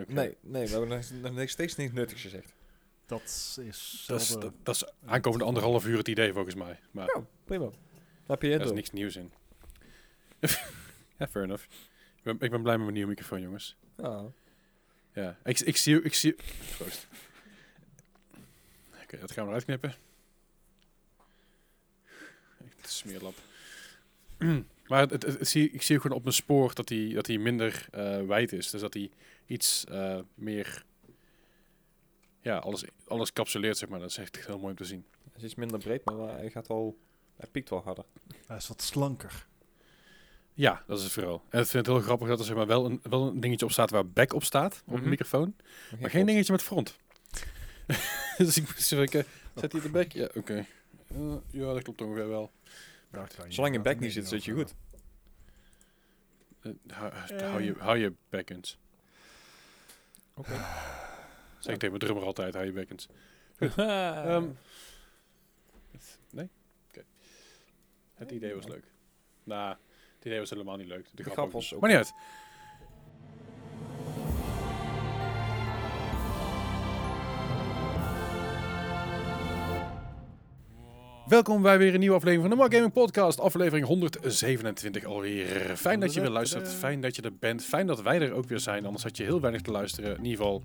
[0.00, 2.54] Ook, Nee, nee, we hebben nog, nog steeds niks nuttigs gezegd.
[3.06, 3.22] Dat
[3.62, 6.80] is Dat is, dat, dat is aankomende anderhalf uur het idee volgens mij.
[6.90, 7.64] Maar Ja, prima.
[7.64, 7.72] Dan
[8.26, 9.32] heb je daar is niks nieuws in.
[11.18, 11.64] ja, fair enough.
[12.16, 13.76] Ik ben, ik ben blij met mijn nieuwe microfoon, jongens.
[13.96, 14.24] Ah.
[15.12, 16.02] Ja, ik, ik zie...
[16.02, 16.36] Ik zie
[16.76, 17.08] Proost.
[19.02, 19.94] Oké, dat gaan we eruit knippen.
[22.56, 23.34] Het smeerlap.
[24.88, 27.26] maar het, het, het zie, ik zie ook gewoon op mijn spoor dat hij, dat
[27.26, 28.70] hij minder eh, wijd is.
[28.70, 29.10] Dus dat hij
[29.48, 30.84] iets eh, meer...
[32.40, 34.00] Ja, alles, alles capsuleert, zeg maar.
[34.00, 35.06] Dat is echt heel mooi om te zien.
[35.24, 36.98] Het is iets minder breed, maar hij gaat wel...
[37.36, 38.04] Hij piekt wel harder.
[38.46, 39.46] Hij is wat slanker.
[40.54, 41.42] Ja, dat is het vooral.
[41.48, 43.64] En ik vind het heel grappig dat er zeg maar, wel, een, wel een dingetje
[43.66, 45.02] op staat waar back op staat, op Mhm.
[45.02, 45.56] de microfoon.
[46.00, 46.96] Maar geen dingetje met front.
[48.38, 50.12] dus ik moest even zet hij de back?
[50.12, 50.66] Ja, oké.
[51.08, 52.50] Eh, ja, dat klopt ongeveer wel.
[53.12, 54.74] Je Zolang je back niet zit, zit je goed.
[56.60, 58.50] Eh, hou, hou je, hou je back
[60.38, 60.52] Oké.
[61.58, 62.72] Zeg ik tegen mijn drummer altijd, hou je.
[63.76, 64.48] Ehm,
[66.30, 66.48] nee?
[66.88, 67.04] Oké.
[68.14, 68.84] Het idee was leuk.
[69.44, 69.76] Nou,
[70.16, 71.08] het idee was helemaal niet leuk.
[71.14, 72.12] De, grap grap was ook Maar niet uit.
[81.28, 83.40] Welkom bij weer een nieuwe aflevering van de Mark Gaming Podcast.
[83.40, 85.76] Aflevering 127 alweer.
[85.76, 86.68] Fijn dat je weer luistert.
[86.68, 87.64] Fijn dat je er bent.
[87.64, 88.84] Fijn dat wij er ook weer zijn.
[88.84, 90.16] Anders had je heel weinig te luisteren.
[90.16, 90.62] In ieder geval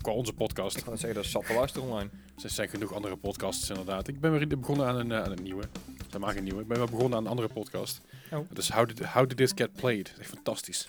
[0.00, 0.76] qua onze podcast.
[0.76, 2.10] ik kan het zeggen, dat is zat te luisteren online.
[2.42, 4.08] Er zijn genoeg andere podcasts inderdaad.
[4.08, 5.64] Ik ben weer begonnen aan een, eh, aan een nieuwe.
[6.08, 6.60] Dat maak ik een nieuwe.
[6.60, 8.00] Ik ben weer begonnen aan een andere podcast.
[8.32, 8.38] Oh.
[8.52, 10.04] Dus How Did, How Did This Get Played?
[10.04, 10.88] Dat is echt fantastisch.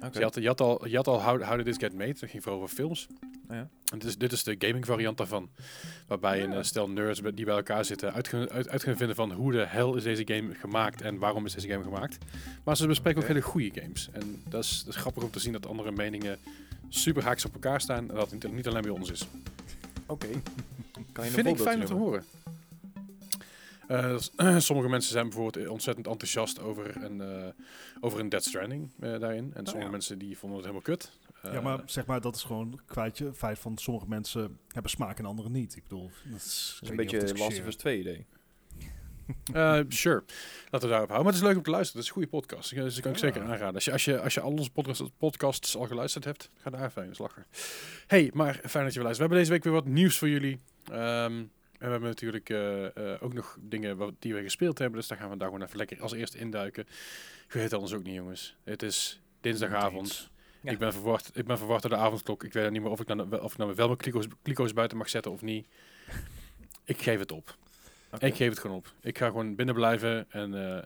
[0.00, 2.14] Dus je, had, je had al, je had al How, How Did This Get Made?
[2.20, 3.06] Dat ging vooral over films.
[3.48, 3.68] Ja.
[3.92, 5.50] En dit is, dit is de gaming variant daarvan.
[6.06, 9.16] Waarbij een eh, stel nerds die bij elkaar zitten uit, gaan- uit, uit gaan vinden
[9.16, 12.18] van hoe de hel is deze game gemaakt en waarom is deze game gemaakt.
[12.64, 14.08] Maar ze bespreken ook hele goede games.
[14.12, 16.38] En dat is, dat is grappig om te zien dat andere meningen
[16.88, 19.26] super haaks op elkaar staan en dat het niet, alleen bij ons is.
[20.06, 20.26] Oké.
[21.12, 22.24] Kan je een Vind ik fijn om te horen.
[23.86, 24.16] Eh,
[24.58, 27.46] sommige mensen zijn bijvoorbeeld ontzettend enthousiast over een, eh,
[28.00, 29.50] over een Dead Stranding eh, daarin.
[29.54, 29.90] En sommige ja.
[29.90, 31.10] mensen die vonden het helemaal kut.
[31.42, 33.24] Ja, Eh, maar zeg maar, dat is gewoon kwijt je.
[33.24, 35.76] Het feit van sommige mensen hebben smaak en anderen niet.
[35.76, 38.26] Ik bedoel, dat is, Dat is een beetje Last of Us 2 idee.
[39.52, 40.22] Eh, sure.
[40.70, 41.16] Laten we daarop houden.
[41.16, 42.00] Maar het is leuk om te luisteren.
[42.02, 42.74] Het is een goede podcast.
[42.74, 43.26] Dus dat kan ik Ja.
[43.26, 43.74] zeker aanraden.
[43.74, 46.84] Als je, als, je, als je al onze podcasts, podcasts al geluisterd hebt, ga daar
[46.84, 47.46] even in slagen.
[48.06, 49.16] hey, maar fijn dat je weer luistert.
[49.16, 50.58] We hebben deze week weer wat nieuws voor jullie.
[50.90, 54.98] Ehm, en we hebben natuurlijk eh, eh, ook nog dingen wat, die we gespeeld hebben.
[54.98, 56.84] Dus daar gaan we daar gewoon even lekker als eerste induiken.
[57.48, 58.56] Je weet het anders ook niet, jongens.
[58.64, 60.30] Het is dinsdagavond.
[60.62, 60.70] Ja.
[60.70, 62.44] Ik, ben verward, ik ben verward door de avondklok.
[62.44, 64.98] Ik weet niet meer of ik nou, of ik nou wel mijn kliko's, kliko's buiten
[64.98, 65.66] mag zetten of niet.
[66.84, 67.56] Ik geef het op.
[68.18, 68.92] Ik geef het gewoon op.
[69.00, 70.78] Ik ga gewoon binnen blijven en, eh,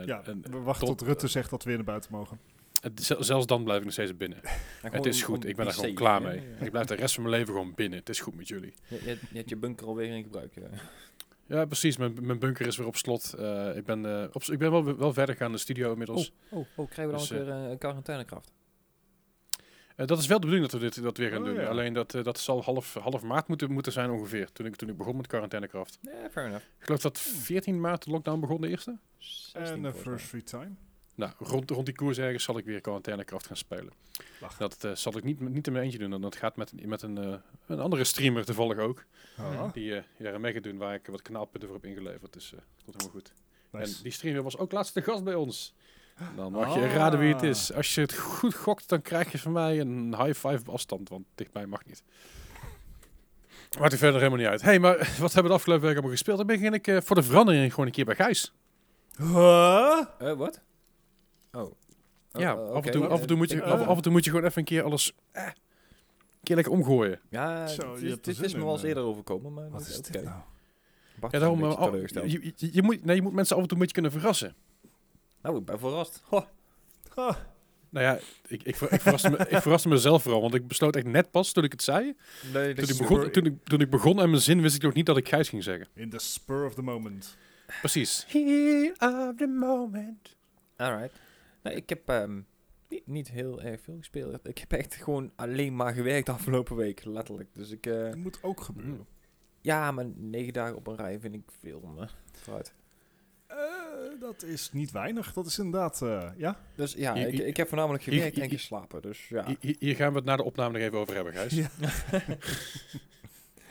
[0.00, 2.38] eh, Ja, en we wachten tot- tot Rutte zegt dat we weer naar buiten mogen.
[2.80, 4.38] het- zel- zelfs dan blijf ik nog steeds binnen.
[4.82, 5.44] Ja, het is goed.
[5.44, 6.40] Ik ben er die gewoon klaar mee.
[6.40, 6.64] Ja.
[6.64, 7.98] Ik blijf de rest van mijn leven gewoon binnen.
[7.98, 8.74] Het is goed met jullie.
[8.88, 10.54] Je, je, je hebt je bunker alweer in gebruik.
[10.54, 10.68] Ja.
[11.46, 11.96] Ja, precies.
[11.96, 13.32] Mijn, mijn bunker is weer op slot.
[13.34, 16.32] Eh, ik ben, eh, op, ik ben wel, wel verder gegaan in de studio inmiddels.
[16.48, 18.52] Oh, oh, krijgen we dan Dus, ook weer een quarantainekracht?
[20.00, 21.54] Eh, dat is wel de bedoeling dat we dit dat weer gaan Oh, doen.
[21.54, 21.66] ja.
[21.68, 24.52] Alleen dat, eh, dat zal half, half maart moeten, moeten zijn ongeveer.
[24.52, 25.98] Toen ik, toen ik begon met quarantainekracht.
[26.02, 26.64] Ja, fair enough.
[26.78, 28.98] Ik geloof dat 14 maart de lockdown begon, de eerste.
[29.18, 29.90] 16 En volgens mij.
[30.12, 30.70] Anniversary time.
[31.14, 33.92] Nou, rond, rond die koers ergens zal ik weer quarantainekracht gaan spelen.
[34.40, 34.58] Lachen.
[34.58, 36.20] Dat eh, zal ik niet, niet in mijn eentje doen.
[36.20, 39.04] Dat gaat met, met een, een andere streamer toevallig ook.
[39.38, 42.32] Oh, Die, eh die daar mee gaat doen, waar ik wat knaalpunten voor heb ingeleverd.
[42.32, 43.32] Dus eh dat komt helemaal goed.
[43.70, 43.96] nice.
[43.96, 45.74] En die streamer was ook laatste gast bij ons.
[46.36, 46.94] Dan mag je Ah.
[46.94, 47.72] raden wie het is.
[47.72, 51.08] Als je het goed gokt, dan krijg je van mij een high five op afstand.
[51.08, 52.02] Want dichtbij mag niet.
[53.78, 54.62] Maakt er verder helemaal niet uit.
[54.62, 56.36] hey, maar wat hebben we de afgelopen week allemaal gespeeld?
[56.38, 58.52] Dan begin ik eh, voor de verandering gewoon een keer bij Gijs.
[59.16, 60.04] Huh?
[60.18, 60.60] Eh, wat?
[61.52, 61.72] Oh.
[62.32, 64.12] ja, Oh, af, en toe, af, en toe moet je, Ik- af, af en toe
[64.12, 65.12] moet je gewoon even een keer alles...
[65.32, 65.52] Eh, een
[66.42, 67.20] keer lekker omgooien.
[67.28, 68.88] Ja, Zo, dit, is me wel eens eh.
[68.88, 70.10] eerder overkomen, maar Wat is oké.
[70.12, 70.36] dit nou?
[71.20, 72.32] Bart Ja, een daarom, beetje eh, al- teleurgesteld.
[72.32, 74.54] je, je, je moet, nee, je moet mensen af en toe moet je kunnen verrassen.
[75.42, 76.22] Nou, ik ben verrast.
[76.24, 76.44] Ho.
[77.88, 80.96] Nou ja, ik, ik, ver- ik, verraste me, ik verraste mezelf vooral, want ik besloot
[80.96, 82.16] echt net pas toen ik het zei.
[82.52, 84.92] Nee, Toen ik, begon, toen, ik, toen ik begon aan mijn zin wist ik nog
[84.92, 85.88] niet dat ik Gijs ging zeggen.
[85.94, 87.36] in the spur of the moment.
[87.80, 88.24] Precies.
[88.28, 90.36] Heat of the moment.
[90.76, 91.20] Alright.
[91.62, 92.40] Nee, ik heb ehm,
[92.88, 94.38] niet, niet heel erg veel gespeeld.
[94.48, 97.48] Ik heb echt gewoon alleen maar gewerkt de afgelopen week, letterlijk.
[97.54, 99.06] Dus ik, eh, Dat moet ook gebeuren.
[99.60, 102.08] ja, maar negen dagen op een rij vind ik veel.
[102.32, 102.74] vooruit.
[103.50, 105.32] Eh, dat is niet weinig.
[105.32, 106.60] Dat is inderdaad, eh, ja.
[106.74, 109.02] Dus ja, I- ik, I- ik heb voornamelijk gewerkt I- en geslapen.
[109.02, 111.32] Dus ja, Hi- hi- Hier gaan we het na de opname nog even over hebben,
[111.32, 111.52] Gijs.
[111.52, 111.70] Ja.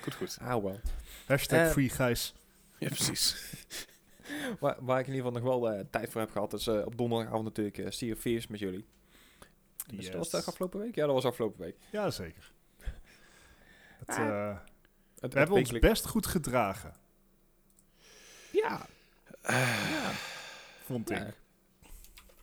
[0.02, 0.38] Goed, goed.
[0.42, 0.80] ah wel.
[1.28, 2.34] Hashtag Eh, free Gijs.
[2.78, 3.36] Ja, precies.
[4.60, 6.86] Waar, waar ik in ieder geval nog wel eh, tijd voor heb gehad, is eh,
[6.86, 8.86] op donderdagavond natuurlijk uh, Sea of Thieves met jullie.
[9.94, 10.96] Dus dat was dat afgelopen week?
[10.96, 11.76] Ja, dat was afgelopen week.
[11.90, 12.52] Ja, zeker.
[14.00, 14.28] Het, Ah.
[14.28, 14.58] eh,
[15.20, 16.94] Het, we hebben ons best goed gedragen,
[18.52, 18.86] Ja.
[19.42, 20.12] Ah, ja.
[20.86, 21.18] vond ik.
[21.18, 21.34] Ja.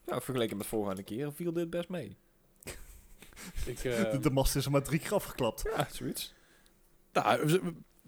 [0.06, 2.16] Ja, vergeleken met vorige keer viel dit best mee.
[3.66, 5.62] ik, De, eh, de mast is er maar drie keer afgeklapt.
[5.76, 6.34] Ja, zoiets.
[7.12, 7.60] nou,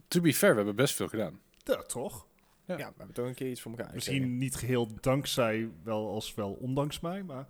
[0.09, 1.41] to be fair, we hebben best veel gedaan.
[1.65, 2.27] Ja, toch?
[2.65, 2.79] Ja.
[2.79, 2.87] Ja.
[2.89, 6.53] we hebben toch een keer iets voor elkaar Misschien niet geheel dankzij, wel als wel
[6.53, 7.47] ondanks mij, maar...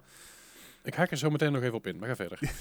[0.82, 2.38] Ik haak er zo meteen nog even op in, maar ga verder.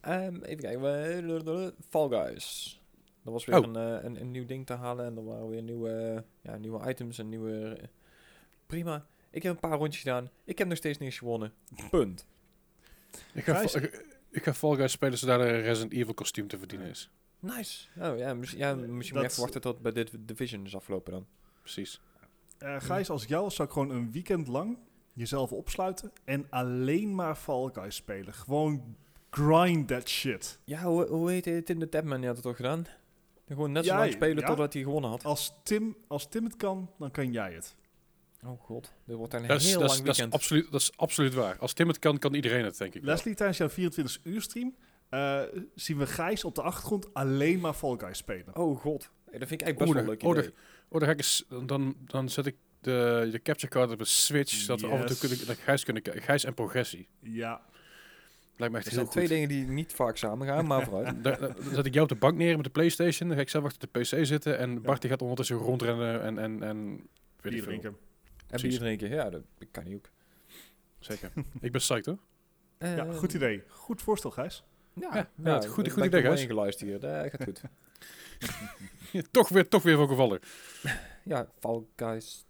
[0.00, 0.80] Ehm, even kijken.
[0.82, 2.79] we- Fall Guys.
[3.24, 3.64] Dat was weer Oh.
[3.66, 5.04] een, eh, een, een nieuw ding te halen.
[5.06, 7.74] En er waren weer nieuwe, ja, nieuwe items en nieuwe...
[7.80, 7.88] eh,
[8.66, 9.06] prima.
[9.30, 10.30] Ik heb een paar rondjes gedaan.
[10.44, 11.52] Ik heb nog steeds niks gewonnen.
[11.90, 12.26] Punt.
[13.34, 16.48] Ik ga, Gijs- ik, ik ga Fall Guys spelen zodat er een Resident Evil kostuum
[16.48, 17.10] te verdienen is.
[17.38, 17.86] Nice.
[17.98, 20.76] Oh ja, mis- ja misschien moet je Dat- even wachten tot bij dit Division is
[20.76, 21.26] afgelopen dan.
[21.62, 22.00] Precies.
[22.58, 24.78] Eh Gijs, als jou zou ik gewoon een weekend lang
[25.12, 28.34] jezelf opsluiten en alleen maar Fall Guys spelen.
[28.34, 28.96] Gewoon
[29.30, 30.58] grind that shit.
[30.64, 32.16] Ja, hoe, hoe heet het in de Tapman?
[32.18, 32.86] Die had het toch gedaan?
[33.54, 34.46] Gewoon net zo Ja, lang spelen ja.
[34.46, 35.24] totdat hij gewonnen had.
[35.24, 37.76] Als Tim, als Tim het kan, dan kan jij het.
[38.44, 40.34] Oh god, dit wordt een Dat is, heel dat, is, lang dat, is weekend.
[40.34, 41.58] absoluut, dat is absoluut waar.
[41.58, 43.02] Als Tim het kan, kan iedereen het, denk ik.
[43.02, 43.14] wel.
[43.14, 44.74] Leslie, tijdens jouw 24 uur stream
[45.08, 45.42] eh,
[45.74, 48.56] zien we Gijs op de achtergrond alleen maar Fall Guys spelen.
[48.56, 50.54] Oh god, Hey, dat vind ik eigenlijk best wel leuk oh, idee.
[50.88, 54.06] Oh, dan, ga ik eens, dan, dan zet ik de, de capture card op een
[54.06, 57.08] switch, zodat we af en toe kunnen, dat Gijs, kunnen, Gijs en progressie.
[57.20, 57.60] Ja,
[58.60, 59.32] Lijkt me echt Er heel zijn twee goed.
[59.34, 61.22] dingen die niet vaak samen gaan, maar vooruit.
[61.24, 61.36] Dan,
[61.72, 63.88] zet ik jou op de bank neer met de Playstation, dan ga ik zelf achter
[63.92, 67.02] de PC zitten en Bart die gaat ondertussen rondrennen en, en, en ik
[67.42, 67.62] bier veel.
[67.62, 67.88] drinken.
[67.90, 67.96] En
[68.46, 68.68] Precies.
[68.68, 70.08] bier drinken, ja, dat kan niet ook.
[70.98, 71.32] Zeker.
[71.60, 72.18] ik ben psyched hoor.
[72.78, 73.62] Ja, Eh, goed idee.
[73.68, 74.64] Goed voorstel, Gijs.
[74.94, 76.42] Ja, Ja, ja, het goed- ik goed idee, wel guys.
[76.42, 77.62] ingeluisterd hier, dat gaat goed.
[79.30, 80.40] toch weer, toch weer voorgevallen.
[81.24, 82.44] ja, Fall Guys.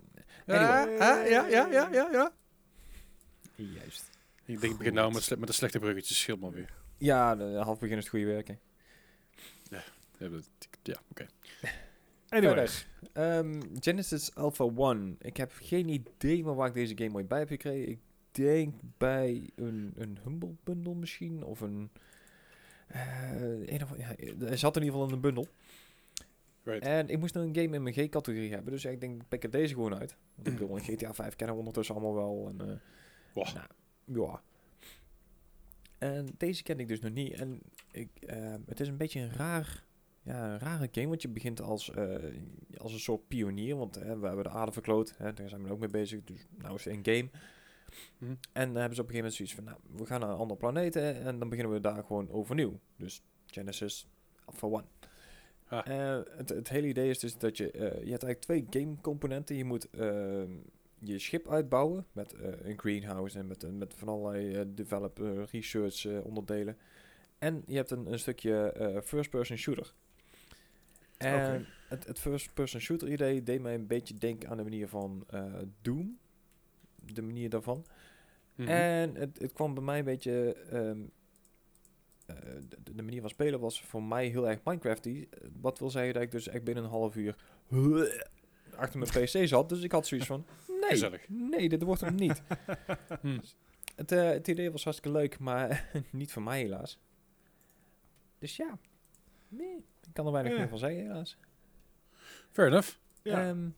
[0.47, 0.97] Ja, Anyway.
[0.99, 2.33] ja, ja, ja, ja, ja, ja.
[3.55, 4.11] Juist.
[4.51, 6.73] Ik denk, ik begin nou met, met de slechte bruggetjes, scheelt maar weer.
[6.97, 8.59] Ja, de half begin is het goede werken.
[9.71, 9.83] Ja,
[10.83, 11.27] ja oké.
[12.29, 15.17] Anyways, Ehm, Genesis Alpha 1.
[15.21, 17.89] Ik heb geen idee meer waar ik deze game ooit bij heb gekregen.
[17.91, 17.99] Ik
[18.31, 21.45] denk bij een, een Humble Bundle misschien.
[21.45, 21.91] Of een...
[23.67, 24.17] een of, ja,
[24.47, 25.49] er zat in ieder geval in een bundel.
[26.63, 26.85] Right.
[26.85, 28.73] En ik moest nog een game in mijn G-categorie hebben.
[28.73, 30.17] Dus ik denk, ik pik er deze gewoon uit.
[30.35, 32.49] Want ik bedoel, in GTA 5 kennen we ondertussen allemaal wel.
[32.49, 32.77] En, eh,
[33.35, 33.55] Wow.
[33.55, 33.67] nou,
[34.15, 34.43] ja.
[35.99, 37.33] En deze ken ik dus nog niet.
[37.33, 37.61] En
[37.91, 39.85] ik, eh, het is een beetje een raar,
[40.23, 41.09] ja, een rare game.
[41.09, 42.15] Want je begint als, eh,
[42.77, 43.77] als een soort pionier.
[43.77, 45.15] Want hè, we hebben de aarde verkloot.
[45.17, 46.25] Hè, daar zijn we ook mee bezig.
[46.25, 47.31] Dus nou is het een game.
[48.19, 48.35] Hm.
[48.53, 49.65] En dan hebben ze op een gegeven moment zoiets van...
[49.65, 50.97] Nou, we gaan naar een andere planeet.
[50.97, 52.79] En dan beginnen we daar gewoon overnieuw.
[52.97, 54.07] Dus Genesis
[54.45, 54.85] Alpha 1.
[55.67, 55.87] Ah.
[56.37, 57.71] Het, het hele idee is dus dat je...
[57.71, 59.57] eh, je hebt eigenlijk twee game componenten.
[59.57, 60.51] Je moet ehm,
[61.01, 65.21] je schip uitbouwen met eh, een greenhouse en met, eh, met van allerlei eh, develop,
[65.21, 66.77] eh, research onderdelen.
[67.39, 69.93] En je hebt een, een stukje first-person shooter.
[71.17, 75.27] En het, het first-person shooter idee deed mij een beetje denken aan de manier van
[75.83, 76.19] Doom.
[77.13, 77.87] De manier daarvan.
[78.55, 78.69] Mhm.
[78.69, 80.55] En het, het kwam bij mij een beetje...
[80.71, 80.99] ehm,
[82.31, 82.37] eh,
[82.69, 85.29] de, de manier van spelen was voor mij heel erg Minecrafty.
[85.61, 87.37] Wat wil zeggen dat ik dus echt binnen een half uur
[88.81, 89.69] achter mijn pc zat.
[89.69, 90.45] Dus ik had zoiets van,
[90.81, 91.29] nee, Gezellig.
[91.29, 92.43] nee, dit wordt hem niet.
[93.21, 93.39] Hm.
[93.97, 96.99] het, eh, het idee was hartstikke leuk, maar niet voor mij helaas.
[98.39, 98.79] Dus ja,
[99.49, 99.77] nee,
[100.07, 101.37] ik kan er weinig meer van zeggen helaas.
[102.51, 102.97] Fair enough.
[103.23, 103.49] ja.
[103.49, 103.69] Ehm,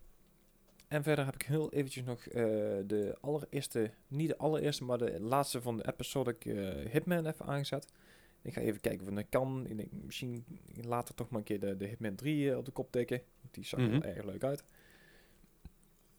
[0.88, 2.42] en verder heb ik heel eventjes nog eh,
[2.86, 7.92] de allereerste, niet de allereerste, maar de laatste van de episodic eh, Hitman even aangezet.
[8.42, 9.66] Ik ga even kijken of dat kan.
[9.66, 10.44] Ik denk misschien
[10.82, 13.22] later toch maar een keer de, de Hitman 3 eh, op de kop tikken.
[13.50, 14.00] Die zag er Mhm.
[14.00, 14.64] wel erg leuk uit.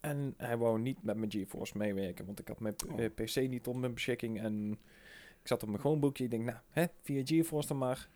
[0.04, 3.00] En hij wou niet met mijn GeForce meewerken, want ik had mijn p- Oh.
[3.04, 4.40] eh, PC niet op mijn beschikking.
[4.40, 4.70] En
[5.40, 6.24] ik zat op mijn Chromebookje.
[6.24, 8.08] Ik denk, nou, hè, via GeForce dan maar.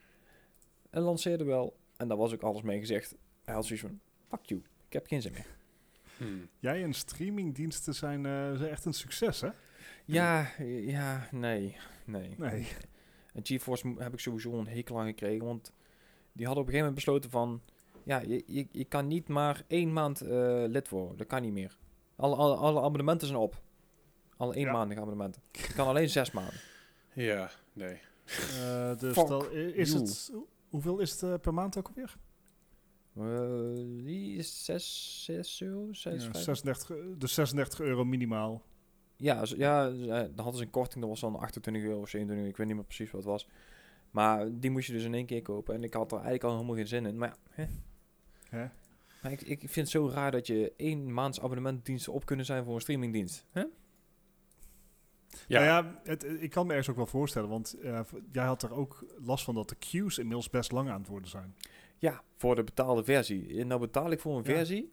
[0.90, 1.76] En lanceerde wel.
[1.96, 3.16] En daar was ook alles mee gezegd.
[3.44, 5.46] Hij had zoiets van, fuck you, ik heb geen zin meer.
[6.18, 6.24] Hm.
[6.58, 9.48] Jij en streamingdiensten zijn, eh, zijn echt een succes, hè?
[10.04, 12.34] Ja, ja, nee, nee.
[12.38, 12.66] Nee.
[13.32, 15.72] En GeForce heb ik sowieso een hekel aan gekregen, want
[16.32, 17.62] die hadden op een gegeven moment besloten van,
[18.08, 21.16] ja, je, je, je kan niet maar één maand eh, lid worden.
[21.16, 21.78] Dat kan niet meer.
[22.16, 23.62] Alle, alle, alle abonnementen zijn op.
[24.36, 24.72] Alle één Ja.
[24.72, 25.42] maandige abonnementen.
[25.52, 26.60] Je kan alleen zes maanden.
[27.12, 28.00] Ja, nee.
[28.60, 29.16] Eh, dus
[29.74, 30.00] is you.
[30.00, 30.32] het,
[30.68, 32.16] hoeveel is het eh, per maand ook alweer?
[33.16, 36.44] Eh, die is zes, zes euro, zes, Ja, vijf.
[36.44, 38.62] 36, eh, dus 36 euro minimaal.
[39.16, 42.48] Ja, ja, dan hadden ze een korting, dat was dan 28 euro of 27 euro,
[42.48, 43.48] ik weet niet meer precies wat het was.
[44.10, 46.52] Maar die moest je dus in één keer kopen en ik had er eigenlijk al
[46.54, 47.18] helemaal geen zin in.
[47.18, 47.66] Maar ja, hè.
[48.48, 48.66] Hè?
[49.22, 52.64] Maar ik, ik vind het zo raar dat je één maands abonnementdiensten op kunnen zijn
[52.64, 53.44] voor een streamingdienst.
[53.52, 53.64] Hè?
[55.46, 58.00] Ja, Nou ja, het, ik kan me ergens ook wel voorstellen, want eh,
[58.32, 61.28] jij had er ook last van dat de queues inmiddels best lang aan het worden
[61.30, 61.54] zijn.
[61.98, 63.60] Ja, voor de betaalde versie.
[63.60, 64.56] En nou betaal ik voor een Ja.
[64.56, 64.92] versie.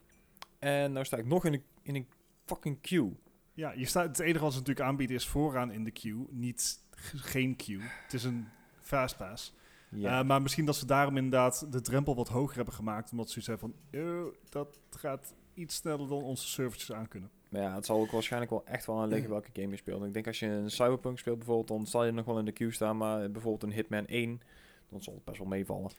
[0.59, 2.07] En nou sta ik nog in een, in een
[2.45, 3.11] fucking queue.
[3.53, 6.79] Ja, je staat, het enige wat ze natuurlijk aanbieden is vooraan in de queue, niet
[7.15, 7.81] geen queue.
[7.81, 8.47] Het is een
[8.81, 9.53] fastpass.
[9.89, 10.19] Ja.
[10.19, 13.41] Eh, maar misschien dat ze daarom inderdaad de drempel wat hoger hebben gemaakt, omdat ze
[13.41, 17.29] zeggen van, "Yo, dat gaat iets sneller dan onze servertjes aan kunnen.
[17.49, 20.03] Maar ja, het zal ook waarschijnlijk wel echt wel aan liggen welke game je speelt.
[20.03, 22.51] Ik denk als je een Cyberpunk speelt bijvoorbeeld, dan zal je nog wel in de
[22.51, 22.97] queue staan.
[22.97, 24.41] Maar bijvoorbeeld een Hitman 1,
[24.89, 25.91] dan zal het best wel meevallen.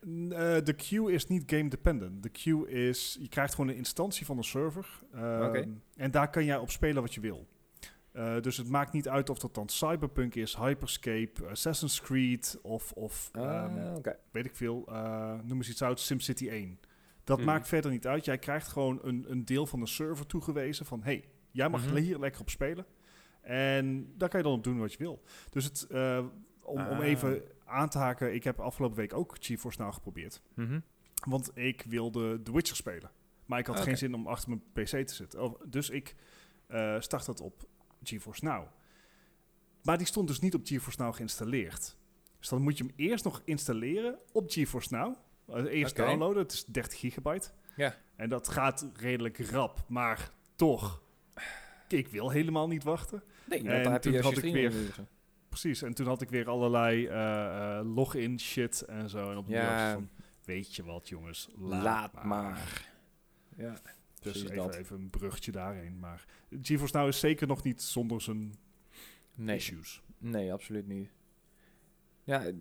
[0.00, 2.22] Eh, de queue is niet game dependent.
[2.22, 5.00] De queue is, je krijgt gewoon een instantie van een server.
[5.12, 5.68] ehm.
[5.96, 7.46] En daar kan jij op spelen wat je wil.
[8.14, 12.92] Eh, dus het maakt niet uit of dat dan Cyberpunk is, Hyperscape, Assassin's Creed of,
[12.92, 14.16] of ehm, Ah, Oké.
[14.30, 16.78] weet ik veel, eh, noem eens iets uit, SimCity 1.
[17.24, 17.46] Dat Mhm.
[17.46, 18.24] maakt verder niet uit.
[18.24, 21.02] Jij krijgt gewoon een, een deel van de server toegewezen van...
[21.02, 21.96] hey, jij mag Mhm.
[21.96, 22.86] hier lekker op spelen.
[23.40, 25.22] En daar kan je dan op doen wat je wil.
[25.50, 26.18] Dus het, eh,
[26.62, 27.06] om, om Ah.
[27.06, 28.34] even aan te haken...
[28.34, 30.42] Ik heb afgelopen week ook GeForce Now geprobeerd.
[30.54, 30.80] Mhm.
[31.28, 33.10] Want ik wilde The Witcher spelen.
[33.46, 33.84] Maar ik had Oké.
[33.84, 35.42] geen zin om achter mijn PC te zitten.
[35.42, 36.14] Oh, Dus ik
[36.66, 37.66] eh, start dat op
[38.08, 38.66] GeForce Now.
[39.82, 41.96] Maar die stond dus niet op GeForce Now geïnstalleerd.
[42.38, 45.14] Dus dan moet je hem eerst nog installeren op GeForce Now.
[45.48, 47.50] Eh, eerst downloaden, het is 30 gigabyte.
[47.76, 47.94] Ja.
[48.16, 51.02] En dat gaat redelijk rap, maar toch.
[51.88, 53.22] Ik wil helemaal niet wachten.
[53.48, 54.72] Nee, En daar heb je toen had ik weer-.
[55.48, 59.30] Precies, en toen had ik weer allerlei eh, eh, login shit en zo.
[59.30, 59.92] En op de Ja.
[59.92, 60.08] van,
[60.44, 62.88] weet je wat jongens, laat, Laat maar.
[63.56, 63.80] Ja,
[64.32, 64.74] Dus even, dat.
[64.74, 65.98] even een bruggetje daarheen.
[65.98, 66.24] Maar
[66.62, 68.54] GeForce Now is zeker nog niet zonder zijn
[69.36, 70.02] Nee, issues.
[70.18, 71.10] nee, absoluut niet.
[72.24, 72.56] Ja, ik,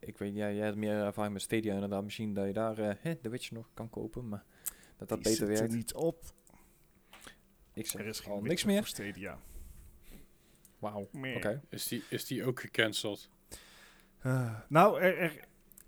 [0.00, 2.04] ik weet, ja, jij hebt meer ervaring met Stadia inderdaad.
[2.04, 4.44] Misschien dat je daar eh, hè, de Witcher nog kan kopen, maar
[4.96, 5.74] dat dat Die beter zit er werkt.
[5.74, 6.24] niet op.
[7.74, 8.84] Ik zeg Er is al Witcher niks meer.
[8.86, 9.38] Stadia.
[10.78, 11.62] Wauw, oké.
[11.68, 13.30] Is die, is die ook gecanceld?
[14.18, 15.44] Eh, nou, er, er,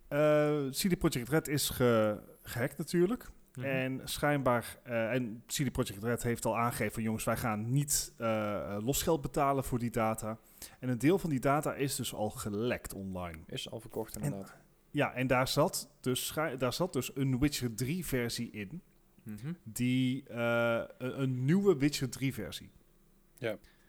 [0.08, 3.30] eh, CD Projekt Red is ge, gehackt natuurlijk.
[3.58, 3.66] Mhm.
[3.66, 8.14] En schijnbaar, eh, en CD Projekt Red heeft al aangegeven van jongens, wij gaan niet
[8.16, 10.38] eh, eh, losgeld betalen voor die data.
[10.80, 13.38] En een deel van die data is dus al gelekt online.
[13.46, 14.56] Is al verkocht En- inderdaad.
[14.90, 18.82] Ja, en daar zat dus, daar zat dus een Witcher 3 versie in.
[19.22, 19.52] Mhm.
[19.62, 22.70] Die, eh, een, een nieuwe Witcher 3 versie.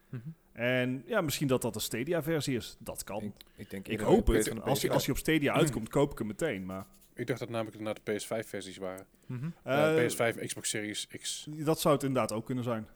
[0.10, 0.30] Mhm.
[0.52, 2.78] En ja, misschien dat dat een Stadia versie is.
[2.80, 3.24] Dat kan.
[3.24, 4.62] Ik, ik denk Ik hoop het.
[4.62, 6.66] Als, als hij op Stadia uitkomt, koop ik hem meteen.
[6.66, 6.86] Maar
[7.20, 9.06] Ik dacht dat namelijk naar de PS5-versies waren.
[9.26, 9.50] Mhm.
[9.64, 11.48] Eh, eh, PS5, Xbox Series X.
[11.50, 12.88] dat zou het inderdaad ook kunnen zijn.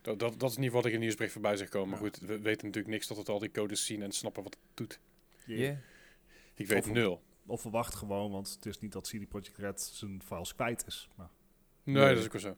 [0.00, 1.88] Dat, dat, dat is niet wat ik in het nieuwsbericht voorbij zeg komen.
[1.88, 2.04] Maar Ja.
[2.04, 4.76] goed, we weten natuurlijk niks tot het al die codes zien en snappen wat het
[4.76, 5.00] doet.
[5.46, 5.76] Yeah.
[6.54, 7.22] Ik weet Of- nul.
[7.46, 11.08] Of verwacht gewoon, want het is niet dat CD Projekt Red zijn files kwijt is.
[11.16, 11.28] Maar,
[11.82, 12.08] Nee, Nee.
[12.08, 12.56] dat is ook wel zo.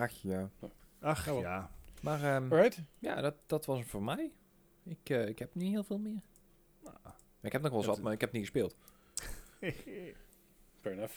[0.00, 0.50] Ach ja.
[1.00, 1.70] ach Ja, ja.
[2.02, 2.78] Maar ehm, Alright.
[2.98, 4.32] ja, dat, dat was het voor mij.
[4.84, 6.20] Ik, eh, ik heb niet heel veel meer.
[6.84, 6.96] Nou,
[7.40, 8.76] Ik heb nog wel zat, maar ik heb niet gespeeld.
[10.82, 11.14] Fair enough.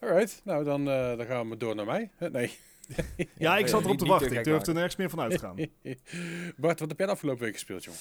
[0.00, 2.10] Alright, nou dan, eh, dan gaan we door naar mij.
[2.18, 2.58] Huh, Nee.
[3.38, 4.28] ja, ik zat erop te wachten.
[4.28, 4.74] te Ik durfde maken.
[4.74, 5.56] nergens meer van uit te gaan.
[6.56, 8.00] Bart, wat heb jij de afgelopen week gespeeld, jongen?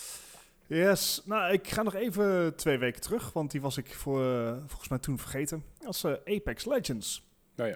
[0.67, 4.57] Yes, nou ik ga nog even twee weken terug, want die was ik voor, eh,
[4.67, 5.63] volgens mij toen vergeten.
[5.87, 7.27] Is eh, Apex Legends.
[7.55, 7.67] Nieuw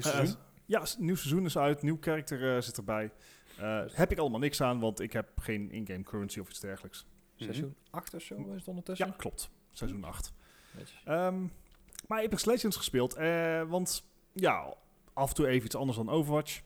[0.00, 0.36] Eh, seizoen?
[0.66, 3.10] ja, nieuw seizoen is uit, nieuw karakter zit erbij.
[3.58, 7.06] Eh, heb ik allemaal niks aan, want ik heb geen in-game currency of iets dergelijks.
[7.36, 9.06] Seizoen 8 of zo is het ondertussen.
[9.06, 9.50] Ja, klopt.
[9.72, 10.32] Seizoen 8.
[11.04, 11.40] Ehm,
[12.06, 14.74] maar Apex Legends gespeeld, eh, want ja,
[15.12, 16.60] af en toe even iets anders dan Overwatch.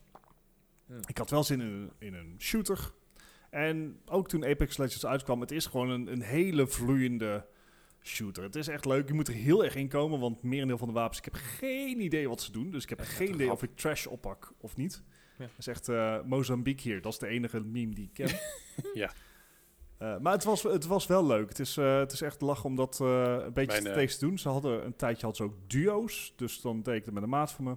[0.87, 1.01] Hmm.
[1.07, 2.93] Ik had wel zin in, een- in een shooter.
[3.51, 7.47] En ook toen Apex Legends uitkwam, het is gewoon een, een hele vloeiende
[8.03, 8.43] shooter.
[8.43, 9.09] Het is echt leuk.
[9.09, 12.01] Je moet er heel erg in komen, want merendeel van de wapens, ik heb geen
[12.01, 12.71] idee wat ze doen.
[12.71, 15.03] Dus ik heb geen idee of ik trash oppak of niet.
[15.39, 15.45] Ja.
[15.45, 17.01] Dat is echt eh, Mozambique hier.
[17.03, 18.39] Dat is de enige meme die ik ken.
[18.95, 19.13] Ja.
[20.03, 21.49] Eh, maar het was, het was wel leuk.
[21.49, 24.39] Het is, eh, het is echt lachen om dat eh, een beetje Mijn, te doen.
[24.39, 26.33] Ze hadden een tijdje hadden ze ook duo's.
[26.37, 27.77] Dus dan deed ik het met een maat van me.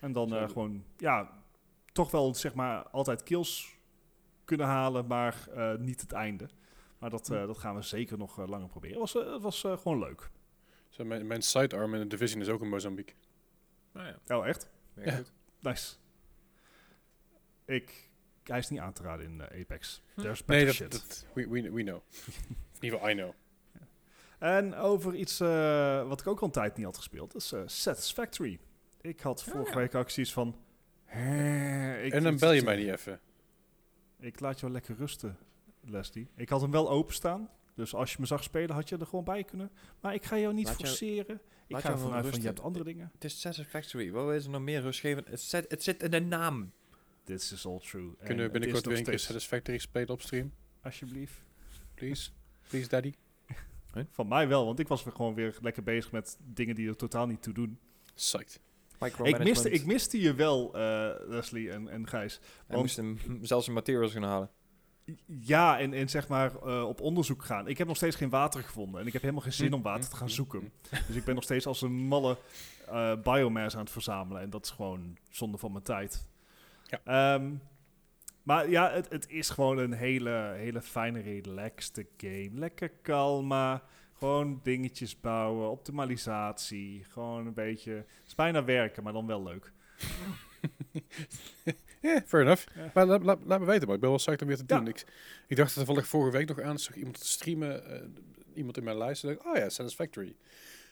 [0.00, 1.42] En dan eh, gewoon, ja,
[1.92, 3.78] toch wel zeg maar altijd kills
[4.48, 6.48] kunnen halen, maar eh, niet het einde.
[6.98, 9.00] Maar dat, eh, dat gaan we zeker nog langer proberen.
[9.00, 10.30] Het was, het was eh, gewoon leuk.
[10.88, 13.14] Zo, mijn, mijn sidearm in de Division is ook in Mozambique.
[13.92, 14.70] Nou ja, Oh, echt?
[14.94, 15.22] Ja.
[15.60, 15.94] Nice.
[17.64, 18.07] Ik,
[18.48, 20.02] hij is niet aan te raden in eh, Apex.
[20.14, 20.20] Hm.
[20.20, 20.90] There's better Nee, dat, shit.
[20.92, 22.00] dat, we, we, we know.
[22.78, 23.32] in ieder geval, I know.
[24.38, 27.52] En over iets eh, wat ik ook al een tijd niet had gespeeld, dat is
[27.52, 28.58] eh, Satisfactory.
[29.00, 29.76] Ik had Oh, vorige ja.
[29.76, 30.56] week ook zoiets van...
[32.02, 33.20] ik- en dan bel je mij niet even.
[34.18, 35.36] Ik laat jou lekker rusten,
[35.80, 36.28] Leslie.
[36.36, 37.50] Ik had hem wel openstaan.
[37.74, 39.70] Dus als je me zag spelen, had je er gewoon bij kunnen.
[40.00, 41.40] Maar ik ga jou niet Laat jou- forceren.
[41.66, 42.40] ik ga jou ervan uit van, rusten.
[42.40, 43.10] je hebt andere dingen.
[43.14, 44.10] Het is Satisfactory.
[44.10, 45.28] Wat is er nog meer rustgevend?
[45.28, 46.72] Het zit, het zit in de naam.
[47.28, 48.14] This is all true.
[48.18, 50.52] En Kunnen we binnenkort weer een keer Satisfactory spelen op stream?
[50.82, 51.34] Alsjeblieft.
[51.94, 52.30] Please?
[52.68, 53.12] Please, daddy?
[54.10, 56.96] Van mij wel, want ik was weer gewoon weer lekker bezig met dingen die er
[56.96, 57.78] totaal niet toe doen.
[58.14, 58.60] Psyched.
[59.22, 62.40] Ik miste, ik miste je wel, eh, Leslie en, en Gijs.
[62.66, 64.50] Want- moest hem zelfs een materials gaan halen.
[65.26, 67.68] Ja, en, en zeg maar eh, op onderzoek gaan.
[67.68, 69.00] Ik heb nog steeds geen water gevonden.
[69.00, 70.72] En ik heb helemaal geen zin om water te gaan zoeken.
[71.06, 72.36] Dus ik ben nog steeds als een malle
[72.86, 74.42] eh, biomass aan het verzamelen.
[74.42, 76.26] En dat is gewoon zonde van mijn tijd.
[76.88, 77.00] Ja.
[77.04, 77.54] Ehm,
[78.42, 82.50] maar ja, het, het is gewoon een hele, hele fijne, relaxte game.
[82.52, 83.82] Lekker kalma.
[84.18, 85.70] Gewoon dingetjes bouwen.
[85.70, 87.04] Optimalisatie.
[87.10, 87.92] Gewoon een beetje...
[87.92, 89.72] Het is bijna werken, maar dan wel leuk.
[92.00, 92.66] Ja, fair enough.
[92.74, 92.90] Ja.
[92.94, 94.76] Maar laat, laat, laat me weten, maar ik ben wel psyched om weer te Ja.
[94.78, 94.86] doen.
[94.88, 95.04] Ik,
[95.46, 98.00] ik dacht toevallig vorige week nog aan, zag iemand te streamen, eh,
[98.54, 100.26] iemand in mijn lijst, en dacht ik, oh ja, Satisfactory.
[100.26, 100.36] Toen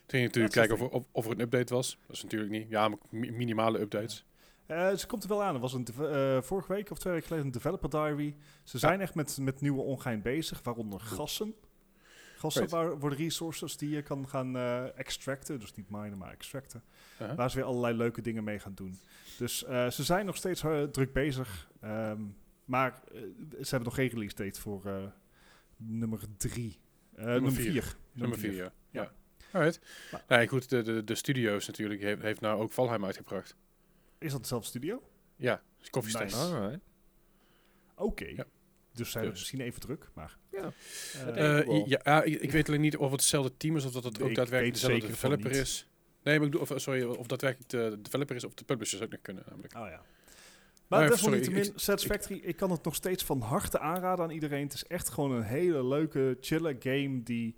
[0.07, 1.99] ging ik natuurlijk kijken of, er- of, of er een update was.
[2.07, 2.69] Dat is natuurlijk niet.
[2.69, 4.25] Ja, minimale updates.
[4.67, 5.55] Eh, ze komt er wel aan.
[5.55, 8.37] Er was een eh, vorige week of twee weken geleden een developer diary.
[8.65, 11.55] Ze zijn echt met, met nieuwe ongein bezig, waaronder gassen.
[12.37, 15.61] Gassen waar, worden resources die je kan gaan eh, extracten.
[15.61, 16.83] Dus niet minen, maar extracten.
[17.37, 18.99] Waar ze weer allerlei leuke dingen mee gaan doen.
[19.39, 20.61] Dus ze zijn nog steeds
[20.93, 21.69] druk bezig.
[21.81, 22.21] Ehm,
[22.65, 23.01] maar
[23.51, 25.13] ze hebben nog geen release date voor
[25.77, 26.79] nummer drie.
[27.15, 27.71] Nummer vier.
[27.73, 27.97] vier.
[28.13, 28.63] Nummer 4, ja.
[28.65, 28.73] Ja.
[28.91, 29.13] ja.
[29.53, 29.81] Alright.
[30.13, 33.57] Maar- Nee, goed, de, de, de studio's natuurlijk heeft, heeft nou ook Valheim uitgebracht.
[34.19, 35.03] Is dat dezelfde studio?
[35.37, 36.63] Ja, is Coffee Stain.
[36.63, 36.81] Nice.
[37.97, 38.25] Oké.
[38.25, 38.45] Ja.
[38.93, 39.39] Dus ze hebben Dus.
[39.41, 40.37] misschien even druk, maar...
[40.51, 40.73] Ja.
[41.27, 43.85] eh, Eh, ik ja, ja, ik, ik weet alleen niet of het hetzelfde team is
[43.85, 45.89] of dat het ook Ik daadwerkelijk dezelfde developer is.
[46.23, 49.11] Nee, maar ik bedoel, of, sorry, of daadwerkelijk de developer is of de publishers ook
[49.11, 49.75] nog kunnen namelijk.
[49.77, 50.01] Oh ja.
[50.87, 54.63] Maar Maar desalniettemin, ik- Satisfactory, ik kan het nog steeds van harte aanraden aan iedereen.
[54.63, 57.57] Het is echt gewoon een hele leuke, chille game die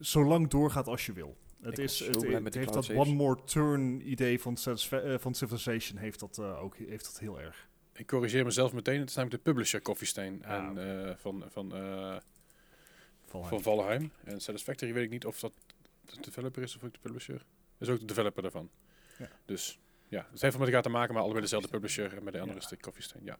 [0.00, 1.36] zo lang doorgaat als je wil.
[1.66, 4.56] Het, Ik is, het, het met heeft dat one more turn idee van,
[4.90, 7.68] eh, van Civilization heeft dat, eh, ook heeft dat heel erg.
[7.92, 9.00] Ik corrigeer mezelf meteen.
[9.00, 12.16] Het is namelijk de publisher Ah, en, eh, van, van, eh,
[13.26, 13.48] Valheim.
[13.48, 14.10] van Valheim.
[14.24, 15.52] En Satisfactory weet ik niet of dat
[16.04, 17.34] de developer is of ook de publisher.
[17.78, 18.70] Dat is ook de developer daarvan.
[19.18, 19.28] Ja.
[19.44, 22.16] Dus ja, het heeft wel met elkaar te maken, maar allebei dezelfde publisher.
[22.16, 22.64] En bij de andere Ja.
[22.64, 23.24] is de Coffee Stain.
[23.24, 23.38] Ja.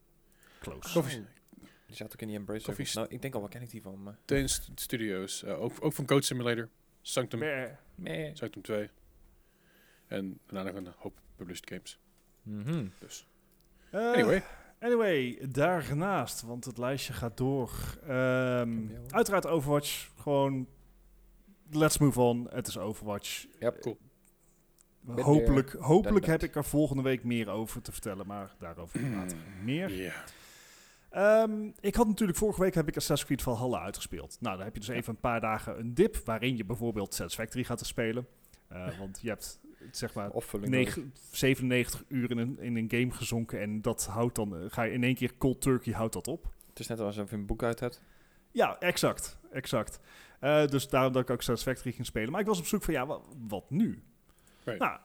[0.61, 0.93] Close.
[0.93, 1.27] Coffee Oh,
[1.87, 3.03] Die zat ook in die Embrace Coffee Circle.
[3.03, 4.03] Nou, ik denk al, waar ken ik die van?
[4.03, 4.19] Maar...
[4.75, 5.45] Studios.
[5.45, 6.69] ook, ook van Code Simulator.
[7.03, 7.43] Sanctum.
[7.97, 8.31] Nee.
[8.37, 8.91] Sanctum 2.
[10.07, 12.01] En daarna nog een hoop published games.
[12.43, 12.87] Mhm.
[12.99, 13.27] Dus.
[13.91, 14.43] Eh, Anyway.
[14.81, 17.99] Anyway, daarnaast, want het lijstje gaat door.
[18.07, 18.79] Ehm,
[19.11, 20.11] uiteraard Overwatch.
[20.21, 20.69] Gewoon,
[21.71, 22.47] let's move on.
[22.51, 23.47] Het is Overwatch.
[23.59, 23.99] Ja, Cool.
[25.01, 29.39] Been hopelijk hopelijk heb ik er volgende week meer over te vertellen, maar daarover later
[29.63, 29.93] meer.
[29.93, 30.25] Ja.
[31.17, 34.37] Ehm, ik had natuurlijk vorige week heb ik Assassin's Creed Valhalla uitgespeeld.
[34.41, 34.95] Nou, dan heb je dus Ja.
[34.95, 38.27] even een paar dagen een dip waarin je bijvoorbeeld Satisfactory gaat te spelen.
[38.69, 40.71] Eh, want je hebt zeg maar Opvulling.
[40.71, 44.83] negen- 97 uur in een, in een game gezonken en dat houdt dan, eh, ga
[44.83, 46.53] je in één keer cold turkey houdt dat op.
[46.69, 48.03] Het is net alsof je een boek uit hebt.
[48.51, 49.39] Ja, exact.
[49.53, 50.01] exact.
[50.41, 52.31] Eh, dus daarom dat ik ook Satisfactory ging spelen.
[52.31, 54.03] Maar ik was op zoek van, ja, wat, wat nu?
[54.65, 54.81] Right.
[54.81, 54.99] Nou,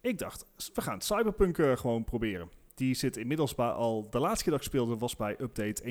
[0.00, 2.50] ik dacht, we gaan Cyberpunk gewoon proberen.
[2.76, 4.06] Die zit inmiddels bij al...
[4.10, 5.82] De laatste keer dat ik speelde was bij update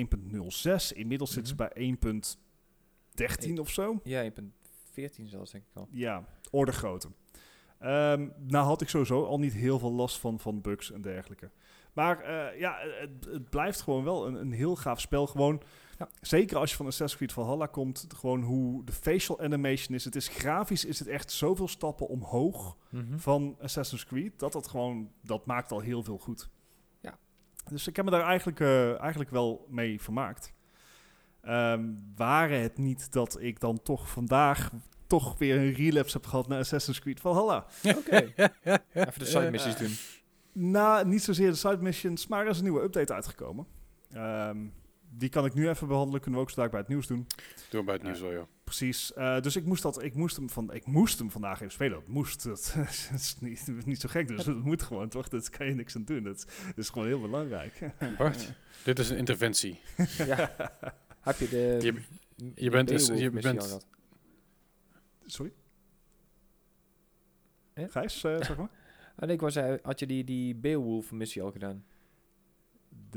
[0.91, 0.91] 1.06.
[0.97, 1.63] Inmiddels zit ze Mhm.
[1.67, 1.71] bij
[3.15, 3.99] 1.13 of zo.
[4.03, 5.87] Ja, 1.14 zelfs, denk ik al.
[5.91, 7.07] Ja, orde grootte.
[7.79, 11.49] Ehm, nou had ik sowieso al niet heel veel last van, van bugs en dergelijke.
[11.93, 15.27] Maar eh, ja, het, het blijft gewoon wel een, een heel gaaf spel.
[15.27, 15.61] Gewoon,
[15.97, 16.09] Ja.
[16.21, 20.05] zeker als je van Assassin's Creed Valhalla komt, gewoon hoe de facial animation is.
[20.05, 23.17] Het is grafisch, is het echt zoveel stappen omhoog Mhm.
[23.17, 26.49] van Assassin's Creed, dat dat gewoon, dat maakt al heel veel goed.
[27.69, 30.54] Dus ik heb me daar eigenlijk, eh, eigenlijk wel mee vermaakt.
[31.41, 31.84] Ehm
[32.15, 34.71] waren het niet dat ik dan toch vandaag
[35.08, 37.65] toch weer een relapse heb gehad naar Assassin's Creed Valhalla.
[37.84, 38.32] Oké.
[38.36, 39.08] ja, ja, ja.
[39.08, 39.95] Even de side missies doen.
[40.71, 43.65] Nou, niet zozeer de side missions, maar er is een nieuwe update uitgekomen.
[44.12, 44.58] Ehm,
[45.17, 47.28] die kan ik nu even behandelen, kunnen we ook zo dadelijk bij het nieuws doen.
[47.69, 48.47] Doe bij het nieuws wel, ja.
[48.63, 49.13] Precies.
[49.13, 51.99] Eh, dus ik moest, dat, ik, moest hem van, ik moest hem vandaag even spelen.
[51.99, 52.43] Dat moest.
[52.43, 52.75] Dat
[53.13, 54.28] is niet, niet zo gek.
[54.28, 55.28] Dus het moet gewoon, toch?
[55.28, 56.23] Dat kan je niks aan doen.
[56.23, 57.80] Dat, dat is gewoon heel belangrijk.
[58.17, 58.51] Bart,
[58.84, 59.80] dit is een interventie.
[60.17, 60.56] ja.
[61.21, 61.78] Heb je de...
[61.82, 63.88] Je- je bent- Beowulf je bent-?
[65.25, 65.54] Sorry?
[67.73, 67.88] Ja?
[67.88, 68.69] Gijs, eh, zeg maar?
[69.15, 71.86] Ah, nee, ik was, eh, had je die, die Beowulf missie al gedaan?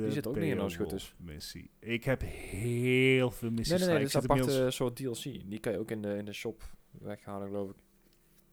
[0.04, 1.14] De zit ook niet in als het goed is.
[1.16, 1.70] Missie.
[1.78, 5.22] Ik heb heel veel missies Nee, nee, nee, is een aparte soort DLC.
[5.22, 7.76] Die kan je ook in de, in de shop weghalen, geloof ik.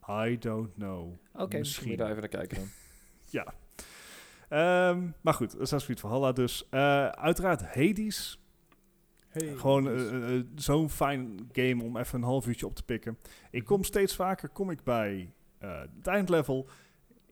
[0.09, 1.13] I don't know.
[1.33, 2.67] Oké, misschien daar even naar kijken dan.
[3.29, 3.53] Ja.
[4.49, 6.69] Ehm, maar goed, Assassin's Creed Valhalla dus.
[6.69, 8.39] Eh, uiteraard Hades.
[9.27, 13.17] Hey, Gewoon eh, eh, zo'n fijn game om even een half uurtje op te pikken.
[13.51, 16.69] Ik kom steeds vaker kom ik bij eh het eindlevel.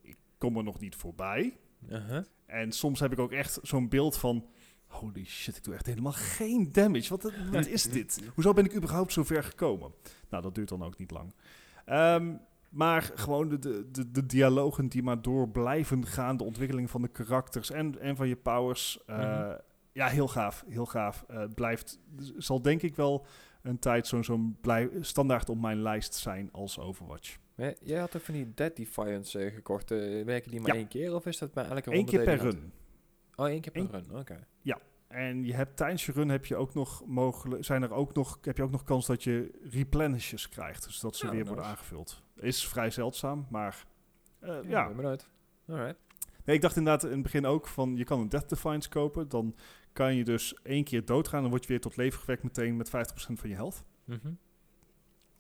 [0.02, 1.58] Ik kom er nog niet voorbij.
[1.90, 2.24] Uh-huh.
[2.54, 4.46] En soms heb ik ook echt zo'n beeld van...
[4.88, 7.10] Holy shit, ik doe echt helemaal geen damage.
[7.10, 8.22] Wat, wat is dit?
[8.36, 9.92] Hoezo ben ik überhaupt zo ver gekomen?
[10.30, 11.34] Nou, dat duurt dan ook niet lang.
[11.86, 12.34] Ehm,
[12.70, 16.38] maar gewoon de, de, de, de dialogen die maar door blijven gaan.
[16.38, 19.00] De ontwikkeling van de karakters en, en van je powers.
[19.06, 19.56] eh, Mhm.
[19.92, 20.64] Ja, heel gaaf.
[20.68, 21.24] Heel gaaf.
[21.28, 22.00] Het blijft,
[22.38, 23.26] zal denk ik wel
[23.62, 24.58] een tijd zo'n zo'n
[25.00, 27.38] standaard op mijn lijst zijn als Overwatch.
[27.56, 29.92] Maar jij had ook van die Dead Defiance eh, gekocht.
[29.92, 30.76] eh, werken die maar Ja.
[30.78, 32.72] één keer of is dat bij elke Eén ronde keer per run.
[33.36, 34.18] Oh, één keer per Eén- run.
[34.20, 34.48] Oké.
[35.08, 38.38] En je hebt tijdens je run heb je ook nog mogelijk, zijn er ook nog,
[38.42, 40.84] heb je ook nog kans dat je replenishes krijgt.
[40.84, 41.54] Dus dat ze Oh, weer nice.
[41.54, 42.24] worden aangevuld.
[42.36, 43.86] Is vrij zeldzaam, maar
[44.40, 44.62] eh, ja.
[44.70, 45.30] Ja, benieuwd.
[45.68, 45.96] Alright.
[46.46, 49.30] Nee, ik dacht inderdaad in het begin ook van je kan een Death Defiance kopen.
[49.30, 49.56] Dan
[49.92, 51.42] kan je dus één keer doodgaan.
[51.42, 53.84] Dan word je weer tot leven gewekt meteen met 50% van je health.
[54.06, 54.32] Mhm.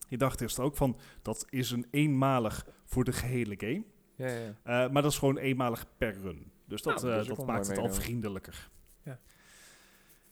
[0.08, 3.84] Je dacht eerst ook van dat is een eenmalig voor de gehele game.
[4.16, 4.54] Ja, ja.
[4.63, 6.52] Eh, maar dat is gewoon eenmalig per run.
[6.66, 8.70] Dus dat, Nou, dat eh, dat maakt het al vriendelijker.
[9.04, 9.20] Ja.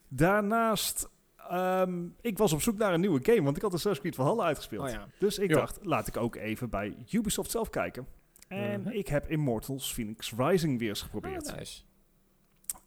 [0.07, 1.09] Daarnaast,
[1.49, 4.43] ehm, ik was op zoek naar een nieuwe game, want ik had Assassin's Creed Valhalla
[4.43, 4.89] uitgespeeld.
[4.89, 5.01] Oh.
[5.19, 8.07] Dus ik dacht, laat ik ook even bij Ubisoft zelf kijken.
[8.47, 8.89] En Mhm.
[8.89, 11.47] ik heb Immortals Phoenix Rising weer eens geprobeerd.
[11.51, 11.81] Oh, nice.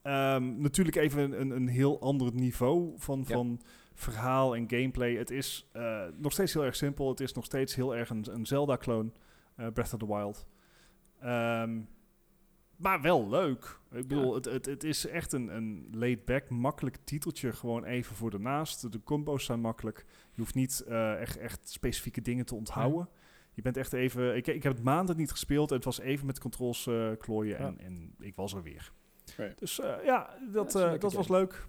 [0.02, 3.60] Ehm, natuurlijk even een, een heel ander niveau van, van
[3.94, 5.14] verhaal en gameplay.
[5.16, 7.08] Het is eh, nog steeds heel erg simpel.
[7.08, 9.14] Het is nog steeds heel erg een, een Zelda-kloon,
[9.56, 10.46] eh, Breath of the Wild.
[11.20, 11.80] Ehm,
[12.76, 13.78] maar wel leuk.
[13.92, 17.52] Ik bedoel, het, het, het is echt een, een laid-back, makkelijk titeltje.
[17.52, 18.92] Gewoon even voor de naast.
[18.92, 20.04] De combo's zijn makkelijk.
[20.32, 23.08] Je hoeft niet eh, echt, echt specifieke dingen te onthouden.
[23.52, 24.36] Je bent echt even...
[24.36, 25.70] Ik, ik heb het maanden niet gespeeld.
[25.70, 27.66] Het was even met controls klooien Ja.
[27.66, 28.92] en, en ik was er weer.
[29.56, 31.66] Dus ja, dat, dat was leuk.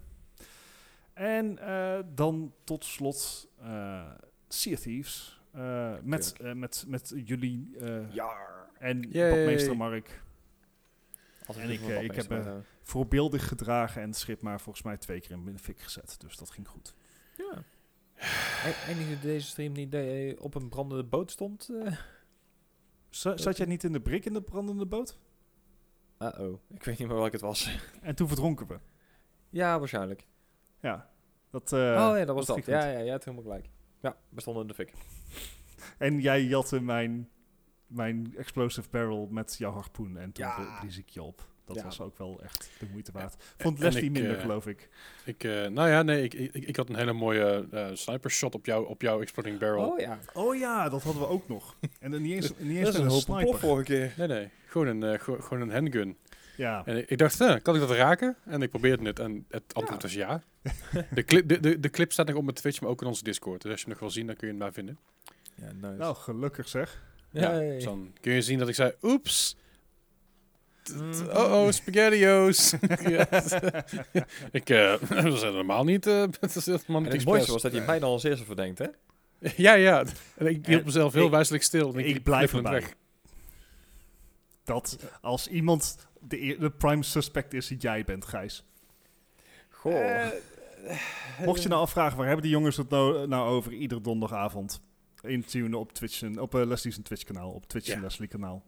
[1.16, 4.10] En eh, dan tot slot eh
[4.48, 5.40] Sea of Thieves.
[5.52, 8.36] Eh, met, met, met jullie eh, Ja.
[8.78, 9.30] en Yay.
[9.30, 10.22] Badmeester Mark
[11.46, 12.64] Altijd En ik, ik heb, maken.
[12.82, 16.16] voorbeeldig gedragen en het schip maar volgens mij twee keer in de fik gezet.
[16.20, 16.94] Dus dat ging goed.
[17.36, 17.62] Ja.
[18.86, 21.68] Eindigde deze stream niet dat je op een brandende boot stond?
[21.84, 21.96] eh?
[23.10, 25.18] Za- zat jij niet in de brik in de brandende boot?
[26.18, 26.60] Uh-oh.
[26.74, 27.78] Ik weet niet meer welk het was.
[28.02, 28.78] En toen verdronken we.
[29.50, 30.26] ja, waarschijnlijk.
[30.80, 31.08] Ja.
[31.50, 32.66] Dat, eh, oh ja, dat was dat.
[32.66, 33.68] Ja, ja, ja, het helemaal gelijk.
[34.00, 34.92] Ja, we stonden in de fik.
[35.98, 37.28] En jij jatte mijn,
[37.86, 40.16] mijn explosive barrel met jouw harpoen.
[40.16, 40.78] En toen Ja.
[40.80, 41.42] blies ik je op.
[41.64, 41.82] Dat Ja.
[41.82, 43.34] was ook wel echt de moeite waard.
[43.56, 44.88] Vond Leslie minder, eh, geloof ik.
[45.24, 48.54] Ik, eh, nou ja, nee, ik, ik, ik had een hele mooie eh sniper shot
[48.54, 49.90] op, jou, op jouw exploding barrel.
[49.90, 50.18] Oh ja.
[50.34, 51.76] Oh ja, dat hadden we ook nog.
[52.00, 53.58] En dan niet eens, niet eens Dat is met een een hoop sniper.
[53.58, 54.14] vorige keer.
[54.16, 56.16] Nee, nee, gewoon een, gewoon een handgun.
[56.56, 56.82] Ja.
[56.84, 58.36] En ik, ik dacht, eh, kan ik dat raken?
[58.44, 60.42] En ik probeerde het en het antwoord was ja.
[61.14, 63.22] de, clip, de, de, de clip staat nog op mijn Twitch, maar ook in onze
[63.24, 63.62] Discord.
[63.62, 64.98] Dus als je hem nog wil zien, dan kun je hem daar vinden.
[65.54, 65.96] Ja, nice.
[65.96, 67.02] Nou, gelukkig zeg.
[67.30, 67.74] Ja, Hey.
[67.74, 69.56] dus dan kun je zien dat ik zei, oeps.
[70.94, 71.26] Mhm.
[71.28, 72.74] Oh-oh, spaghettios.
[73.08, 73.26] Ja.
[74.50, 77.62] ik, eh dat is normaal niet, eh dat is helemaal En niet het mooiste was
[77.62, 78.86] dat hij mij dan als eerste verdenkt, hè?
[79.56, 80.04] Ja, ja.
[80.36, 81.92] En ik hield mezelf heel ik- wijselijk stil.
[81.92, 82.82] en ik liep blijf erbij.
[84.64, 88.64] Dat als iemand de, de prime suspect is, die jij bent, Gijs.
[89.70, 89.94] Goh.
[90.10, 90.30] Eh,
[91.46, 94.80] Mocht je nou afvragen, waar hebben die jongens het nou, nou over iedere donderdagavond?
[95.22, 97.94] Intunen op Twitch, en, op uh, Leslie's Twitch kanaal, op Twitch Ja.
[97.94, 98.64] en Leslie kanaal.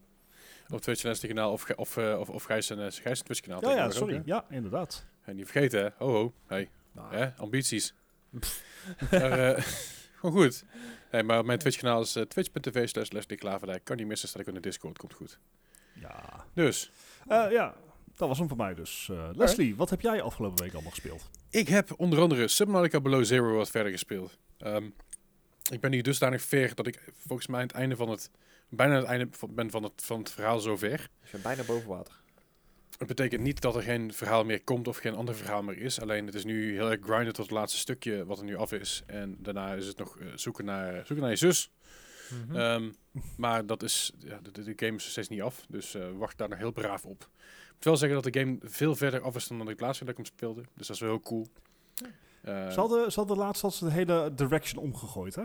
[0.68, 3.40] Op Twitch en Leslie kanaal of, eh, of, of Gijs en uh, Gijs en Twitch
[3.40, 3.60] kanaal.
[3.62, 4.22] Ja, ja, ook, sorry.
[4.24, 5.06] Ja, inderdaad.
[5.24, 5.88] En niet vergeten, hè.
[5.96, 6.32] Ho, ho.
[6.46, 7.36] Hey, Nou, hè?
[7.36, 7.94] Ambities.
[9.10, 9.64] maar, eh,
[10.14, 10.64] gewoon goed.
[11.10, 13.84] Nee, maar mijn Twitch kanaal is eh, twitch.tv slash Leslie Klaverdijk.
[13.84, 14.98] Kan niet missen, staat ik in de Discord.
[14.98, 15.38] Komt goed.
[15.94, 16.44] Ja.
[16.54, 17.74] Dus, Eh, ja,
[18.16, 19.08] dat was hem voor mij dus.
[19.10, 21.30] Eh, Leslie, wat heb jij afgelopen week allemaal gespeeld?
[21.50, 24.38] ik heb onder andere Subnautica Below Zero wat verder gespeeld.
[24.58, 24.84] Ehm,
[25.70, 28.30] ik ben nu dusdanig ver dat ik volgens mij aan het einde van het...
[28.68, 31.10] Bijna aan het einde van- ben van het, van het verhaal zover.
[31.22, 32.20] je bent bijna boven water.
[32.98, 36.00] Het betekent niet dat er geen verhaal meer komt of geen ander verhaal meer is.
[36.00, 38.72] Alleen het is nu heel erg grinden tot het laatste stukje wat er nu af
[38.72, 39.02] is.
[39.06, 41.70] En daarna is het nog eh, zoeken, naar, zoeken naar je zus.
[42.28, 42.56] Hm.
[42.56, 42.90] Ehm,
[43.36, 45.64] maar dat is, ja, de, game is nog steeds niet af.
[45.68, 47.22] Dus eh, wacht daar nog heel braaf op.
[47.22, 50.00] Ik moet wel zeggen dat de game veel verder af is dan dat ik laatst
[50.00, 50.60] dat ik hem speelde.
[50.74, 51.46] Dus dat is wel heel cool.
[52.42, 55.42] Eh, Ze hadden, ze hadden laatst de hele direction omgegooid, hè?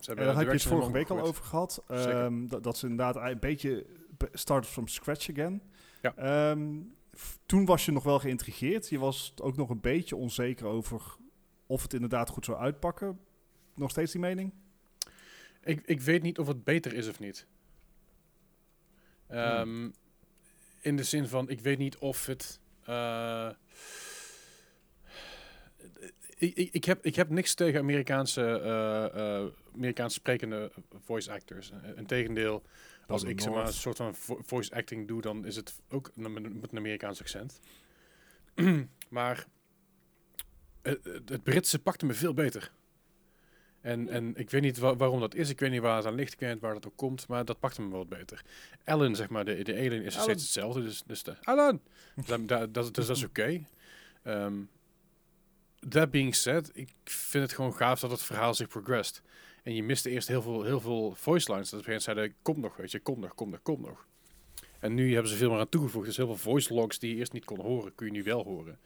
[0.00, 1.82] ze hebben En daar heb je het vorige week al over gehad.
[1.88, 5.62] Ehm, dat, dat ze inderdaad een beetje be- started from scratch again.
[6.02, 6.14] Ja.
[6.16, 6.80] Ehm,
[7.18, 8.88] f- toen was je nog wel geïntrigeerd.
[8.88, 11.16] Je was ook nog een beetje onzeker over
[11.66, 13.18] of het inderdaad goed zou uitpakken.
[13.74, 14.52] Nog steeds die mening?
[15.64, 17.46] Ik, ik weet niet of het beter is of niet.
[19.28, 19.90] Ehm,
[20.80, 22.60] In de zin van, ik weet niet of het...
[22.84, 23.50] eh,
[26.36, 29.04] ik, ik, ik, heb, ik heb niks tegen Amerikaanse, eh,
[29.44, 30.72] eh, Amerikaanse sprekende
[31.04, 31.72] voice actors.
[31.96, 32.62] Integendeel,
[33.06, 36.10] als ik zeg maar, een soort van vo- voice acting doe, dan is het ook
[36.14, 36.34] met
[36.72, 37.60] een Amerikaans accent.
[39.08, 39.46] maar
[40.82, 42.72] het- het Britse pakte me veel beter.
[43.84, 45.48] En, en ik weet niet wa- waarom dat is.
[45.48, 46.32] Ik weet niet waar het aan ligt.
[46.32, 47.28] Ik weet niet waar dat ook komt.
[47.28, 48.42] Maar dat pakte me wel wat beter.
[48.84, 50.82] Ellen, zeg maar, de, de alien is steeds hetzelfde.
[50.82, 51.80] Dus, dus de Alan!
[52.26, 53.66] dat, dat, dat, dus dat is oké.
[54.22, 54.54] Ehm,
[55.88, 59.22] that being said, ik vind het gewoon gaaf dat het verhaal zich progressed.
[59.62, 61.70] En je miste eerst heel veel, heel veel voice lines.
[61.70, 64.06] Dat mensen zeiden, kom nog, weet je, kom nog, kom nog, kom nog.
[64.84, 66.06] En nu hebben ze veel meer aan toegevoegd.
[66.06, 68.44] Dus heel veel voice logs die je eerst niet kon horen, kun je nu wel
[68.44, 68.78] horen.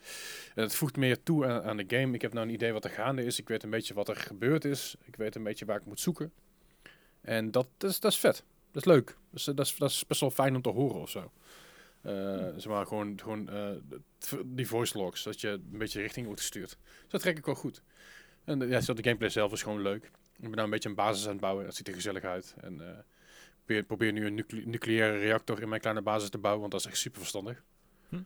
[0.54, 2.14] En het voegt meer toe aan, aan de game.
[2.14, 3.38] Ik heb nou een idee wat er gaande is.
[3.38, 4.96] Ik weet een beetje wat er gebeurd is.
[5.04, 6.32] Ik weet een beetje waar ik moet zoeken.
[7.20, 8.44] En dat, dat, is, dat is vet.
[8.70, 9.16] Dat is leuk.
[9.30, 11.32] Dus, eh, dat, is, dat is best wel fijn om te horen of zo.
[12.56, 13.70] Zeg maar gewoon, gewoon eh,
[14.44, 16.78] die voice logs, dat je een beetje richting wordt gestuurd.
[16.82, 17.82] Dus dat trek ik wel goed.
[18.44, 20.04] En ja, de gameplay zelf is gewoon leuk.
[20.04, 21.64] Ik ben nou een beetje een basis aan het bouwen.
[21.64, 22.54] Dat ziet er gezellig uit.
[22.60, 23.04] En
[23.68, 26.80] probeer, probeer nu een nucle- nucleaire reactor in mijn kleine basis te bouwen, want dat
[26.80, 27.62] is echt super verstandig.
[28.08, 28.16] Hm.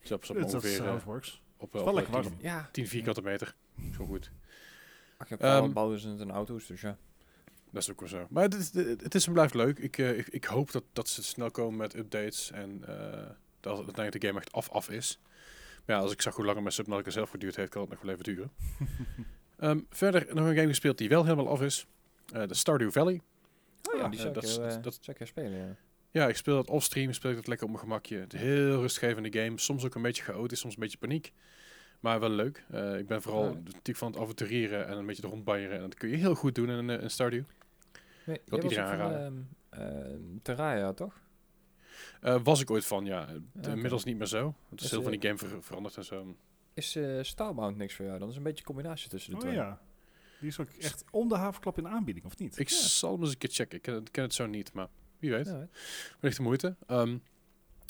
[0.00, 1.42] Dus op, op Dat is ongeveer how eh, works.
[1.56, 2.36] op, wel op, lekker eh, warm.
[2.38, 2.68] 10, Ja.
[2.72, 3.54] 10 vierkante meter.
[3.96, 4.30] Zo goed.
[5.16, 6.96] Ach, je hebt Ehm, allemaal bouwen ze en auto's, dus ja.
[7.70, 8.26] Dat is ook wel zo.
[8.30, 9.78] Maar het is, het is en blijft leuk.
[9.78, 13.30] Ik, eh, ik, ik hoop dat, dat ze snel komen met updates en eh,
[13.60, 15.18] dat uiteindelijk de game echt af, af is.
[15.86, 18.00] Maar ja, als ik zag hoe lang mijn Subnautica zelf geduurd heeft, kan het nog
[18.02, 18.50] wel even duren.
[19.58, 21.86] Ehm, verder nog een game gespeeld die wel helemaal af is.
[22.32, 23.20] Eh, de Stardew Valley.
[23.82, 25.26] Oh ja, ja, die eh, zou dat ik, is- heel, dat- eh, dat- zou ik
[25.26, 25.76] spelen, ja.
[26.10, 28.18] Ja, ik speel dat offstream, speel ik dat lekker op mijn gemakje.
[28.18, 29.58] Het is een heel rustgevende game.
[29.58, 31.32] Soms ook een beetje chaotisch, soms een beetje paniek.
[32.00, 32.64] Maar wel leuk.
[32.70, 33.52] Eh, ik ben vooral Ja.
[33.52, 35.76] natuurlijk van het avontureren en een beetje de rondbanjeren.
[35.76, 37.42] En dat kun je heel goed doen in, eh, in Stardew.
[38.26, 39.34] Nee, was iedereen ehm,
[39.70, 41.20] ehm, Terraria, toch?
[42.20, 43.28] Eh, was ik ooit van, ja.
[43.28, 43.70] Eh, oké.
[43.70, 44.54] Inmiddels niet meer zo.
[44.70, 46.36] Het is Is, heel van eh, die game ver- veranderd en zo.
[46.74, 48.18] Is eh Starbound niks voor jou?
[48.18, 49.54] Dan is een beetje een combinatie tussen de Oh twee.
[49.54, 49.80] ja.
[50.40, 52.58] Die is ook echt om de havenklap in de aanbieding, of niet?
[52.58, 53.76] Ik zal hem eens een keer checken.
[53.76, 55.46] Ik ken, het- ken het zo niet, maar wie weet.
[55.46, 55.68] Ja,
[56.20, 56.76] Wellicht de moeite.
[56.86, 57.18] Ehm, maar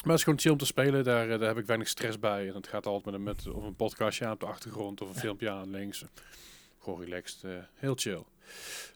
[0.05, 1.05] het is gewoon chill om te spelen.
[1.05, 2.49] Daar, eh, daar heb ik weinig stress bij.
[2.49, 5.09] En het gaat altijd met een, met, of een podcastje aan op de achtergrond of
[5.09, 6.05] een filmpje aan links.
[6.79, 7.45] Gewoon relaxed.
[7.45, 8.23] eh, heel chill.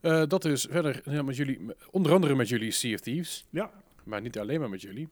[0.00, 1.60] Eh, dat is verder ja, met jullie,
[1.90, 3.44] onder andere met jullie Sea of Thieves.
[3.50, 3.70] Ja.
[4.04, 5.08] Maar niet alleen maar met jullie.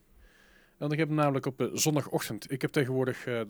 [0.80, 2.50] Want ik heb namelijk op eh, zondagochtend.
[2.52, 3.26] Ik heb tegenwoordig.
[3.26, 3.46] eh, eh,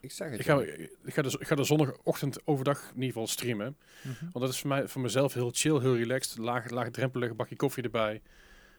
[0.00, 0.38] Ik zeg het.
[0.40, 0.60] ik, ga,
[1.04, 3.76] ik, ga de, ik ga de zondagochtend overdag in ieder geval streamen.
[4.02, 4.14] Mhm.
[4.20, 6.38] Want dat is voor, mij, voor mezelf heel chill, heel relaxed.
[6.38, 8.22] Laag, laagdrempelig, bakje koffie erbij.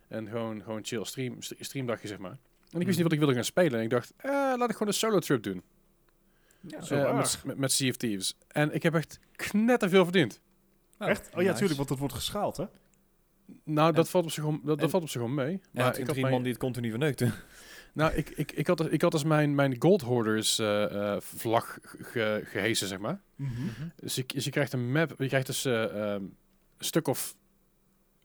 [0.08, 2.32] En gewoon, gewoon chill stream, st- streamdagje, zeg maar.
[2.32, 2.38] En
[2.82, 2.88] ik wist Mhm.
[2.96, 3.78] niet wat ik wilde gaan spelen.
[3.80, 5.62] En ik dacht, eh, laat ik gewoon een solo trip doen.
[6.68, 8.38] Ja, met, met, met Sea of Thieves.
[8.48, 10.42] En ik heb echt knetterveel verdiend.
[10.98, 11.22] Nou, Echt?
[11.26, 11.50] Oh ja, nice.
[11.52, 12.66] natuurlijk, want dat wordt geschaald, hè?
[13.64, 15.62] Nou, dat, valt op zich gewoon, dat, valt op zich gewoon mee.
[15.72, 17.34] Maar ik had, drie mijn, man die het continu verneukten.
[17.96, 21.78] Nou, ik, ik, ik, had, ik had dus mijn, mijn Gold Hoarders eh, eh, vlag
[21.82, 23.22] ge, gehesen, zeg maar.
[23.96, 27.36] Dus je, dus je krijgt een map, je krijgt dus eh, ehm, een stuk of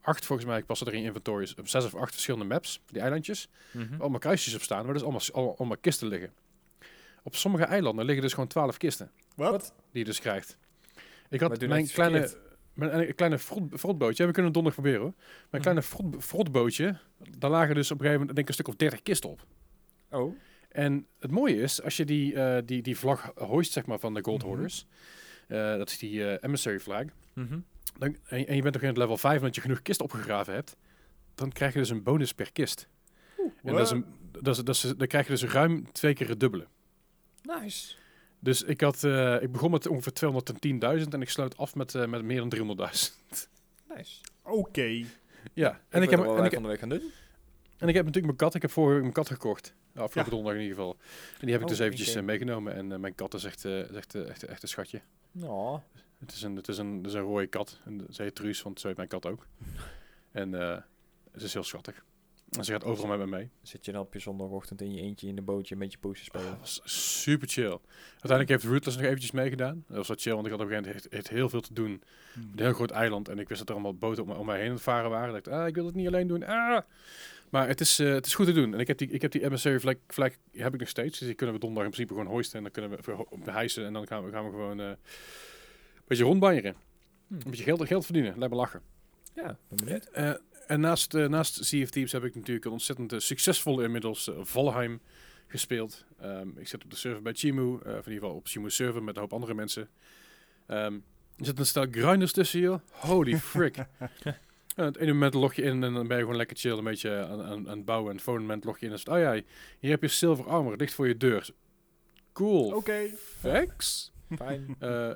[0.00, 3.00] acht, volgens mij, ik pas er in inventories, op zes of acht verschillende maps, die
[3.00, 3.48] eilandjes.
[3.70, 4.00] Mhm.
[4.00, 6.32] allemaal kruisjes op staan, waar dus allemaal, allemaal, allemaal kisten liggen.
[7.22, 9.74] Op sommige eilanden liggen dus gewoon twaalf kisten, Wat?
[9.92, 10.56] die je dus krijgt.
[11.28, 12.34] Ik had mijn kleine,
[12.74, 15.14] mijn een kleine frot, frotbootje, ja, we kunnen het donderdag proberen hoor.
[15.16, 15.60] Mijn Mhm.
[15.62, 16.98] kleine frot, frotbootje,
[17.38, 19.46] daar lagen dus op een gegeven moment denk ik een stuk of dertig kisten op.
[20.10, 20.36] Oh.
[20.68, 24.14] En het mooie is, als je die, eh, die, die vlag hoist, zeg maar, van
[24.14, 24.46] de Gold Mhm.
[24.48, 24.86] Hoarders,
[25.48, 27.58] eh, dat is die eh, emissary flag, Mhm.
[27.98, 30.54] dan, en, en je bent toch in het level 5 omdat je genoeg kisten opgegraven
[30.54, 30.76] hebt,
[31.34, 32.88] dan krijg je dus een bonus per kist.
[33.62, 34.04] En dat is een,
[34.40, 36.66] dat is, dat is, dan krijg je dus ruim twee keer het dubbele.
[37.42, 37.94] Nice.
[38.38, 42.06] Dus ik, had, eh, ik begon met ongeveer 210.000 en ik sluit af met, eh,
[42.06, 43.48] met meer dan 300.000.
[43.96, 44.20] Nice.
[44.42, 45.04] Oké.
[45.52, 47.02] ja, En ik, heb, en, ik, van de week gaan doen.
[47.80, 48.54] En ik heb natuurlijk mijn kat.
[48.54, 49.74] Ik heb vorige week mijn kat gekocht.
[49.94, 50.28] Afgelopen Ja.
[50.30, 50.96] donderdag in ieder geval.
[51.32, 52.74] En die heb ik Oh, dus eventjes eh, meegenomen.
[52.74, 55.00] En eh, mijn kat is echt, eh, echt, echt, echt een schatje.
[55.32, 55.80] Nou,
[56.18, 57.78] Het is een, het is een, het is een rode kat.
[57.84, 59.46] En ze heet Truus, want zo heet mijn kat ook.
[60.32, 60.76] En eh
[61.36, 62.04] ze is heel schattig.
[62.50, 63.50] En ze gaat overal met me mee.
[63.62, 66.24] zit je dan op je zondagochtend in je eentje in een bootje met je poosje
[66.24, 66.46] spelen.
[66.50, 67.78] Dat was super chill.
[68.10, 69.84] Uiteindelijk heeft Rootless nog eventjes meegedaan.
[69.88, 72.02] Dat was wat chill, want ik had op een gegeven moment heel veel te doen.
[72.32, 72.42] Hmm.
[72.56, 73.28] Een heel groot eiland.
[73.28, 75.10] En ik wist dat er allemaal boten om, me- om mij heen aan het varen
[75.10, 75.34] waren.
[75.36, 76.44] Ik dacht, ah, ik wil het niet alleen doen.
[76.44, 76.80] Ah.
[77.50, 78.74] Maar het is, eh, het is goed te doen.
[78.74, 81.18] En ik heb die, ik heb die emissary flag heb ik nog steeds.
[81.18, 82.56] Dus die kunnen we donderdag in principe gewoon hoisten.
[82.56, 83.84] En dan kunnen we behijsen.
[83.86, 84.96] En dan gaan we, gaan we gewoon eh, een
[86.06, 86.74] beetje rondbanjeren.
[87.26, 87.34] Hm.
[87.34, 88.38] Een beetje geld, geld verdienen.
[88.38, 88.82] Lijkt me lachen.
[89.34, 90.12] Ja, ben.
[90.12, 90.32] Eh,
[90.66, 95.00] en naast, naast Sea of Thieves heb ik natuurlijk een ontzettend succesvolle inmiddels Valheim
[95.46, 96.04] gespeeld.
[96.20, 99.02] Ehm, ik zit op de server bij Chimu, of in ieder geval op Chimu server
[99.02, 99.88] met een hoop andere mensen.
[100.66, 100.94] Ehm,
[101.36, 102.80] er zit een stel grinders tussen je.
[102.90, 103.76] Holy frick.
[104.76, 106.84] En het ene moment log je in en dan ben je gewoon lekker chill een
[106.84, 108.08] beetje aan, aan, aan het bouwen.
[108.10, 109.42] En het volgende moment log je in en zegt, oh ja,
[109.78, 111.50] hier heb je silver armor, dicht voor je deur.
[112.32, 112.74] Cool.
[112.74, 113.10] Oké.
[113.42, 114.12] Thanks.
[114.36, 114.76] Fijn.
[114.78, 115.10] Eh,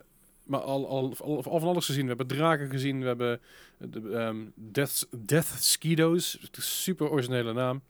[0.44, 2.02] maar al, al, al, al van alles gezien.
[2.02, 3.40] We hebben draken gezien, we hebben
[3.78, 6.48] de, ehm, Death, Death Skido's.
[6.52, 7.82] Super originele naam.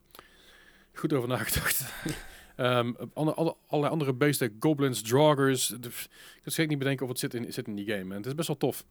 [0.92, 1.84] Goed over nagedacht.
[2.56, 5.70] Ehm alle, alle, allerlei andere beesten, goblins, draugers.
[5.70, 8.10] Ik kan niet bedenken of het zit in, zit in die game.
[8.10, 8.84] En het is best wel tof.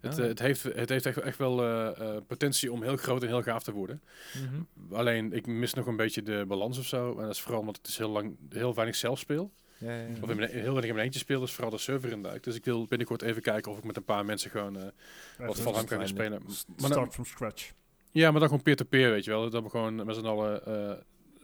[0.00, 0.18] Het, Ah.
[0.22, 3.28] eh, het, heeft, het heeft echt, echt wel eh, eh, potentie om heel groot en
[3.28, 4.02] heel gaaf te worden.
[4.34, 4.94] Mhm.
[4.94, 7.16] Alleen, ik mis nog een beetje de balans of zo.
[7.18, 9.52] En dat is vooral omdat het is heel, lang, heel weinig zelf speel.
[9.78, 10.08] Ja, ja, ja.
[10.22, 12.42] Of in mijn, heel weinig in mijn eentje speel, dus vooral de server in duik.
[12.42, 14.82] Dus ik wil binnenkort even kijken of ik met een paar mensen gewoon eh,
[15.46, 16.42] wat van hem kan spelen.
[16.50, 17.72] s- Maar dan, Start from scratch.
[18.10, 19.50] ja, maar dan gewoon peer-to-peer, weet je wel.
[19.50, 20.66] Dat we gewoon met z'n allen...
[20.66, 20.96] eh,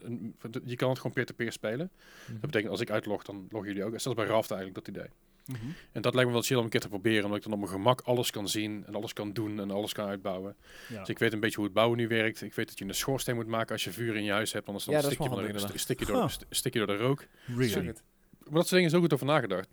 [0.03, 1.91] een- je kan het gewoon peer-to-peer spelen.
[2.25, 2.33] Mhm.
[2.33, 4.01] Dat betekent als ik uitlog, dan loggen jullie ook.
[4.01, 5.09] Zelfs bij Raft eigenlijk dat idee.
[5.47, 5.57] Mhm.
[5.93, 7.23] En dat lijkt me wel chill om een keer te proberen.
[7.23, 9.93] Omdat ik dan op mijn gemak alles kan zien en alles kan doen en alles
[9.93, 10.57] kan uitbouwen.
[10.89, 10.99] Ja.
[10.99, 12.43] Dus ik weet een beetje hoe het bouwen nu werkt.
[12.43, 14.67] Ik weet dat je een schoorsteen moet maken als je vuur in je huis hebt.
[14.67, 17.25] Anders dan Ja, stik, je st- stik, je door, st- stik je door de rook.
[17.47, 17.69] Really?
[17.69, 18.03] Zeg het.
[18.39, 19.69] Maar dat soort dingen is ook goed over nagedacht.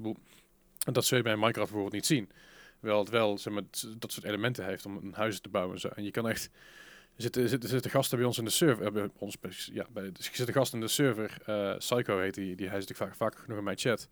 [0.85, 2.29] En dat zul je bij Minecraft bijvoorbeeld niet zien.
[2.79, 5.73] Wel het wel zeg maar, t- dat soort elementen heeft om een huis te bouwen
[5.75, 5.87] en zo.
[5.87, 6.49] En je kan echt...
[7.15, 8.85] Er zitten, zitten, zitten gasten bij ons in de server.
[8.85, 9.37] eh, bij ons,
[9.73, 11.37] ja, bij, dus er zitten gasten in de server.
[11.45, 12.55] eh, Psycho heet die.
[12.55, 14.07] die hij zit vaak, vaak genoeg in mijn chat.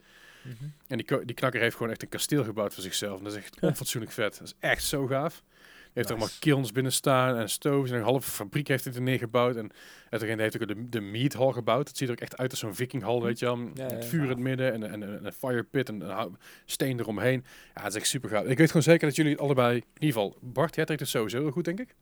[0.88, 3.18] En die, die knakker heeft gewoon echt een kasteel gebouwd voor zichzelf.
[3.18, 4.38] En dat is echt onfatsoenlijk vet.
[4.38, 5.44] Dat is echt zo gaaf.
[5.44, 6.30] Hij heeft er Nice.
[6.32, 7.92] allemaal kilns binnen staan en stoves.
[7.92, 9.56] En een halve fabriek heeft hij er neergebouwd.
[9.56, 9.72] En
[10.10, 11.88] uiteindelijk heeft hij ook de, de meat hall gebouwd.
[11.88, 13.58] Het ziet er ook echt uit als zo'n vikinghal, weet je wel.
[13.58, 16.38] Ja, ja, Met vuur in het midden en, en, en een fire pit en een
[16.66, 17.44] steen eromheen.
[17.76, 18.46] Ja, het is echt super gaaf.
[18.46, 19.76] Ik weet gewoon zeker dat jullie het allebei...
[19.76, 21.96] In ieder geval, Bart, jij trekt het sowieso heel goed, denk ik.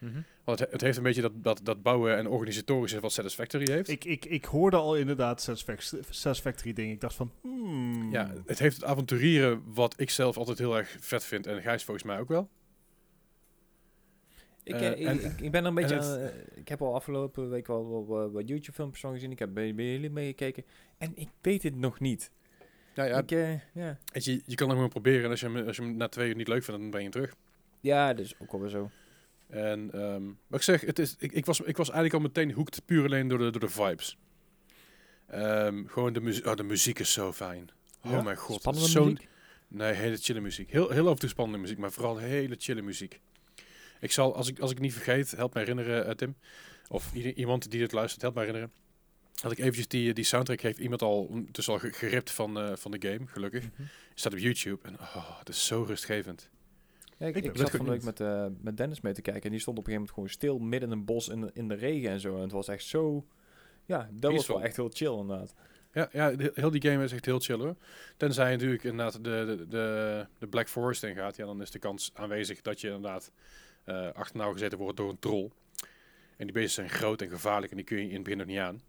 [0.00, 0.20] Mhm.
[0.44, 3.88] Want het, het heeft een beetje dat, dat, dat bouwen en organisatorische wat Satisfactory heeft.
[3.88, 6.92] Ik, ik, ik hoorde al inderdaad Satisfac- Satisfactory dingen.
[6.94, 8.10] Ik dacht van, hmm.
[8.12, 11.46] Ja, het heeft het avonturieren wat ik zelf altijd heel erg vet vind.
[11.46, 12.48] En Gijs volgens mij ook wel.
[14.62, 16.58] Ik, Eh, eh, ik, en- ik, ik ben er een beetje en het- aan, eh,
[16.58, 19.30] Ik heb al afgelopen week wel, wel, wel wat YouTube-filmpjes van gezien.
[19.30, 20.64] Ik heb bij, bij jullie meegekeken.
[20.98, 22.30] En ik weet het nog niet.
[22.94, 23.98] Ja, ja, ik, eh, ja.
[24.12, 25.24] je, je kan hem gewoon proberen.
[25.24, 27.00] En als je hem, als je hem na twee uur niet leuk vindt, dan ben
[27.02, 27.34] je hem terug.
[27.80, 28.90] ja, dus ook wel weer zo.
[29.50, 32.52] En ehm, wat ik zeg, het is, ik, ik, was, ik was eigenlijk al meteen
[32.52, 34.16] hoekt puur alleen door de, door de vibes.
[35.28, 37.70] Ehm, gewoon de, muzie- oh, de muziek is zo fijn.
[38.02, 38.18] Ja?
[38.18, 38.60] Oh mijn god.
[38.60, 39.28] Spannende muziek?
[39.68, 40.70] Nee, hele chille muziek.
[40.70, 43.20] Heel, heel af en toe spannende muziek, maar vooral hele chille muziek.
[44.00, 46.36] Ik zal, als ik, als ik niet vergeet, help me herinneren, eh, Tim.
[46.88, 48.72] Of iemand die dit luistert, help me herinneren.
[49.42, 52.76] Dat ik eventjes die, die soundtrack heeft iemand al, dus al ge- geript van, eh,
[52.76, 53.64] van de game, gelukkig.
[53.64, 53.82] Mhm.
[54.14, 56.50] Staat op YouTube en oh, het is zo rustgevend.
[57.20, 58.04] Ja, ik, Ik zat van de week niet.
[58.04, 59.42] met, eh, met Dennis mee te kijken.
[59.42, 61.50] En die stond op een gegeven moment gewoon stil midden in een bos in de,
[61.52, 62.34] in de regen en zo.
[62.36, 63.26] En het was echt zo...
[63.84, 65.54] Ja, dat was wel echt heel chill inderdaad.
[65.92, 67.76] Ja, ja, heel die game is echt heel chill hoor.
[68.16, 69.20] Tenzij je natuurlijk inderdaad de,
[69.56, 72.86] de, de, de Black Forest in gaat, ja, dan is de kans aanwezig dat je
[72.86, 73.32] inderdaad
[73.84, 75.50] eh achterna gezeten wordt door een troll.
[76.36, 78.46] En die beesten zijn groot en gevaarlijk en die kun je in het begin nog
[78.46, 78.80] niet aan.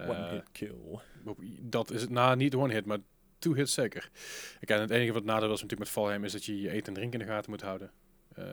[0.00, 0.98] One Eh, hit kill.
[1.60, 2.98] dat is het, nou niet one hit, maar
[3.38, 4.10] two hits zeker.
[4.58, 6.86] Kijk, en het enige wat nadeel was natuurlijk met Valheim is dat je je eten
[6.86, 7.90] en drinken in de gaten moet houden.
[8.34, 8.44] Eh,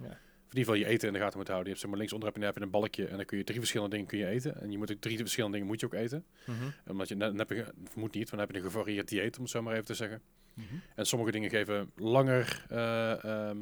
[0.00, 0.20] Ja.
[0.50, 1.66] In ieder geval je eten in de gaten moet houden.
[1.66, 3.44] Je hebt zeg maar linksonder heb je, heb je een balkje en dan kun je
[3.44, 4.60] drie verschillende dingen kun je eten.
[4.60, 6.24] En je moet ook drie verschillende dingen moet je ook eten.
[6.46, 6.64] Mhm.
[6.86, 7.64] Omdat je, dan heb je,
[7.94, 9.94] moet niet, want dan heb je een gevarieerd dieet, om het zo maar even te
[9.94, 10.22] zeggen.
[10.54, 10.74] Mhm.
[10.94, 13.58] En sommige dingen geven langer eh, ehm,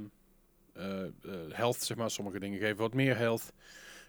[0.72, 1.04] eh,
[1.48, 2.10] health, zeg maar.
[2.10, 3.52] Sommige dingen geven wat meer health.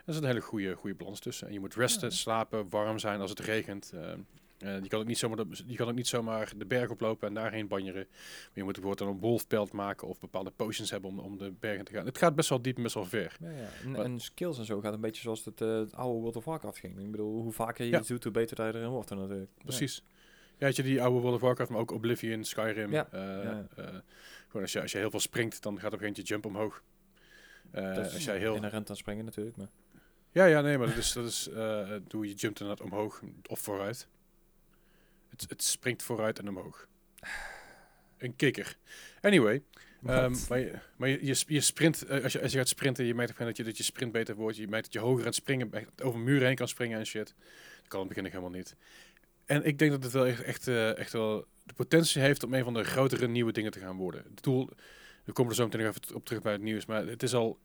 [0.05, 1.47] Er is een hele goede, goede balans tussen.
[1.47, 2.15] En je moet resten, Ja.
[2.15, 3.91] slapen, warm zijn als het regent.
[3.93, 4.19] Ehm,
[4.63, 7.27] eh, je, kan ook niet zomaar de, je kan ook niet zomaar de berg oplopen
[7.27, 8.07] en daarheen banjeren.
[8.09, 11.85] Maar je moet bijvoorbeeld een wolfpelt maken of bepaalde potions hebben om, om de bergen
[11.85, 12.05] te gaan.
[12.05, 13.35] Het gaat best wel diep en best wel ver.
[13.39, 13.67] Ja, ja.
[13.83, 16.35] En, Maar- en skills en zo gaat een beetje zoals het, eh, het oude World
[16.35, 16.99] of Warcraft ging.
[16.99, 17.99] Ik bedoel, hoe vaker je Ja.
[17.99, 19.49] iets doet, hoe beter dat je erin wordt natuurlijk.
[19.57, 20.03] Precies.
[20.57, 22.91] Ja, weet je, die oude World of Warcraft, maar ook Oblivion, Skyrim.
[22.91, 23.07] Ja.
[23.11, 23.19] eh,
[24.47, 26.33] gewoon als je, als je heel veel springt, dan gaat op een gegeven moment je
[26.33, 26.83] jump omhoog.
[27.71, 28.55] Dat als jij heel...
[28.55, 29.57] inherent aan springen natuurlijk.
[29.57, 29.69] Maar.
[30.31, 31.49] Ja, ja, nee, maar dat is, dat is
[32.07, 34.07] doe je jumpt inderdaad omhoog of vooruit.
[35.33, 36.87] Het, het springt vooruit en omhoog.
[38.17, 38.77] Een kikker.
[39.21, 39.63] Anyway,
[40.05, 42.67] ehm, maar, je, maar je, je, sp- je sprint, eh, als, je, als je gaat
[42.67, 44.57] sprinten, je merkt dat je, dat je sprint beter wordt.
[44.57, 45.69] Je merkt dat je hoger aan het springen,
[46.03, 47.35] over muren heen kan springen en shit.
[47.79, 48.75] Dat kan in het begin helemaal niet.
[49.45, 52.53] En ik denk dat het wel echt, echt, eh, echt wel de potentie heeft om
[52.53, 54.23] een van de grotere nieuwe dingen te gaan worden.
[54.29, 54.69] Het doel,
[55.23, 57.33] we komen er zo meteen nog even op terug bij het nieuws, maar het is
[57.33, 57.59] al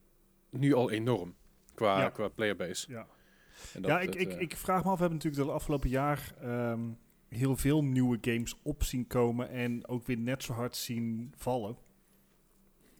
[0.51, 1.35] nu al enorm
[1.75, 2.09] qua, Ja.
[2.09, 2.91] qua playerbase.
[2.91, 3.07] Ja.
[3.75, 5.53] En dat- ja, ik, dat, ik, eh, ik vraag me af, we hebben natuurlijk de
[5.53, 6.81] afgelopen jaar ehm,
[7.29, 11.77] heel veel nieuwe games op zien komen en ook weer net zo hard zien vallen.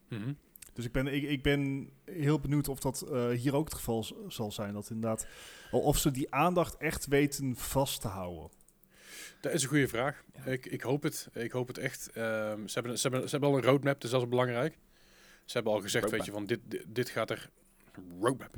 [0.09, 0.33] mhm.
[0.73, 4.03] Dus ik ben, ik, ik ben heel benieuwd of dat eh, hier ook het geval
[4.05, 4.73] z- zal zijn.
[4.75, 5.27] Dat inderdaad,
[5.71, 8.51] of ze die aandacht echt weten vast te houden.
[9.41, 10.25] Dat is een goede vraag.
[10.35, 10.45] Ja.
[10.45, 11.29] Ik, ik hoop het.
[11.33, 12.11] Ik hoop het echt.
[12.11, 14.79] Ehm, ze, hebben, ze, hebben, ze hebben al een roadmap, dus dat is belangrijk.
[15.45, 17.51] Ze hebben al gezegd, weet je, van dit, dit, dit gaat er...
[18.21, 18.55] Roadmap.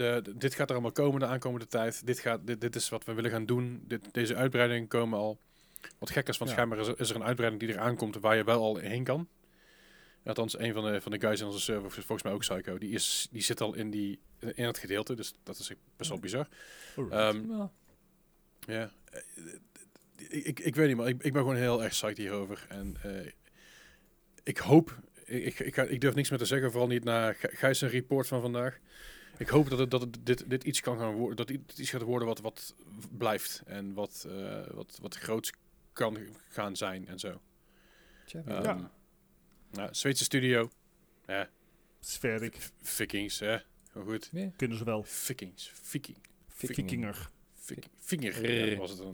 [0.00, 2.06] De, dit gaat er allemaal komen de aankomende tijd.
[2.06, 3.84] Dit, gaat, dit, dit is wat we willen gaan doen.
[3.86, 5.38] Dit, deze uitbreidingen komen al.
[5.98, 6.56] Wat gek is, want Ja.
[6.56, 9.04] schijnbaar is er, is er een uitbreiding die eraan komt waar je wel al heen
[9.04, 9.28] kan.
[10.24, 12.90] Althans, een van de, van de guys in onze server, volgens mij ook Psycho, die,
[12.90, 14.18] is, die zit al in, die,
[14.54, 16.48] in het gedeelte, dus dat is best wel bizar.
[17.10, 17.70] Ehm, Ja.
[18.66, 18.90] Ja,
[20.16, 22.66] ik, ik, ik weet niet, maar ik, ik ben gewoon heel erg psyched hierover.
[22.68, 23.32] En eh,
[24.42, 27.82] ik hoop, ik, ik, ik, durf niks meer te zeggen, vooral niet na Gij- Gijs'
[27.82, 28.78] report van vandaag.
[29.40, 31.90] Ik hoop dat, het, dat het, dit, dit iets kan gaan worden, dat dit iets
[31.90, 32.74] gaat worden wat, wat
[33.18, 35.52] blijft en wat, eh, wat, wat groots
[35.92, 36.18] kan
[36.48, 37.40] gaan zijn en zo.
[38.32, 38.90] Ehm Ja.
[39.70, 40.70] nou, Zweedse studio,
[41.26, 41.48] ja,
[42.00, 42.56] Sferik.
[42.56, 43.56] v- Vikings, hè,
[43.92, 44.30] Heel goed.
[44.56, 45.02] Kunnen ze wel.
[45.02, 46.16] Vikings, Viking,
[46.46, 47.30] Vikinger.
[47.54, 48.70] Vik- Vinger Rrr.
[48.70, 49.10] ja, was het dan.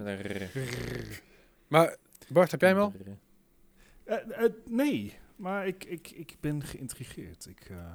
[1.68, 1.96] Maar
[2.28, 2.92] Bart, heb jij hem al?
[4.04, 7.46] Eh, eh, nee, maar ik, ik, ik ben geïntrigeerd.
[7.46, 7.92] Ik, eh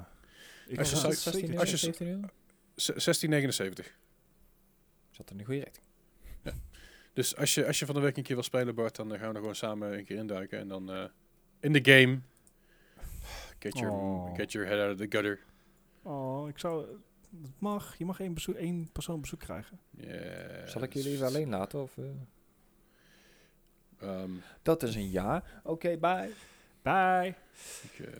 [0.72, 2.26] ik Als je ga zou- het zeker 16 als je- 17 euro?
[2.74, 3.96] Z- 1679.
[5.10, 5.84] Zat er in de goede richting.
[7.14, 9.18] Dus als je, als je van de week een keer wil spelen, Bart, dan eh,
[9.18, 10.58] gaan we er gewoon samen een keer induiken.
[10.58, 11.04] En dan eh,
[11.60, 12.20] in de game.
[13.58, 14.34] Get your, Oh.
[14.36, 15.40] get your head out of the gutter.
[16.02, 16.86] Oh, ik zou...
[17.42, 17.98] Het mag.
[17.98, 19.80] Je mag één, bezoek, één persoon bezoek krijgen.
[19.90, 21.82] Yeah, Zal ik jullie even alleen laten?
[21.82, 22.04] Of, eh?
[24.00, 24.30] Ehm,
[24.62, 25.44] Dat is een ja.
[25.62, 26.30] Oké, bye.
[26.82, 27.34] Bye.
[27.82, 28.12] ik, eh,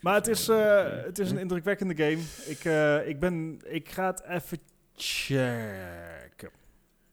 [0.00, 2.22] Maar het is, eh, het is een indrukwekkende game.
[2.46, 4.58] Ik, eh, ik, ben, ik ga het even
[4.96, 6.50] checken.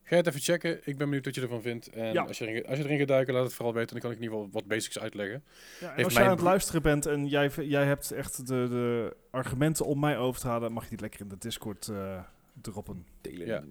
[0.03, 0.71] Ga je het even checken.
[0.77, 1.87] Ik ben benieuwd wat je ervan vindt.
[1.89, 2.23] En Ja.
[2.23, 3.91] als, je erin, als je erin gaat duiken, laat het vooral weten.
[3.91, 5.43] Dan kan ik in ieder geval wat basics uitleggen.
[5.79, 8.67] Ja, en Heeft als jij aan het luisteren bent en jij, jij hebt echt de,
[8.69, 12.19] de argumenten om mij over te halen, mag je die lekker in de Discord eh,
[12.61, 13.05] droppen.
[13.21, 13.47] Delen.
[13.47, 13.63] Ja.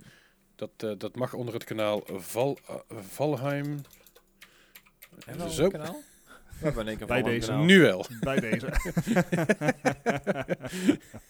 [0.56, 3.80] Dat, dat mag onder het kanaal Val, eh, Valheim.
[5.26, 5.68] En wel Zo.
[5.68, 6.00] kanaal?
[7.06, 7.46] Bij een deze.
[7.46, 7.64] kanaal.
[7.64, 8.06] Nu wel.
[8.20, 8.66] Bij deze.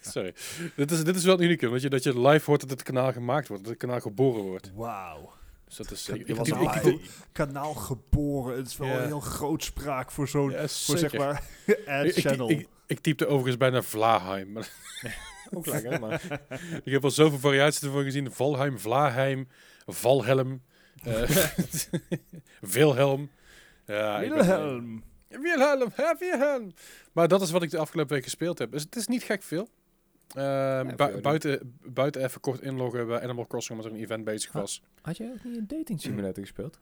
[0.01, 0.35] Sorry.
[0.76, 3.12] dit, is, dit is wel uniek, dat je, dat je live hoort dat het kanaal
[3.12, 3.62] gemaakt wordt.
[3.62, 4.70] Dat het kanaal geboren wordt.
[4.74, 5.32] Wauw.
[5.64, 6.05] Dus dat is...
[6.05, 6.49] Ka- ik- je ik- was
[6.85, 7.01] ik-.
[7.32, 8.57] Kanaal geboren.
[8.57, 9.05] Het is wel Ja.
[9.07, 11.43] heel grootspraak voor zo'n, Ja, voor zeg maar,
[11.87, 12.51] ad Ik, ik, channel.
[12.51, 14.53] ik, ik typte overigens bijna Vlaheim.
[14.53, 14.68] maar
[15.51, 16.22] Ook lekker, maar...
[16.85, 18.32] ik heb al zoveel variaties ervan gezien.
[18.32, 19.49] Valheim, Vlaheim,
[19.87, 20.62] Valhelm,
[21.03, 21.30] eh,
[22.61, 23.30] Wilhelm.
[23.87, 25.03] Ja, ik ben- Wilhelm.
[25.41, 26.72] Wilhelm, hè, Wilhelm.
[27.12, 28.72] Maar dat is wat ik de afgelopen week gespeeld heb.
[28.72, 29.68] Dus het is niet gek veel.
[30.35, 34.82] Ehm, buiten, buiten even kort inloggen bij Animal Crossing, omdat er een event bezig was.
[35.03, 36.80] Had jij ook niet een dating simulator gespeeld?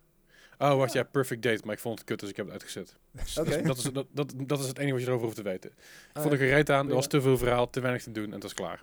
[0.58, 1.60] Oh, wacht, ja, Perfect Date.
[1.64, 2.96] Maar ik vond het kut, dus ik heb het uitgezet.
[3.12, 3.62] Dus Oké.
[3.62, 5.70] dat, is, dat, dat, dat is het enige wat je erover hoeft te weten.
[5.70, 5.76] Ik
[6.12, 8.32] Ah, vond er gereed aan, er was te veel verhaal, te weinig te doen en
[8.32, 8.82] het was klaar.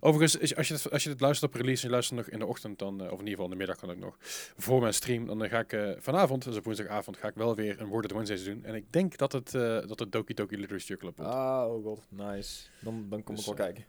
[0.00, 2.28] Overigens, is- als je, het, als je het luistert op release en je luistert nog
[2.28, 4.16] in de ochtend, dan, eh, of in ieder geval in de middag kan ik nog,
[4.56, 7.54] voor mijn stream, dan eh, ga ik eh, vanavond, dus op woensdagavond, ga ik wel
[7.54, 8.64] weer een Word of the Wednesdays doen.
[8.64, 11.32] En ik denk dat het, eh dat het Doki Doki Literature Club wordt.
[11.32, 12.00] Ah, oh god.
[12.08, 12.66] Nice.
[12.80, 13.84] Dan, dan kom Dus, ik wel eh, kijken.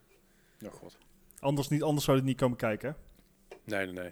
[0.66, 0.98] Oh god.
[1.40, 2.96] Anders, niet, anders zou je niet komen kijken.
[3.64, 4.12] Nee, nee, nee.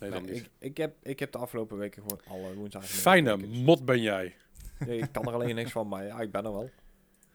[0.00, 0.42] Nee, dan Nee, niet.
[0.42, 2.88] ik, ik, heb, ik heb de afgelopen weken gewoon alle woensdagen...
[2.88, 4.34] Fijne mot ben jij.
[4.78, 6.70] dus- Nee, ik kan er alleen niks van, maar ja, ik ben er wel.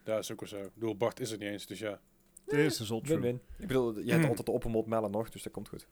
[0.02, 0.56] Dat is ook wel zo.
[0.62, 2.00] Ik bedoel, Bart is het niet eens, dus ja.
[2.46, 3.20] This is all true.
[3.20, 3.40] Win-win.
[3.58, 5.86] Ik bedoel, je hebt altijd de oppermot Mellen nog, dus dat komt goed.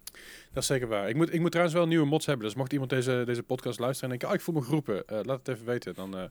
[0.53, 1.09] Dat is zeker waar.
[1.09, 2.47] Ik moet, ik moet trouwens wel nieuwe mods hebben.
[2.47, 5.21] Dus mocht iemand deze, deze podcast luisteren en denken, ah, ik voel me geroepen, eh,
[5.23, 5.95] laat het even weten.
[5.95, 6.25] Dan eh,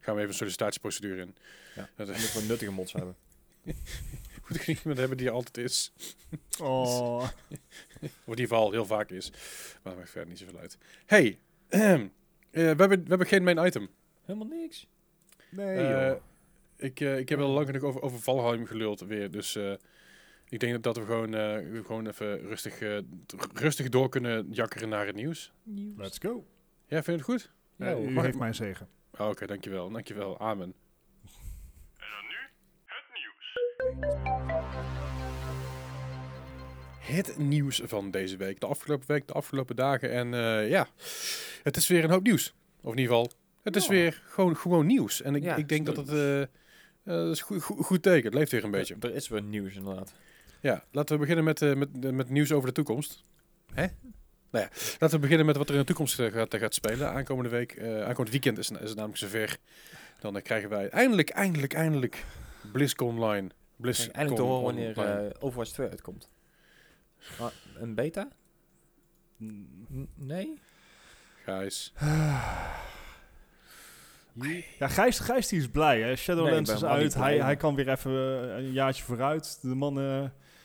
[0.00, 1.36] gaan we even een sollicitatieprocedure in.
[1.74, 1.88] Ja.
[1.96, 3.16] Dat Dan moeten we nuttige mods hebben.
[4.48, 5.92] moet ik iemand hebben die er altijd is.
[6.60, 7.16] Oh.
[7.22, 7.32] Of
[8.00, 9.30] in ieder geval heel vaak is.
[9.30, 9.40] Maar
[9.82, 10.78] dat maakt verder niet zoveel uit.
[11.06, 12.00] Hey, eh,
[12.50, 13.88] we, hebben, we hebben geen main item.
[14.24, 14.86] Helemaal niks.
[15.50, 16.16] Nee, joh.
[16.76, 19.30] Ik, eh, ik heb al lang genoeg over, over Valheim geluld weer.
[19.30, 19.72] Dus eh,
[20.48, 22.98] ik denk dat, dat we gewoon, eh, gewoon even rustig, eh,
[23.54, 25.52] rustig door kunnen jakkeren naar het nieuws.
[25.96, 26.46] Let's go.
[26.86, 27.52] Ja, vind je het goed?
[27.76, 28.88] Ja, Eh, u mag- heeft mijn zegen.
[29.18, 29.90] Oh, Oké, dankjewel.
[29.90, 30.38] Dankjewel.
[30.40, 30.74] Amen.
[36.98, 40.10] Het nieuws van deze week, de afgelopen week, de afgelopen dagen.
[40.10, 40.86] En eh, ja,
[41.62, 42.54] het is weer een hoop nieuws.
[42.82, 43.30] Of in ieder geval,
[43.62, 43.90] het is Ja.
[43.90, 45.22] weer gewoon, gewoon nieuws.
[45.22, 46.42] En ik, Ja, ik denk dat het eh,
[47.04, 48.24] eh, dat is goed, goed, goed teken.
[48.24, 48.96] Het leeft weer een beetje.
[49.00, 50.14] Er is weer nieuws inderdaad.
[50.60, 53.24] Ja, laten we beginnen met, eh, met, met nieuws over de toekomst.
[53.72, 53.86] Hè?
[54.50, 57.10] Nou ja, laten we beginnen met wat er in de toekomst eh, gaat, gaat spelen.
[57.10, 59.56] Aankomende week, aankomend weekend is, is het namelijk zover.
[60.20, 62.24] Dan krijgen wij eindelijk, eindelijk, eindelijk
[62.72, 63.50] BlizzCon Online.
[63.82, 66.28] Eindelijk te horen wanneer Overwatch 2 uitkomt.
[67.38, 68.28] Ah, een beta?
[69.42, 70.60] N- nee?
[71.44, 71.92] Gijs.
[74.78, 76.00] Ja, Gijs, Gijs die is blij.
[76.02, 76.16] Hè?
[76.16, 77.14] Shadowlands Nee, is uit.
[77.14, 79.58] Hij, hij kan weer even eh, een jaartje vooruit.
[79.62, 80.24] De man eh,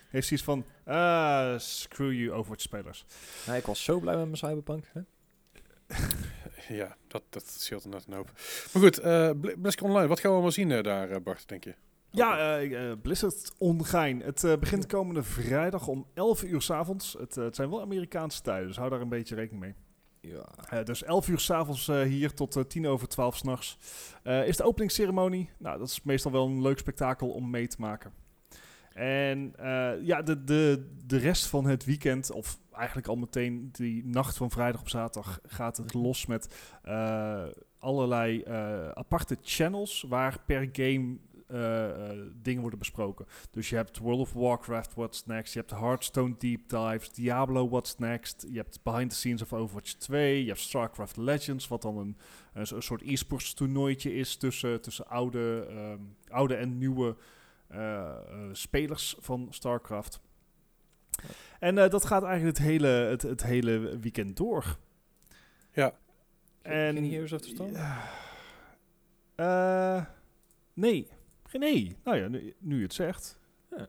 [0.09, 0.65] heeft zoiets van...
[0.85, 3.05] ah, screw you Overwatch-spelers.
[3.47, 4.85] Nee, ik was zo blij met mijn Cyberpunk.
[4.93, 5.01] Hè?
[6.67, 8.31] Ja, dat, dat scheelt inderdaad een hoop.
[8.73, 10.07] Maar goed, eh Bli- BlizzCon Online.
[10.07, 11.73] Wat gaan we allemaal zien daar, eh, Bart, denk je?
[12.11, 14.21] Ja, eh, eh, Blizzard Ongein.
[14.21, 17.15] Het eh, begint komende vrijdag om 11 uur s avonds.
[17.19, 19.73] Het, het zijn wel Amerikaanse tijden, dus hou daar een beetje rekening mee.
[20.21, 20.49] Ja.
[20.69, 23.77] Eh, dus 11 uur s'avonds avonds hier tot eh, 10 over 12 s'nachts.
[24.23, 25.49] nachts is de openingsceremonie.
[25.57, 28.13] Nou, dat is meestal wel een leuk spektakel om mee te maken.
[28.99, 34.05] En eh, ja, de, de, de rest van het weekend, of eigenlijk al meteen die
[34.05, 37.45] nacht van vrijdag op zaterdag, gaat het los met eh,
[37.79, 41.17] allerlei eh, aparte channels waar per game
[42.41, 43.25] dingen worden besproken.
[43.51, 45.53] Dus je hebt World of Warcraft, What's Next.
[45.53, 48.45] Je hebt Hearthstone Deep Dives, Diablo, What's Next.
[48.51, 50.41] Je hebt Behind the Scenes of Overwatch 2.
[50.41, 52.17] Je hebt StarCraft Legends, wat dan een,
[52.53, 57.15] een, soort e-sports toernooitje is tussen, tussen oude, ehm, oude en nieuwe
[57.69, 60.19] eh, eh, spelers van StarCraft.
[61.59, 64.77] En eh, dat gaat eigenlijk het hele, het, het hele weekend door.
[65.71, 65.93] Ja.
[66.61, 67.71] En, Geen Heroes of the Storm?
[70.73, 71.07] nee.
[71.51, 71.95] Nee.
[72.03, 73.39] Nou ja, nu, nu je het zegt.
[73.69, 73.87] Ja.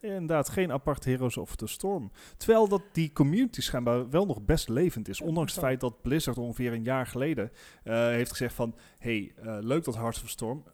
[0.00, 2.10] Inderdaad, geen apart Heroes of the Storm.
[2.36, 5.20] Terwijl dat die community schijnbaar wel nog best levend is.
[5.20, 7.50] ondanks het feit dat Blizzard ongeveer een jaar geleden
[7.82, 8.74] heeft gezegd van...
[8.98, 10.64] hey, leuk dat Hearts of Storm...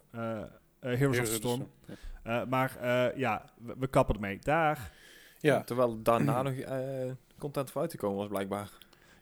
[0.87, 1.69] Eh, Heroes, of the Storm.
[2.23, 3.45] Eh, maar eh, ja,
[3.79, 4.39] we, kappen ermee.
[4.43, 4.93] Daar.
[5.39, 5.63] Ja.
[5.63, 6.55] Terwijl daarna nog
[7.39, 8.71] content voor uit te komen was blijkbaar.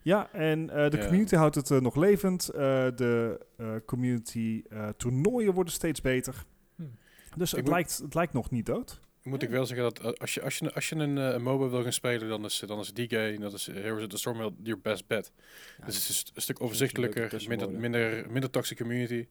[0.02, 2.46] Ja, en de community houdt het nog levend.
[2.46, 3.40] de
[3.86, 4.62] community
[4.96, 6.44] toernooien worden steeds beter.
[7.36, 9.00] Dus het lijkt, het lijkt nog niet dood.
[9.22, 11.82] Moet ik wel zeggen dat als je, als je, als je een, uh, MOBA wil
[11.82, 14.80] gaan spelen, dan is, dan is DK, dat is Heroes of the Storm wel your
[14.80, 15.32] best bet.
[15.86, 19.26] dus het is een stuk overzichtelijker, minder, minder, minder toxic community.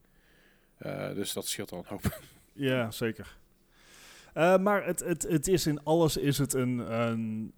[0.85, 2.19] Uh, dus dat scheelt al een hoop.
[2.55, 3.37] Ja, zeker.
[4.37, 7.53] Uh, maar het, het, het is in alles is het een, een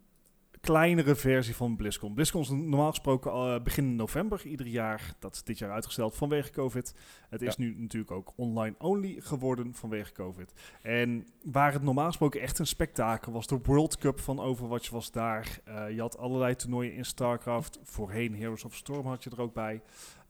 [0.66, 2.14] kleinere versie van BlizzCon.
[2.14, 5.16] BlizzCon is normaal gesproken uh, begin november ieder jaar.
[5.20, 6.96] Dat is dit jaar uitgesteld vanwege COVID.
[7.30, 10.54] Het is nu natuurlijk ook online only geworden vanwege COVID.
[10.82, 15.12] En waar het normaal gesproken echt een spektakel was, de World Cup van Overwatch was
[15.12, 15.60] daar.
[15.68, 17.80] Uh, je had allerlei toernooien in StarCraft.
[17.84, 19.82] Voorheen Heroes of Storm had je er ook bij.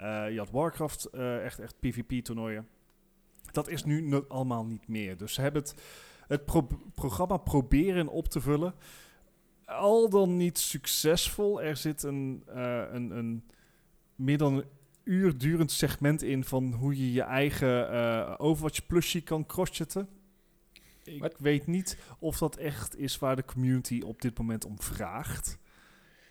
[0.01, 2.67] Uh, je had Warcraft, echt, echt PvP-toernooien.
[3.51, 5.17] Dat is nu allemaal niet meer.
[5.17, 5.75] Dus ze hebben het,
[6.27, 6.45] het
[6.93, 8.73] programma proberen op te vullen.
[9.66, 11.61] Al dan niet succesvol.
[11.61, 13.43] Er zit een, uh, een, een
[14.16, 14.66] meer dan een
[15.03, 20.09] uur durend segment in van hoe je je eigen uh, Overwatch plusje kan crosszetten.
[21.03, 25.57] Ik weet niet of dat echt is waar de community op dit moment om vraagt.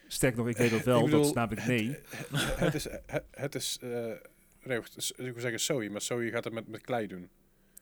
[0.07, 1.99] Sterk nog, ik weet dat wel, dat is namelijk nee.
[2.31, 2.87] Het, het is,
[3.31, 4.13] het, is uh,
[4.65, 4.79] Nee,
[5.17, 7.29] ik wil zeggen Zoe, maar Zoe gaat het met, met klei doen.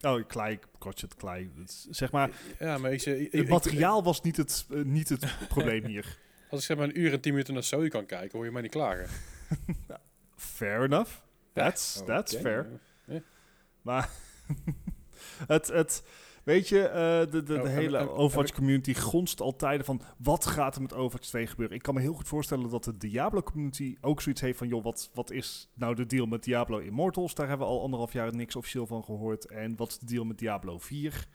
[0.03, 1.51] Oh, klei, crotchet, klei.
[1.91, 5.85] zeg maar, ja, maar ik, ik, het materiaal was niet het, uh, niet het probleem
[5.85, 6.19] hier.
[6.51, 8.53] Als ik zeg maar een uur en tien minuten naar Zoe kan kijken, hoor je
[8.53, 9.09] mij niet klagen.
[10.37, 11.11] fair enough.
[11.53, 12.05] That's, ja.
[12.05, 12.67] that's fair.
[13.05, 13.21] Yeah.
[13.83, 14.11] Maar
[15.55, 16.03] het, het,
[16.45, 20.83] Weet je, uh, de, de, de hele Overwatch community gonst altijd van wat gaat er
[20.83, 21.77] met Overwatch 2 gebeuren.
[21.77, 24.85] Ik kan me heel goed voorstellen dat de Diablo community ook zoiets heeft van joh,
[24.85, 27.35] wat, wat is nou de deal met Diablo Immortals?
[27.35, 29.47] Daar hebben we al anderhalf jaar niks officieel van gehoord.
[29.47, 31.27] En wat is de deal met Diablo 4?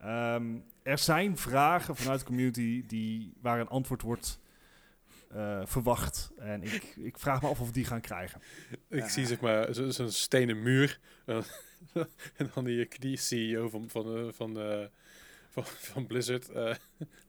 [0.00, 4.40] Um, ehm, er zijn vragen vanuit de community die, waar een antwoord wordt
[5.36, 6.32] uh, verwacht.
[6.36, 8.40] En ik, ik vraag me af of we die gaan krijgen.
[8.88, 11.00] Ik zie zeg maar zo'n stenen muur.
[12.36, 14.86] en dan die, die CEO van, van, van, uh,
[15.50, 16.50] van, van, Blizzard.
[16.50, 16.74] Uh,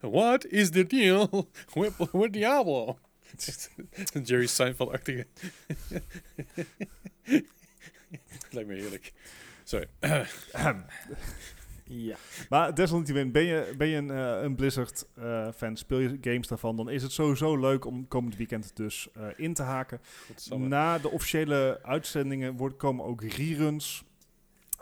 [0.00, 2.98] What is the deal with, with Diablo?
[4.24, 5.26] Jerry Seinfeld-achtige.
[8.50, 9.12] Lijkt me heerlijk.
[9.64, 9.88] Sorry.
[11.88, 12.16] Ja.
[12.48, 16.76] Maar desalniettemin, ben je, ben je een, uh, een Blizzard-fan, uh, speel je games daarvan,
[16.76, 20.00] dan is het sowieso leuk om komend weekend dus uh, in te haken.
[20.56, 24.04] Na de officiële uitzendingen wordt, komen ook reruns.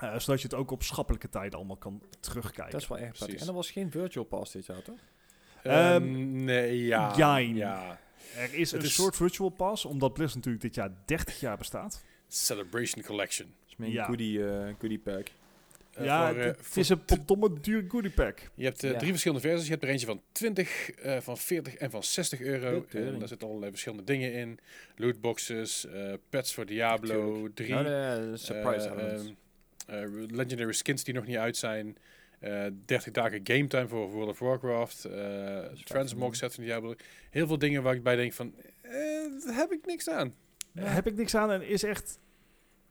[0.04, 2.72] Uh, zodat je het ook op schappelijke tijden allemaal kan terugkijken.
[2.72, 4.98] Dat is wel erg En er was geen virtual pass dit jaar, toch?
[5.66, 7.12] Um, nee, ja.
[7.16, 7.98] ja.
[8.36, 12.02] Er is een soort virtual pass, omdat Blizzard natuurlijk dit jaar 30 jaar bestaat.
[12.28, 13.54] Celebration Collection.
[13.76, 15.26] Dat is goodie, uh, goodie pack.
[15.98, 18.50] Uh, ja, voor, het is een domme duur goodie pack.
[18.54, 19.64] Je hebt drie verschillende versies.
[19.64, 20.90] Je hebt er eentje van 20,
[21.20, 22.84] van 40 en van 60 euro.
[22.90, 24.58] En daar zitten allerlei verschillende dingen in.
[24.96, 25.86] Lootboxes,
[26.28, 27.74] pets voor Diablo 3.
[27.74, 29.32] Nou, surprise elements.
[29.90, 31.96] Uh, legendary skins die nog niet uit zijn.
[32.40, 35.06] Uh, 30 dagen game time voor World of Warcraft.
[35.06, 36.94] Uh, transmog set van Diablo.
[37.30, 38.54] Heel veel dingen waar ik bij denk van...
[38.82, 40.34] Uh, heb ik niks aan.
[40.74, 42.18] Heb ik niks aan en is echt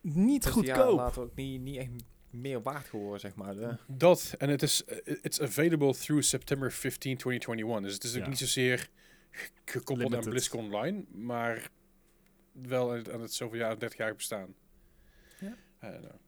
[0.01, 0.75] niet dus goedkoop.
[0.75, 1.89] Ja, later ook niet, niet echt
[2.29, 3.55] meer waard geworden, zeg maar.
[3.55, 3.77] De.
[3.87, 4.83] Dat, en het is
[5.21, 7.83] it's available through September 15, 2021.
[7.83, 8.89] Dus het is ook niet zozeer
[9.65, 10.25] gekoppeld Limited.
[10.25, 11.69] aan BlizzCon Online, maar
[12.51, 14.55] wel aan het, aan het zoveel jaar, 30 jaar bestaan.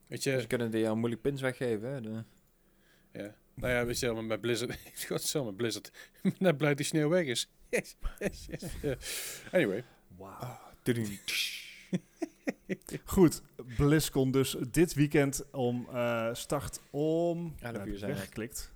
[0.06, 1.88] Weet je, ze kunnen die al moeilijk pins weggeven.
[1.92, 2.00] Hè?
[2.00, 2.24] De...
[3.12, 3.34] Ja.
[3.54, 4.78] Nou ja, weet je, maar met Blizzard.
[5.08, 5.90] God, zo met Blizzard.
[6.38, 7.50] Net blijkt die sneeuw weg is.
[8.18, 9.42] Yes, yes, yes.
[9.52, 9.84] Anyway.
[10.16, 10.42] Wow.
[10.82, 11.18] Tudum.
[13.04, 13.42] Goed,
[13.76, 17.54] BlizzCon dus dit weekend om eh, start om...
[17.58, 18.16] Elf Nou, uur zijn we.
[18.16, 18.72] weggeklikt.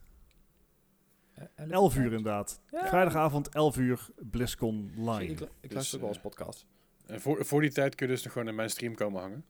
[1.35, 2.61] Eh, 11 uur inderdaad.
[2.71, 2.89] Ja.
[2.89, 5.33] Vrijdagavond 11 uur BlizzCon Ik, live.
[5.45, 6.67] ik Dus, luister ook wel eh, podcast.
[7.07, 9.45] En voor, voor die tijd kun je dus nog gewoon in mijn stream komen hangen.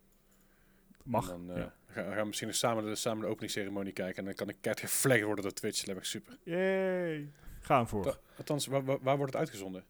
[1.05, 1.30] Mag.
[1.30, 1.74] En dan eh, ja.
[1.86, 4.16] gaan, gaan we misschien nog samen de, samen de openingsceremonie kijken.
[4.16, 5.78] En dan kan ik keihard geflagd worden door Twitch.
[5.78, 6.38] Dat heb ik super.
[6.42, 7.32] Yay.
[7.61, 8.20] Ga hem voor.
[8.36, 9.84] Althans, waar, waar, waar wordt het uitgezonden?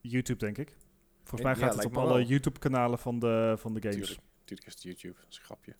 [0.00, 0.76] YouTube, denk ik.
[1.22, 2.24] Volgens Ja, mij gaat het op alle.
[2.24, 3.96] YouTube-kanalen van de, van de games.
[3.96, 5.14] Tuurlijk, tuurlijk is het YouTube.
[5.14, 5.74] Dat is een grapje.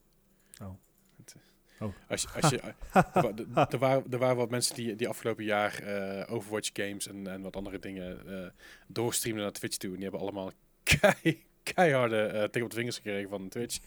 [0.63, 0.75] Oh.
[1.17, 1.35] Het,
[1.81, 1.95] Oh.
[2.09, 2.61] Als je, als je,
[2.93, 7.27] eh, er, waren, er waren wat mensen die, die afgelopen jaar eh, Overwatch games en,
[7.27, 8.51] en wat andere dingen eh
[8.87, 9.91] doorstreamden naar Twitch toe.
[9.91, 10.53] En die hebben allemaal
[11.01, 13.79] kei, keiharde eh tegen op de vingers gekregen van Twitch.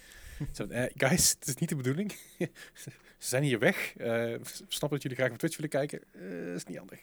[0.51, 2.11] Zo, eh, guys, het is niet de bedoeling.
[3.17, 3.93] Ze zijn hier weg.
[3.97, 4.35] Eh
[4.67, 6.01] snap dat jullie graag op Twitch willen kijken.
[6.11, 6.99] Eh is niet handig.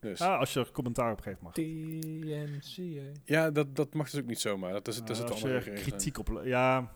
[0.00, 1.52] Dus, Ah, als je er commentaar op geeft mag.
[1.52, 3.00] TNC.
[3.24, 4.72] ja, dat, dat mag dus ook niet zomaar.
[4.72, 6.40] Dat is, dat is Ah, het als andere je kritiek op...
[6.44, 6.92] Ja,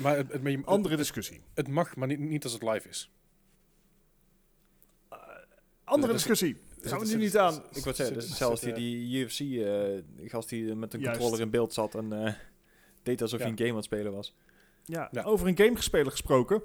[0.00, 1.40] Maar het, het, maar je- andere discussie.
[1.54, 3.10] het mag, maar niet, niet als het live is.
[5.84, 6.56] Andere dat is- discussie.
[6.76, 7.54] dat Gaan we nu dat niet aan.
[7.54, 11.18] dat Ik wou zeggen, dus zelfs die, eh, die UFC-gast die met een Juist.
[11.18, 12.32] controller in beeld zat en eh,
[13.02, 13.44] deed alsof Ja.
[13.44, 14.34] hij een game aan het spelen was.
[14.84, 15.22] Ja, Ja.
[15.22, 16.62] over een gamespeler gesproken.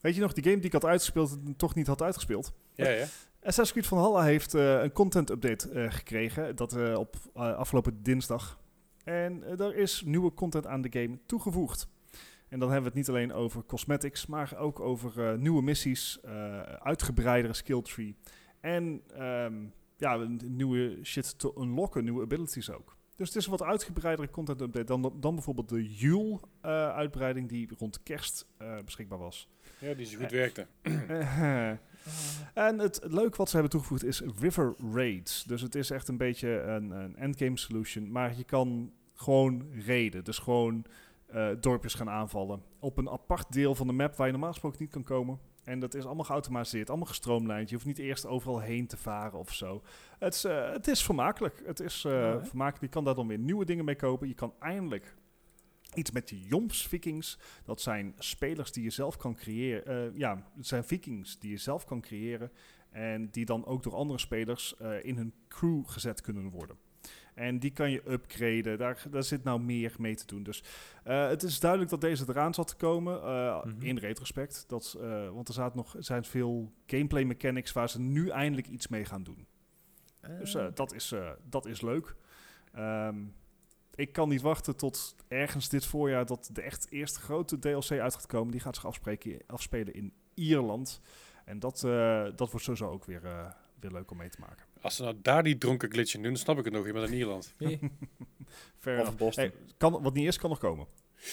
[0.00, 2.52] Weet je nog, die game die ik had uitgespeeld en toch niet had uitgespeeld?
[2.74, 3.02] Ja, ja.
[3.42, 6.56] Assassin's Creed Valhalla heeft eh, een content update eh, gekregen.
[6.56, 8.60] Dat eh, op afgelopen dinsdag.
[9.04, 11.88] En er is nieuwe content aan de game toegevoegd.
[12.48, 16.18] En dan hebben we het niet alleen over cosmetics, maar ook over eh, nieuwe missies,
[16.20, 18.16] eh uitgebreidere skill tree.
[18.60, 19.54] En ehm,
[19.96, 22.96] ja, nieuwe shit te unlocken, nieuwe abilities ook.
[23.18, 28.02] Dus het is een wat uitgebreidere content update dan, dan bijvoorbeeld de Yule-uitbreiding die rond
[28.02, 29.48] kerst eh, beschikbaar was.
[29.78, 30.66] Ja, die zo goed werkte.
[30.82, 31.68] Eh,
[32.68, 35.44] en het leuke wat ze hebben toegevoegd is River Raids.
[35.44, 38.10] Dus het is echt een beetje een, een endgame solution.
[38.10, 40.24] Maar je kan gewoon raiden.
[40.24, 40.84] Dus gewoon
[41.26, 42.62] eh, dorpjes gaan aanvallen.
[42.78, 45.38] Op een apart deel van de map waar je normaal gesproken niet kan komen.
[45.68, 47.68] En dat is allemaal geautomatiseerd, allemaal gestroomlijnd.
[47.68, 49.82] Je hoeft niet eerst overal heen te varen of zo.
[50.18, 51.62] Het is, eh, het is vermakelijk.
[51.64, 52.84] Het is eh, Ja, vermakelijk.
[52.84, 54.28] Je kan daar dan weer nieuwe dingen mee kopen.
[54.28, 55.14] Je kan eindelijk
[55.94, 57.38] iets met die Joms Vikings.
[57.64, 59.86] Dat zijn spelers die je zelf kan creëren.
[59.86, 62.52] Eh, ja, het zijn Vikings die je zelf kan creëren.
[62.90, 66.76] En die dan ook door andere spelers in hun crew gezet kunnen worden.
[67.38, 68.78] En die kan je upgraden.
[68.78, 70.42] Daar, daar zit nou meer mee te doen.
[70.42, 70.62] Dus
[71.04, 73.22] eh, het is duidelijk dat deze eraan zat te komen.
[73.22, 73.82] eh, Mhm.
[73.82, 74.64] In retrospect.
[74.68, 78.88] Dat, eh, want er zaten nog, zijn veel gameplay mechanics waar ze nu eindelijk iets
[78.88, 79.46] mee gaan doen.
[80.38, 81.14] Dus eh, dat, is,
[81.44, 82.14] dat is leuk.
[82.72, 83.16] Ehm,
[83.94, 88.14] ik kan niet wachten tot ergens dit voorjaar dat de echt eerste grote DLC uit
[88.14, 88.50] gaat komen.
[88.52, 91.00] Die gaat zich afspreken, afspelen in Ierland.
[91.44, 91.80] En dat,
[92.36, 93.20] dat wordt sowieso ook weer,
[93.80, 94.66] weer leuk om mee te maken.
[94.80, 96.92] Als ze nou daar die dronken glitch in doen, dan snap ik het nog.
[96.92, 97.52] Bent in Ierland.
[98.78, 99.16] Fair of enough.
[99.16, 99.44] Boston.
[99.44, 100.86] Hey, kan, wat niet is, kan nog komen.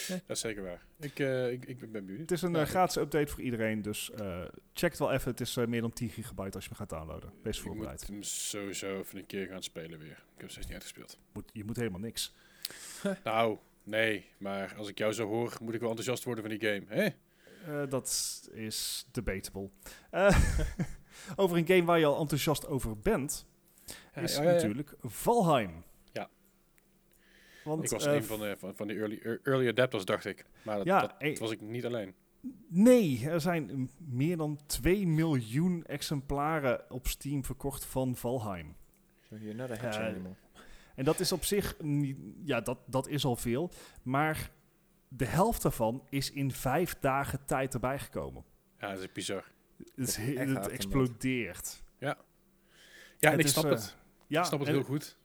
[0.08, 0.82] Dat is zeker waar.
[1.00, 2.20] Ik, eh, ik, ik ben benieuwd.
[2.20, 3.82] Het is een eh, ik- gratis update voor iedereen.
[3.82, 4.42] Dus eh,
[4.72, 5.30] check het wel even.
[5.30, 7.32] Het is meer dan 10 gigabyte als je hem gaat downloaden.
[7.42, 8.00] Wees Ik voorbereid.
[8.00, 10.08] moet hem sowieso even een keer gaan spelen weer.
[10.10, 11.18] Ik heb hem steeds niet uitgespeeld.
[11.32, 12.34] Moet, je moet helemaal niks.
[13.24, 14.26] Nou, nee.
[14.38, 16.84] Maar als ik jou zo hoor, moet ik wel enthousiast worden van die game.
[16.88, 17.08] Hè?
[17.82, 18.08] Eh, dat
[18.52, 19.70] is debatable.
[21.36, 23.46] Over een game waar je al enthousiast over bent,
[24.14, 24.54] is ja, ja, ja.
[24.54, 25.84] natuurlijk Valheim.
[26.12, 26.28] Ja.
[27.64, 30.24] Want, Ik was eh, een van de, van, van de early, ear- early adapters, dacht
[30.24, 30.46] ik.
[30.62, 32.14] Maar dat, Ja, dat eh, was ik niet alleen.
[32.68, 38.76] Nee, er zijn meer dan 2 miljoen exemplaren op Steam verkocht van Valheim.
[39.28, 40.14] So you're not a hatcher Eh.
[40.94, 43.70] En dat is op zich, niet, ja, dat, dat is al veel.
[44.02, 44.50] Maar
[45.08, 48.44] de helft daarvan is in vijf dagen tijd erbij gekomen.
[48.78, 49.44] Ja, dat is bizar.
[49.94, 51.82] Het, is het explodeert.
[51.98, 52.16] Ja,
[53.20, 53.96] en Het ik is, snap eh, het.
[54.26, 55.16] Ja, ik snap het heel goed.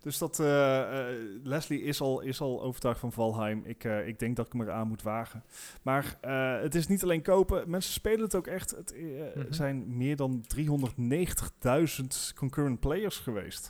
[0.00, 3.62] Dus dat, eh, eh, Leslie is al, is al overtuigd van Valheim.
[3.64, 5.44] Ik, eh, ik denk dat ik me eraan moet wagen.
[5.82, 7.70] Maar eh, het is niet alleen kopen.
[7.70, 8.70] Mensen spelen het ook echt.
[8.70, 9.02] Het eh,
[9.34, 9.52] Mhm.
[9.52, 13.62] zijn meer dan 390.000 concurrent players geweest.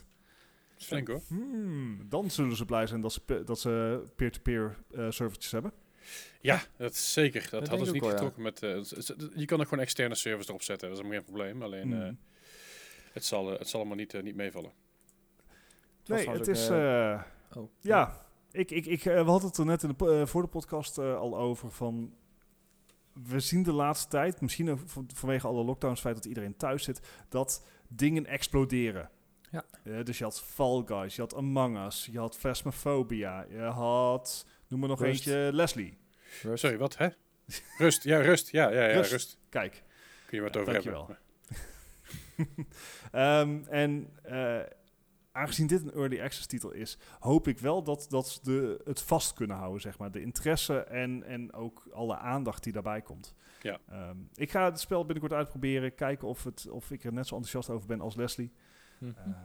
[0.69, 1.21] Dat is flink hoor.
[1.27, 5.71] Hmm, dan zullen ze blij zijn dat ze, pe- dat ze peer-to-peer eh servertjes hebben.
[6.41, 7.47] Ja, dat is zeker.
[7.49, 8.63] Dat, ze ik niet wel, getrokken met...
[8.63, 8.75] eh,
[9.35, 10.89] je kan er gewoon externe servers erop zetten.
[10.89, 11.63] Dat is helemaal geen probleem.
[11.63, 12.01] Alleen, Hmm.
[12.01, 12.13] eh,
[13.13, 14.71] het, zal, eh, het zal allemaal niet, niet meevallen.
[16.03, 16.69] Het nee, het is...
[16.69, 17.21] eh,
[17.55, 17.69] Oh.
[17.79, 21.37] ja, ik, ik, ik, we hadden het er net in de, voor de podcast al
[21.37, 22.13] over van...
[23.23, 24.79] We zien de laatste tijd, misschien ook
[25.13, 29.09] vanwege alle lockdowns, het feit dat iedereen thuis zit, dat dingen exploderen.
[29.51, 29.65] Ja.
[29.83, 34.45] Eh, dus je had Fall Guys, je had Among Us, je had Phasmophobia, je had,
[34.67, 35.27] noem maar nog Rust.
[35.27, 35.97] eentje, Leslie.
[36.43, 36.59] Rust.
[36.63, 36.97] Sorry, wat?
[36.97, 37.07] Hè?
[37.77, 38.03] Rust.
[38.03, 38.49] Ja, rust.
[38.51, 39.11] Ja, ja, ja, Rust.
[39.11, 39.37] rust.
[39.49, 39.83] Kijk,
[40.25, 41.07] Kun je wat Ja, over dankjewel.
[41.07, 41.17] hebben.
[43.11, 44.59] Ehm, en eh,
[45.31, 49.01] aangezien dit een early access titel is, hoop ik wel dat, dat ze de, het
[49.01, 50.11] vast kunnen houden, zeg maar.
[50.11, 53.33] De interesse en, en ook alle aandacht die daarbij komt.
[53.61, 53.79] Ja.
[53.89, 57.35] Ehm, ik ga het spel binnenkort uitproberen, kijken of, het, of ik er net zo
[57.35, 58.51] enthousiast over ben als Leslie.
[58.97, 59.11] Mhm.
[59.17, 59.35] Eh,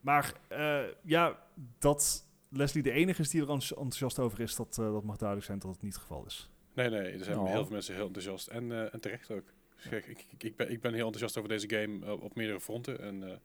[0.00, 1.38] maar eh, ja,
[1.78, 5.16] dat Leslie de enige is die er enthousi- enthousiast over is, dat, eh, dat mag
[5.16, 6.50] duidelijk zijn dat het niet het geval is.
[6.74, 7.46] Nee, nee, er zijn Oh.
[7.50, 8.46] heel veel mensen heel enthousiast.
[8.48, 9.52] En, eh, en terecht ook.
[9.76, 12.34] Dus kijk, ik, ik, ik, ben, ik ben heel enthousiast over deze game eh, op
[12.34, 13.00] meerdere fronten.
[13.00, 13.36] En eh,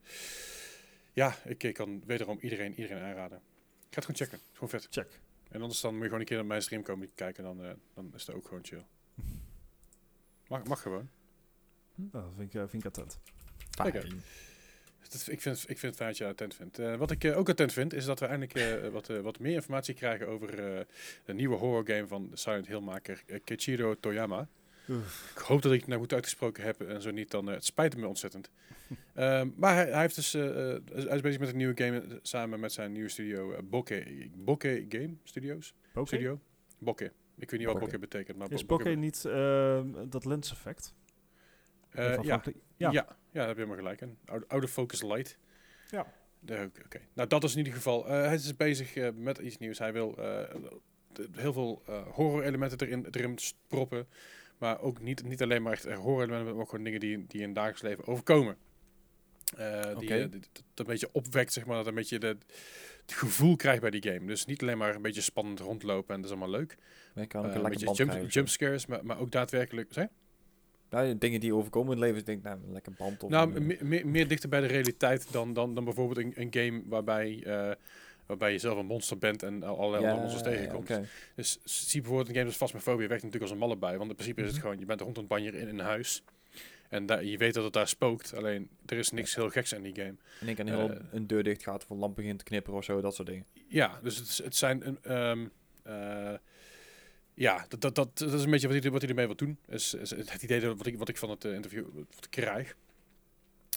[1.13, 3.37] ja, ik, ik kan wederom iedereen, iedereen aanraden.
[3.37, 3.43] Ik
[4.01, 4.39] ga het gewoon checken.
[4.53, 4.87] Gewoon vet.
[4.89, 5.19] Check.
[5.49, 7.43] En anders dan moet je gewoon een keer naar mijn stream komen kijken.
[7.43, 8.85] Dan, eh, dan is het ook gewoon chill.
[10.47, 11.09] Mag, mag gewoon.
[11.95, 13.19] Nou, dat vind ik, vind ik attent.
[15.27, 16.79] Ik, vind, ik vind het fijn dat je attent vindt.
[16.79, 19.53] Eh, wat ik eh, ook attent vind, is dat we eindelijk eh, wat, wat meer
[19.53, 20.79] informatie krijgen over eh,
[21.25, 24.47] de nieuwe horror game van de Silent Hill maker eh, Keiichiro Toyama.
[25.35, 27.97] Ik hoop dat ik het nou goed uitgesproken heb en zo niet, dan het spijt
[27.97, 28.49] me ontzettend.
[29.13, 30.81] Ehm, maar hij, hij, heeft dus, hij
[31.15, 35.13] is bezig met een nieuwe game samen met zijn nieuwe studio eh, Bokeh, Bokeh Game
[35.23, 35.73] Studios.
[35.93, 36.07] Bokeh?
[36.07, 36.39] Studio?
[36.77, 37.09] Bokeh.
[37.37, 37.79] Ik weet niet wat Bokeh.
[37.79, 40.93] Bokeh betekent, maar Is Bo- Bokeh niet eh, dat lens effect?
[41.89, 42.43] Eh, Even ja,
[42.77, 42.91] ja.
[42.91, 43.05] ja.
[43.31, 44.17] Ja, daar heb je helemaal gelijk in.
[44.25, 45.37] Oude, oude focus light.
[45.89, 46.07] Ja.
[46.85, 48.07] Oké, nou dat is in ieder geval.
[48.07, 49.79] eh, hij is bezig eh, met iets nieuws.
[49.79, 50.55] Hij wil eh,
[51.31, 54.07] heel veel eh, horror elementen erin, erin proppen.
[54.57, 57.25] Maar ook niet, niet alleen maar echt eh, horror elementen, maar ook gewoon dingen die,
[57.27, 58.57] die in het dagelijks leven overkomen.
[59.99, 60.39] Die, dat
[60.75, 62.27] een beetje opwekt, zeg maar, dat een beetje de,
[63.01, 64.25] het gevoel krijgt bij die game.
[64.25, 66.77] Dus niet alleen maar een beetje spannend rondlopen en dat is allemaal leuk.
[67.13, 69.93] Maar je kan ook een beetje jump, jumpscares, maar, maar ook daadwerkelijk...
[69.93, 70.07] Zeg?
[70.95, 73.55] Nou, dingen die overkomen in het leven, is denk ik, nou, lekker band of Nou,
[73.55, 77.43] een, meer, meer dichter bij de realiteit dan, dan, dan bijvoorbeeld een, een game waarbij,
[77.45, 77.71] eh,
[78.25, 80.99] waarbij je zelf een monster bent en al- allerlei andere monsters tegenkomt.
[81.35, 83.97] Dus zie bijvoorbeeld een game als Phasmophobia werkt natuurlijk als een malle bij.
[83.97, 84.63] Want in principe is het Mhm.
[84.65, 86.23] gewoon, je bent rond een banjer in een huis.
[86.89, 88.33] En daar, je weet dat het daar spookt.
[88.35, 90.15] Alleen, er is niks heel geks aan die game.
[90.41, 90.97] En ik kan heel Eh.
[91.11, 93.45] een deur dicht gaat of een lamp begint te knipperen of zo, dat soort dingen.
[93.67, 94.97] Ja, dus het, het zijn...
[95.01, 95.51] een,
[95.83, 96.33] eh,
[97.35, 99.57] ja, dat, dat, dat, dat is een beetje wat hij, wat hij ermee wil doen.
[99.67, 102.29] Is, is het idee dat wat ik, wat ik van het eh, interview wat ik
[102.29, 102.75] krijg.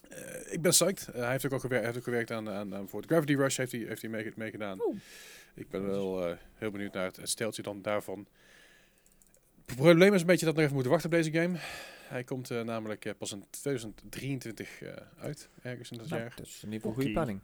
[0.08, 1.08] Eh, ik ben psyched.
[1.08, 3.56] Eh, hij heeft ook al gewerkt, heeft ook gewerkt aan, aan, aan voor Gravity Rush.
[3.56, 4.80] Heeft hij, heeft hij mee, meegedaan.
[4.86, 4.96] Oeh.
[5.54, 8.26] Ik ben wel eh, heel benieuwd naar het, het steltje dan daarvan.
[9.66, 11.58] Het probleem is een beetje dat we nog even moeten wachten op deze game.
[12.08, 16.32] Hij komt eh, namelijk pas in 2023 eh, uit, ergens in dat Nou, jaar.
[16.36, 17.40] dat is in ieder geval een goede planning.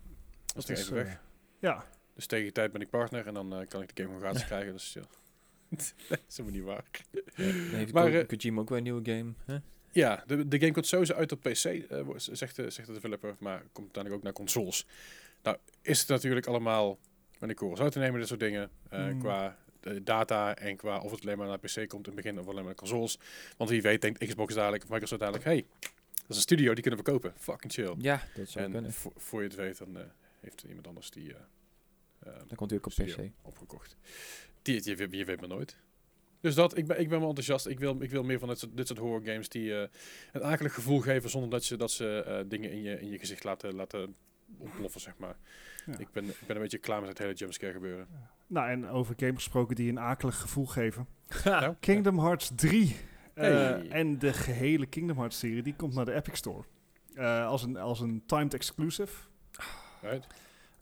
[0.46, 1.20] Dat is Dus, even weg.
[1.58, 1.84] ja,
[2.14, 4.44] Dus tegen die tijd ben ik partner en dan kan ik de game gewoon gratis
[4.46, 4.72] krijgen.
[4.72, 5.02] Dus ja,
[6.08, 6.84] dat is helemaal niet waar.
[7.36, 9.32] Dan heeft Maar, Ko- eh, Kojima ook weer een nieuwe game.
[9.44, 9.56] Hè?
[9.92, 13.36] Ja, de, de game komt sowieso uit op PC, eh, zegt, de, zegt de developer,
[13.38, 14.86] maar komt uiteindelijk ook naar consoles.
[15.42, 16.98] Nou, is het natuurlijk allemaal
[17.38, 19.18] met de korrels uit te nemen, dit soort dingen, eh, Mm.
[19.18, 19.58] qua
[20.02, 22.54] data en qua of het alleen maar naar PC komt in het begin of alleen
[22.54, 23.18] maar naar consoles.
[23.56, 26.82] Want wie weet denkt Xbox dadelijk of Microsoft dadelijk, hey, dat is een studio, die
[26.82, 27.32] kunnen we kopen.
[27.38, 27.94] Fucking chill.
[27.98, 28.92] Ja, dat zou en kunnen.
[28.92, 30.04] voor, voor je het weet, dan eh,
[30.40, 31.32] heeft er iemand anders die...
[31.34, 31.40] eh,
[32.18, 33.30] eh, Dan komt hij ook op PC.
[33.42, 33.96] opgekocht.
[34.64, 35.76] Die, je, je weet maar nooit.
[36.40, 37.66] Dus dat, ik ben, ik ben wel enthousiast.
[37.66, 39.88] Ik wil, ik wil meer van dit soort, dit soort horror games die eh,
[40.32, 43.18] een akelig gevoel geven zonder dat ze, dat ze eh, dingen in je, in je
[43.18, 44.14] gezicht laten, laten
[44.58, 45.36] ontploffen, zeg maar.
[45.86, 45.98] Ja.
[45.98, 48.08] Ik, ben, ik ben een beetje klaar met het hele jumpscare gebeuren.
[48.46, 51.06] nou en over games gesproken die een akelig gevoel geven.
[51.80, 52.96] Kingdom Hearts 3
[53.34, 56.64] eh, en de gehele Kingdom Hearts serie, die komt naar de Epic Store.
[57.46, 59.12] Als, een, als een timed exclusive.
[60.02, 60.26] right?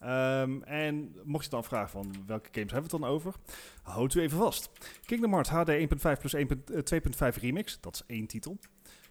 [0.03, 3.35] Ehm, en mocht je dan vragen van welke games hebben we het dan over?
[3.83, 4.71] Houd u even vast.
[5.05, 8.59] Kingdom Hearts HD 1.5 plus 1.2.5 Remix, dat is één titel.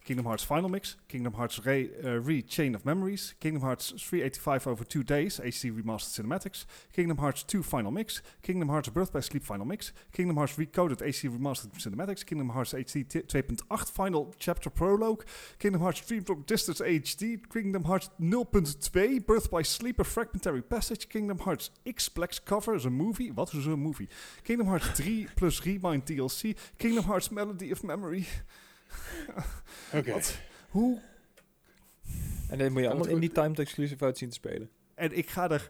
[0.04, 4.84] Kingdom Hearts Final Mix, Kingdom Hearts Re, eh, Chain of Memories, Kingdom Hearts 385 over
[4.84, 9.44] 2 Days, HD Remastered Cinematics, Kingdom Hearts 2 Final Mix, Kingdom Hearts Birth by Sleep
[9.44, 14.70] Final Mix, Kingdom Hearts Recoded HD Remastered Cinematics, Kingdom Hearts HD t- 2.8 Final Chapter
[14.70, 15.24] Prologue,
[15.60, 21.10] Kingdom Hearts Dream Drop Distance HD, Kingdom Hearts 0.2 Birth by Sleep A Fragmentary Passage,
[21.10, 23.34] Kingdom Hearts X-Plex Cover is een movie.
[23.34, 24.10] Wat is een movie?
[24.44, 28.26] Kingdom Hearts 3 plus Remind DLC, Kingdom Hearts Melody of Memory.
[29.98, 30.12] Oké.
[30.12, 30.40] Wat?
[30.70, 31.02] Hoe
[32.50, 34.70] En dan moet je allemaal in die timed exclusive uit zien te spelen.
[34.96, 35.70] En ik ga er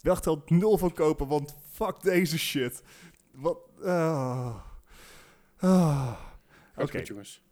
[0.00, 2.82] wel geteld nul van kopen, want fuck deze shit.
[3.32, 3.58] Wat?
[3.84, 4.56] ah.
[5.58, 6.18] Ah.
[6.74, 7.42] Gaat Oké, jongens.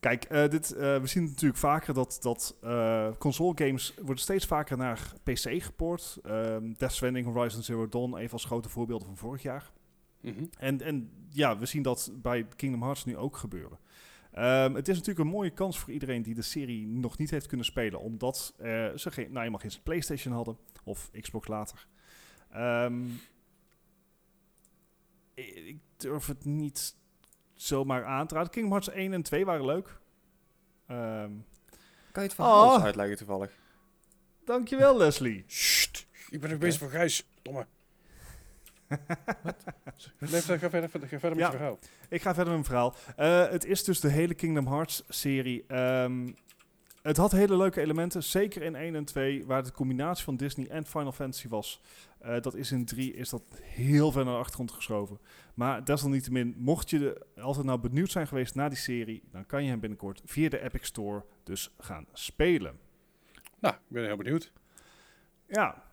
[0.00, 4.44] kijk, eh, dit, eh, we zien natuurlijk vaker dat, dat eh, console games worden steeds
[4.46, 6.18] vaker naar PC gepoord.
[6.22, 9.70] Ehm Death Stranding, Horizon Zero Dawn, even als grote voorbeelden van vorig jaar.
[10.20, 10.44] Mhm.
[10.58, 13.78] En, en ja, we zien dat bij Kingdom Hearts nu ook gebeuren.
[14.32, 17.46] Ehm, het is natuurlijk een mooie kans voor iedereen die de serie nog niet heeft
[17.46, 21.86] kunnen spelen, omdat eh, ze geen, nou eenmaal geen PlayStation hadden of Xbox later.
[22.50, 23.04] Ehm,
[25.34, 26.96] ik, durf het niet
[27.54, 28.50] zomaar aan te raden.
[28.50, 29.98] Kingdom Hearts 1 en 2 waren leuk.
[30.86, 31.32] Ehm,
[32.12, 32.74] Kan je het verhaal Oh.
[32.74, 33.52] eens uitleggen toevallig?
[34.44, 35.44] dankjewel, Leslie.
[35.46, 37.26] Sst, Ik ben nog bezig voor Gijs.
[37.42, 37.66] Domme.
[40.18, 41.44] Nee, ga verder, ga verder met Ja.
[41.46, 41.78] je verhaal.
[42.08, 42.94] Ik ga verder met mijn verhaal.
[43.16, 45.64] Eh, het is dus de hele Kingdom Hearts serie.
[45.68, 46.28] Ehm,
[47.02, 50.68] het had hele leuke elementen, zeker in 1 en 2, waar de combinatie van Disney
[50.68, 51.80] en Final Fantasy was.
[52.20, 55.18] Eh, dat is in 3 is dat heel ver naar de achtergrond geschoven.
[55.54, 59.62] Maar desalniettemin, mocht je de- altijd nou benieuwd zijn geweest naar die serie, dan kan
[59.64, 62.78] je hem binnenkort via de Epic Store dus gaan spelen.
[63.58, 64.52] Nou, ik ben heel benieuwd.
[65.46, 65.86] Ja.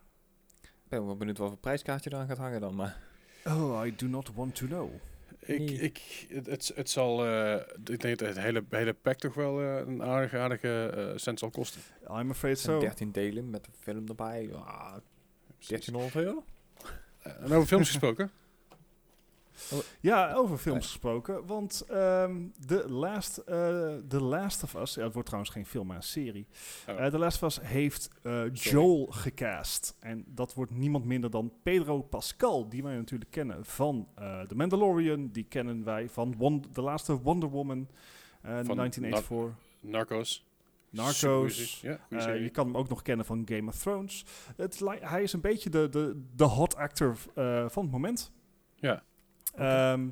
[0.86, 2.74] Ik ben wel benieuwd wat voor prijskaartje eraan gaat hangen dan.
[2.74, 2.96] Maar
[3.44, 4.90] Oh, I do not want to know.
[5.40, 5.80] Ik, Nee.
[5.80, 9.60] ik, het, het, het zal, eh, ik denk dat het hele, hele pack toch wel
[9.60, 11.80] eh, een aardige, aardige eh, cent zal kosten.
[12.10, 12.78] I'm afraid so.
[12.80, 14.50] 13 delen met een film erbij.
[14.54, 14.94] Ah,
[15.58, 16.44] 1300 euro?
[17.22, 18.30] En over films gesproken.
[20.00, 21.46] Ja, over films gesproken.
[21.46, 22.36] Want ehm
[22.66, 24.94] The, Last, eh, The Last of Us...
[24.94, 26.46] Ja, het wordt trouwens geen film, maar een serie.
[26.88, 27.04] Oh.
[27.04, 29.96] Eh The Last of Us heeft eh, Joel gecast.
[30.00, 32.68] En dat wordt niemand minder dan Pedro Pascal.
[32.68, 35.28] Die wij natuurlijk kennen van eh The Mandalorian.
[35.32, 37.88] Die kennen wij van Won- The Last of Wonder Woman.
[38.42, 39.64] Van 1984.
[39.80, 40.46] Narcos.
[40.90, 41.80] Narcos.
[42.08, 44.24] Ja, je kan hem ook nog kennen van Game of Thrones.
[44.56, 48.32] Het, hij is een beetje de, de, de hot actor eh, van het moment.
[48.76, 49.02] Ja.
[49.56, 50.08] Ehm,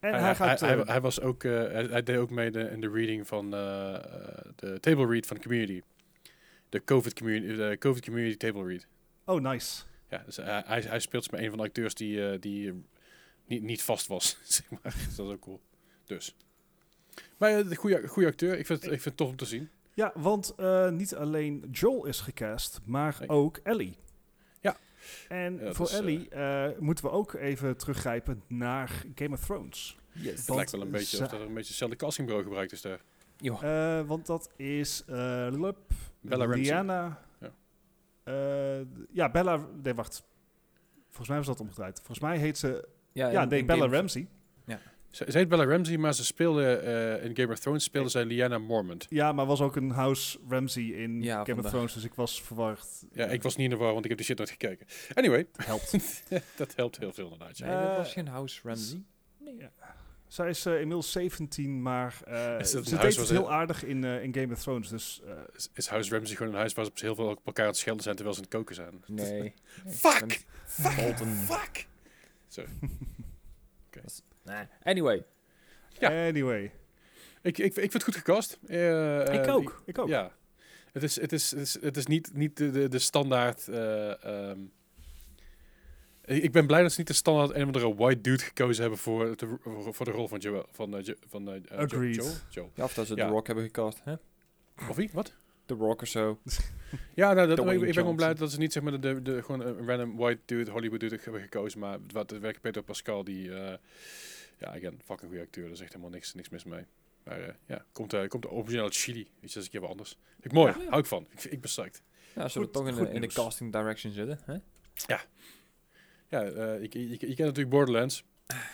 [0.00, 0.60] en hij, gaat...
[0.60, 3.44] hij, eh, hij was ook, eh, hij, deed ook mee de, in de reading van
[3.44, 4.02] eh,
[4.56, 5.82] de table read van de community.
[6.68, 8.86] De COVID community, de COVID community table read.
[9.24, 9.82] oh, nice.
[10.08, 10.36] Ja, dus
[10.86, 12.84] hij, speelt met een van de acteurs die, die
[13.46, 14.94] niet, niet vast was, zeg maar.
[15.06, 15.60] Dus dat is ook cool.
[16.04, 16.36] Dus.
[17.36, 19.68] Maar de goede, goede acteur, ik vind, het, ik vind het tof om te zien.
[19.94, 20.54] Ja, want
[20.90, 23.28] niet alleen Joel is gecast, maar Nee.
[23.28, 23.96] ook Ellie.
[25.28, 25.34] Ja.
[25.36, 29.98] En Ja, voor eh, Ellie eh, moeten we ook even teruggrijpen naar Game of Thrones.
[30.12, 30.46] Yes.
[30.46, 33.00] Het lijkt wel een beetje of er een beetje hetzelfde castingbureau gebruikt is daar.
[33.62, 35.14] Eh, want dat is eh
[35.50, 35.78] Lup,
[36.20, 36.46] Bella.
[36.46, 37.22] Diana.
[37.40, 37.50] Ja.
[38.22, 39.66] eh, ja, Bella.
[39.82, 40.22] Nee, wacht.
[41.06, 41.96] Volgens mij was dat omgedraaid.
[41.96, 42.88] Volgens mij heet ze.
[43.12, 44.26] Ja, in- nee, in Bella Ramsey.
[44.66, 44.78] Ze,
[45.10, 48.58] ze heet Bella Ramsey, maar ze speelde eh, in Game of Thrones speelde zij Lyanna
[48.58, 49.06] Mormont.
[49.08, 51.68] Ja, maar was ook een House Ramsey in Ja, Game of.
[51.68, 52.86] Thrones, dus ik was verward.
[53.12, 54.86] Ja, ik was niet in de war, want ik heb die shit nooit gekeken.
[55.14, 56.22] Anyway, Helpt.
[56.56, 57.58] dat helpt heel veel inderdaad.
[57.58, 57.66] Ja.
[57.66, 59.02] Nee, dat Eh, was geen House Ramsey.
[60.26, 64.04] Zij is eh, inmiddels 17, maar eh, Is ze dat deed het heel aardig in,
[64.04, 64.88] eh, in Game of Thrones.
[64.88, 67.64] Dus eh, Is, is House Ramsey gewoon een huis waar ze heel veel op elkaar
[67.64, 69.02] aan het schelden zijn terwijl ze aan het koken zijn?
[69.06, 69.40] Nee.
[69.40, 69.54] nee.
[69.94, 70.44] Fuck!
[70.66, 70.96] Fuck!
[70.96, 71.28] Bolton.
[71.34, 71.86] Fuck!
[74.44, 74.64] Nee.
[74.82, 75.24] Anyway.
[75.98, 76.26] Ja.
[76.26, 76.72] anyway.
[77.42, 78.58] Ik, ik, ik vind het goed gecast.
[78.66, 79.82] Eh, ik eh, ook.
[79.86, 80.08] Ik ook.
[80.08, 80.32] Ja.
[80.92, 83.68] Het is, het is, het is, het is niet, niet de, de, de standaard...
[83.68, 84.58] eh, ehm,
[86.24, 88.80] ik ik ben blij dat ze niet de standaard een of andere white dude gekozen
[88.82, 89.56] hebben voor de,
[89.92, 90.66] voor de rol van Joel.
[90.72, 92.14] Van, Jo- van, Jo- Agreed.
[92.14, 92.32] Joel?
[92.48, 92.70] Joel.
[92.74, 93.26] Ja, of dat ze Ja.
[93.26, 94.00] The Rock hebben gecast.
[94.04, 94.14] Hè?
[94.88, 95.10] Of wie?
[95.12, 95.34] Wat?
[95.64, 96.38] The Rock of zo.
[97.14, 99.42] Ja, nou, dat, ik, ik ben gewoon blij dat ze niet zeg maar, de, de,
[99.42, 101.78] gewoon een random white dude, Hollywood dude hebben gekozen.
[101.80, 103.54] Maar wat de werk Peter Pascal, die...
[103.54, 103.74] eh,
[104.60, 105.64] ja, again, fucking goede acteur.
[105.64, 106.84] Daar is echt helemaal niks, niks mis mee.
[107.24, 109.18] Maar eh, ja, komt, eh komt de origineel uit Chili.
[109.18, 110.10] Je, dat is een keer wat anders.
[110.10, 110.72] Vind ik mooi.
[110.78, 110.84] Ja.
[110.88, 111.26] Hou ik van.
[111.30, 112.02] Ik, ik ben psyched.
[112.34, 114.38] Ja, ze Goed- toch in, de, in de casting direction zitten.
[114.44, 114.56] Hè?
[116.28, 118.24] Ja, eh, ik, je, je kent natuurlijk Borderlands.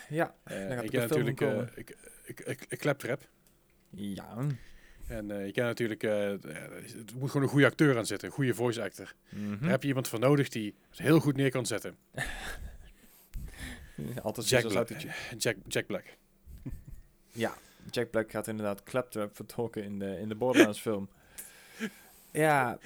[0.09, 0.35] Ja.
[0.83, 3.29] Ik ken natuurlijk eh, ik, ik, ik, ik Claptrap.
[3.91, 4.37] Ja.
[5.07, 6.03] En eh je kent natuurlijk...
[6.03, 8.29] eh, ja, het moet gewoon een goede acteur aan zitten.
[8.29, 9.15] Een goede voice actor.
[9.29, 9.61] Mhm.
[9.61, 11.97] Daar heb je iemand voor nodig die het heel goed neer kan zetten.
[14.23, 14.89] Altijd Jack Black.
[15.39, 16.05] Jack, Jack Black.
[17.33, 17.55] Ja,
[17.91, 21.09] Jack Black gaat inderdaad Claptrap vertolken in de, in de Borderlands film.
[22.33, 22.79] Ja,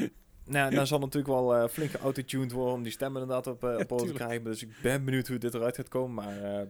[0.44, 3.78] nou, dan zal natuurlijk wel eh, flink geautotuned worden om die stem inderdaad op, eh,
[3.88, 4.44] op te krijgen.
[4.44, 6.66] Dus ik ben benieuwd hoe dit eruit gaat komen, maar eh,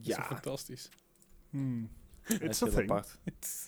[0.00, 0.22] Ja.
[0.24, 0.88] fantastisch.
[1.50, 1.90] Hmm.
[2.22, 2.90] het It's is a heel thing.
[2.90, 3.18] apart.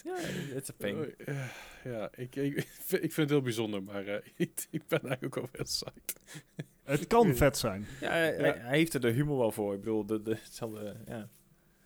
[0.05, 0.17] Ja,
[0.57, 1.05] it's a thing.
[1.05, 1.45] Eh,
[1.85, 2.57] ja, ik, ik,
[2.89, 6.15] ik vind het heel bijzonder, maar eh, ik, ik ben eigenlijk ook wel heel psyched.
[6.85, 7.87] Het kan vet zijn.
[8.01, 9.75] Ja, hij, hij- hij heeft er de humor wel voor.
[9.75, 11.29] Ik bedoel, de, de, hetzelfde, ja.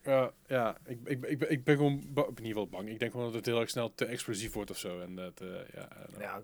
[0.03, 2.89] Ja, ja ik, ik, ik, ben, ik ben gewoon ba- in ieder geval bang.
[2.89, 4.99] Ik denk gewoon dat het heel erg snel te explosief wordt of zo.
[5.01, 6.41] En dat, eh, ja, eh, ja,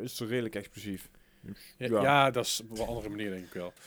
[0.00, 1.08] is redelijk explosief.
[1.40, 3.72] Dus, ja, ja, ja, dat is op een andere manier denk ik wel.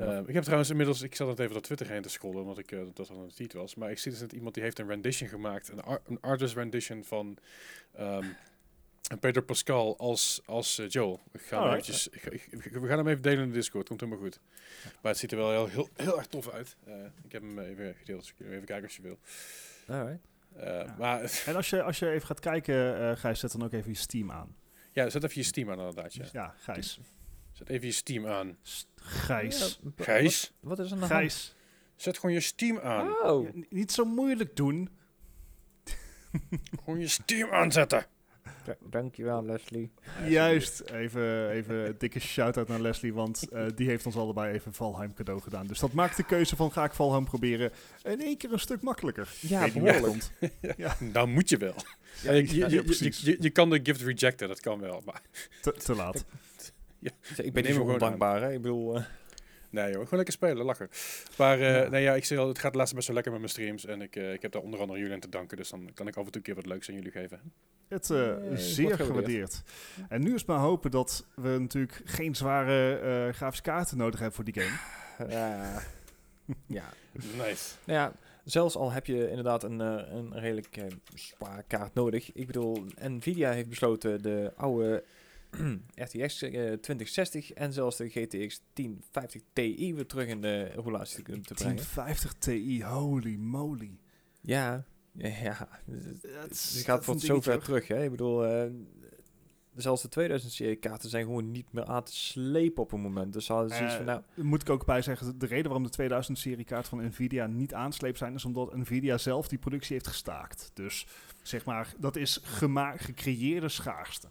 [0.00, 2.58] Eh, ik heb trouwens inmiddels, ik zat het even door Twitter heen te scrollen, omdat
[2.58, 3.74] ik eh, dat al een tweet was.
[3.74, 6.54] Maar ik zie dus net iemand die heeft een rendition gemaakt, een, ar- een artist
[6.54, 7.36] rendition van
[9.20, 11.20] Peter Pascal als, als eh, Joel.
[11.32, 11.88] Ik ga hem Alright.
[11.88, 14.40] eventjes, ik, ik- ik- we gaan hem even delen in de Discord, komt helemaal goed.
[15.02, 16.76] Maar het ziet er wel heel, heel, heel erg tof uit.
[16.84, 16.94] Eh,
[17.24, 19.18] ik heb hem even gedeeld, dus kun je even kijken als je wil.
[19.88, 20.20] Alright.
[20.56, 20.94] Eh, Ja.
[20.98, 23.90] Maar En als je, als je even gaat kijken, eh Gijs, zet dan ook even
[23.90, 24.56] je Steam aan.
[24.92, 26.14] ja, zet even je Steam aan inderdaad.
[26.14, 26.24] Ja.
[26.32, 26.98] Ja, Gijs.
[27.52, 28.56] Zet even je Steam aan.
[28.94, 29.80] Gijs.
[29.96, 31.08] Gijs, Wat, wat is er nou?
[31.10, 31.54] Gijs.
[31.96, 33.08] zet gewoon je Steam aan.
[33.22, 33.48] Oh.
[33.68, 34.88] Niet zo moeilijk doen.
[36.84, 38.06] Gewoon je Steam aanzetten.
[38.64, 39.90] Da- Dankjewel, Leslie.
[40.28, 44.72] Juist, even, even een dikke shout-out naar Leslie, want eh, die heeft ons allebei even
[44.74, 45.66] Valheim cadeau gedaan.
[45.66, 47.70] Dus dat maakt de keuze van ga ik Valheim proberen
[48.02, 49.28] in één keer een stuk makkelijker.
[49.40, 50.02] Ja, behoorlijk.
[50.02, 50.32] komt.
[51.12, 51.74] Nou moet je wel.
[52.22, 55.02] Ja, je, je, ja, je, je, kan de gift rejecten, dat kan wel.
[55.04, 55.22] Maar
[55.60, 56.24] Te, te laat.
[57.36, 58.52] Ik ben niet zo gewoon ondankbaar, hè.
[58.52, 58.96] Ik bedoel...
[58.96, 59.04] eh,
[59.74, 60.88] nee joh, gewoon lekker spelen, lachen.
[61.38, 61.88] Maar eh, Ja.
[61.88, 63.86] nee, ja, ik zeg al, het gaat laatst best wel lekker met mijn streams.
[63.86, 65.56] En ik, eh, ik heb daar onder andere jullie aan te danken.
[65.56, 67.40] Dus dan kan ik af en toe een keer wat leuks aan jullie geven.
[67.88, 69.62] Het eh, Nee, zeer gewaardeerd.
[70.08, 74.36] En nu is maar hopen dat we natuurlijk geen zware eh grafische kaarten nodig hebben
[74.36, 75.30] voor die game.
[75.30, 75.82] ja.
[76.66, 76.84] ja.
[77.42, 77.74] Nice.
[77.84, 78.12] Nou ja,
[78.44, 82.32] zelfs al heb je inderdaad een, eh, een redelijk eh, zwaar kaart nodig.
[82.32, 85.04] Ik bedoel, Nvidia heeft besloten de oude
[86.04, 91.22] RTX eh, 2060 en zelfs de GTX 1050 Ti weer terug in de roulatie te,
[91.22, 91.76] brengen.
[91.76, 93.98] 1050 Ti, holy moly.
[94.40, 94.84] Ja,
[95.16, 97.88] ja, Het gaat voor zo ver terug.
[97.88, 98.04] Hè?
[98.04, 98.70] Ik bedoel, eh,
[99.76, 103.32] zelfs de 2000 serie kaarten zijn gewoon niet meer aan te slepen op een moment.
[103.32, 105.82] Dus ze hadden zoiets van, Eh, nou, moet ik ook bij zeggen, de reden waarom
[105.82, 109.92] de 2000 serie kaart van Nvidia niet aansleep zijn, is omdat Nvidia zelf die productie
[109.92, 110.70] heeft gestaakt.
[110.74, 111.06] Dus
[111.42, 114.28] zeg maar, dat is gecreëerde schaarste.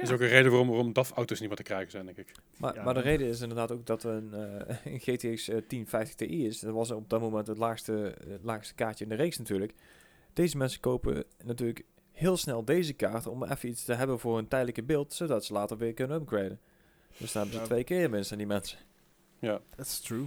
[0.00, 2.32] Dat is ook een reden waarom, waarom DAF-auto's niet meer te krijgen zijn, denk ik.
[2.58, 6.14] Maar, Ja, maar de reden is inderdaad ook dat een, eh, een GTX eh, 1050
[6.14, 6.60] Ti is.
[6.60, 9.72] Dat was op dat moment het laagste, het laagste kaartje in de reeks natuurlijk.
[10.32, 14.48] Deze mensen kopen natuurlijk heel snel deze kaart om even iets te hebben voor een
[14.48, 16.60] tijdelijke beeld, zodat ze later weer kunnen upgraden.
[17.16, 18.78] Dus dan hebben ze twee keer aan die mensen.
[19.38, 19.60] Ja.
[19.76, 20.26] That's true.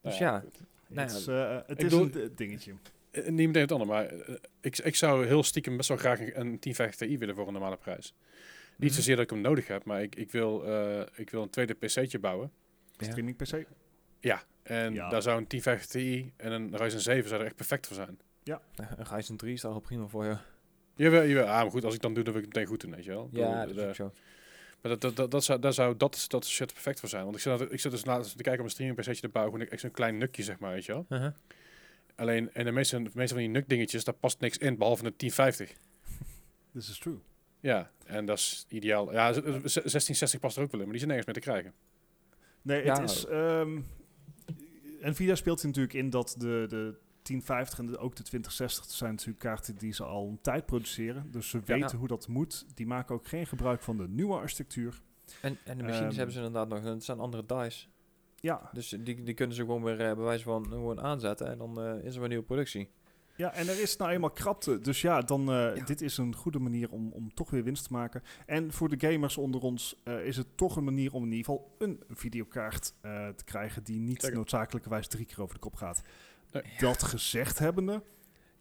[0.00, 0.44] Dus Nou ja.
[0.44, 2.72] Het Nou ja, is, eh, het is bedoel- een dingetje.
[3.10, 6.20] Eh, Niet meteen het ander, maar eh, ik, ik zou heel stiekem best wel graag
[6.20, 8.14] een, een 1050 Ti willen voor een normale prijs.
[8.76, 8.98] Niet Mhm.
[8.98, 11.74] zozeer dat ik hem nodig heb, maar ik, ik, wil, eh, ik wil een tweede
[11.74, 12.52] PC'tje bouwen.
[12.96, 13.06] Ja.
[13.10, 13.66] Streaming PC.
[14.20, 15.08] Ja, en Ja.
[15.08, 18.18] daar zou een 1050 Ti en een Ryzen 7 zou er echt perfect voor zijn.
[18.76, 20.36] Een Ryzen 3 staat al prima voor je.
[20.94, 21.46] Jawel, jawel.
[21.46, 23.04] Ah, maar goed, als ik dan doe, dan wil ik het meteen goed doen, weet
[23.04, 23.28] je wel.
[23.32, 24.12] Ja, dat is ook zo.
[24.82, 27.24] Maar dat, dat, dat, dat zou, daar zou dat, dat shit perfect voor zijn.
[27.24, 29.54] Want ik zit, ik zit dus laatst te kijken om een streaming PC'tje te bouwen,
[29.54, 31.06] gewoon echt zo'n klein nukje, zeg maar, weet je wel.
[31.08, 31.32] Uh-huh.
[32.14, 35.04] Alleen, en de meeste, de meeste van die nuk dingetjes, daar past niks in, behalve
[35.04, 35.72] een 1050.
[36.72, 37.18] This is true.
[37.66, 39.12] Ja, en dat is ideaal.
[39.12, 41.50] Ja, z- z- 1660 past er ook wel in, maar die zijn nergens meer te
[41.50, 41.72] krijgen.
[42.62, 43.00] Nee, Ja.
[43.00, 43.26] het is...
[43.26, 43.80] ehm,
[45.00, 49.10] Nvidia speelt er natuurlijk in dat de, de 1050 en de, ook de 2060 zijn
[49.10, 51.30] natuurlijk kaarten die ze al een tijd produceren.
[51.30, 51.96] Dus ze weten Ja.
[51.96, 52.66] hoe dat moet.
[52.74, 55.00] Die maken ook geen gebruik van de nieuwe architectuur.
[55.42, 56.16] En, en de machines Ehm.
[56.16, 57.86] hebben ze inderdaad nog, het zijn andere dice.
[58.40, 61.58] Ja, Dus die, die kunnen ze gewoon weer eh, bij wijze van gewoon aanzetten en
[61.58, 62.88] dan eh, is er weer nieuwe productie.
[63.36, 64.80] Ja, en er is nou eenmaal krapte.
[64.80, 65.84] Dus ja, dan, eh, Ja.
[65.84, 68.22] dit is een goede manier om, om toch weer winst te maken.
[68.46, 71.44] En voor de gamers onder ons eh, is het toch een manier om in ieder
[71.44, 76.02] geval een videokaart eh, te krijgen die niet noodzakelijkerwijs drie keer over de kop gaat.
[76.78, 78.02] Dat gezegd hebbende,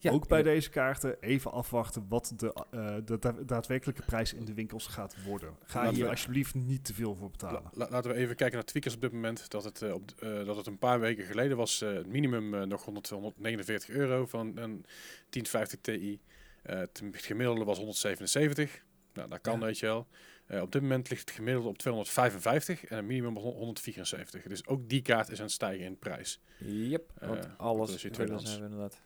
[0.06, 0.43] Ja, ook bij ja.
[0.43, 5.24] deze kaarten even afwachten wat de, eh, de da- daadwerkelijke prijs in de winkels gaat
[5.26, 5.56] worden.
[5.66, 7.62] Ga Laten hier we- alsjeblieft niet te veel voor betalen.
[7.64, 9.49] La- la- laten we even kijken naar tweakers op dit moment.
[9.51, 12.53] Dat het, eh, op, eh, dat het een paar weken geleden was eh, het minimum
[12.53, 14.86] eh, nog 100, 149 euro van een
[15.30, 16.20] 1050 Ti.
[16.64, 18.84] Eh, het gemiddelde was 177.
[19.14, 19.66] Nou, dat kan, Ja.
[19.66, 20.08] weet je wel.
[20.45, 24.43] Eh, op dit moment ligt het gemiddelde op 255 en een minimum op 174.
[24.43, 26.41] Dus ook die kaart is aan het stijgen in prijs.
[26.58, 28.56] Yep, want alles tweedehands.
[28.58, 29.01] inderdaad.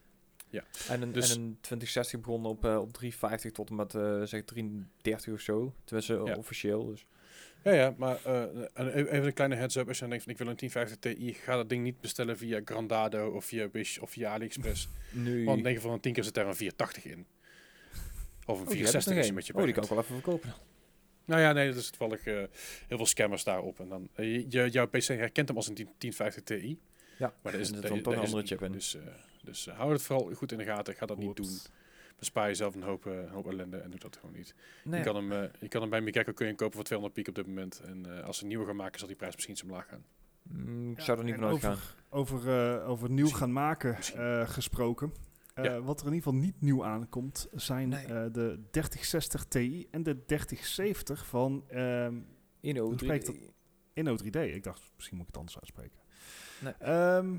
[0.50, 3.96] Ja, En een, dus- en een 2060 begon op, eh, op 350 tot en met
[3.96, 5.74] eh zeg 330 of zo.
[5.84, 6.36] Tenminste Ja.
[6.36, 6.86] officieel.
[6.86, 7.06] Dus.
[7.64, 8.42] Ja, ja, maar eh,
[8.74, 9.88] en even een kleine heads-up.
[9.88, 12.38] Als je dan denkt van ik wil een 1050 Ti, ga dat ding niet bestellen
[12.38, 14.88] via Grandado of via Wish of via AliExpress.
[15.12, 15.46] Nu.
[15.46, 17.26] Want 9 van de 10 keer zit daar een 480 in.
[18.46, 19.36] Of een Oh, die heb ik 460 nog is een één.
[19.36, 20.54] beetje Oh, die kan ik wel even verkopen.
[21.26, 22.34] Nou ja, nee, dat is toevallig eh,
[22.88, 23.80] heel veel scammers daarop.
[23.80, 26.80] En dan, je, jouw PC herkent hem als een 10 1050 Ti.
[27.18, 28.70] Ja, Maar er is, en er een andere het chip niet.
[28.70, 28.76] in.
[28.76, 29.02] Dus, eh,
[29.50, 30.94] dus eh, hou het vooral goed in de gaten.
[30.96, 31.58] Ga dat niet doen.
[32.18, 34.56] Bespaar jezelf een hoop, eh, een hoop ellende en doe dat gewoon niet.
[34.84, 36.84] Nee, Je, kan hem, eh, je kan hem bij Mikeko kun je hem kopen voor
[36.84, 37.80] 200 piek op dit moment.
[37.86, 40.04] En eh, als ze een nieuwe gaan maken, zal die prijs misschien iets omlaag gaan.
[40.44, 41.88] mm, ik Ja, zou er niet en van over- uitgaan.
[42.10, 42.40] Over,
[42.80, 43.40] eh, over nieuw Misschien.
[43.42, 45.14] gaan maken eh, gesproken.
[45.54, 45.82] Eh, Ja.
[45.82, 48.06] Wat er in ieder geval niet nieuw aankomt, zijn Nee.
[48.06, 52.16] eh, de 3060 Ti en de 3070 van ehm
[52.62, 53.00] Inno Hoe 3D.
[53.04, 53.36] spreekt dat?
[53.94, 54.36] Inno 3D.
[54.36, 56.00] Ik dacht, misschien moet ik het anders uitspreken.
[56.60, 56.74] Nee.
[56.74, 57.36] Ehm,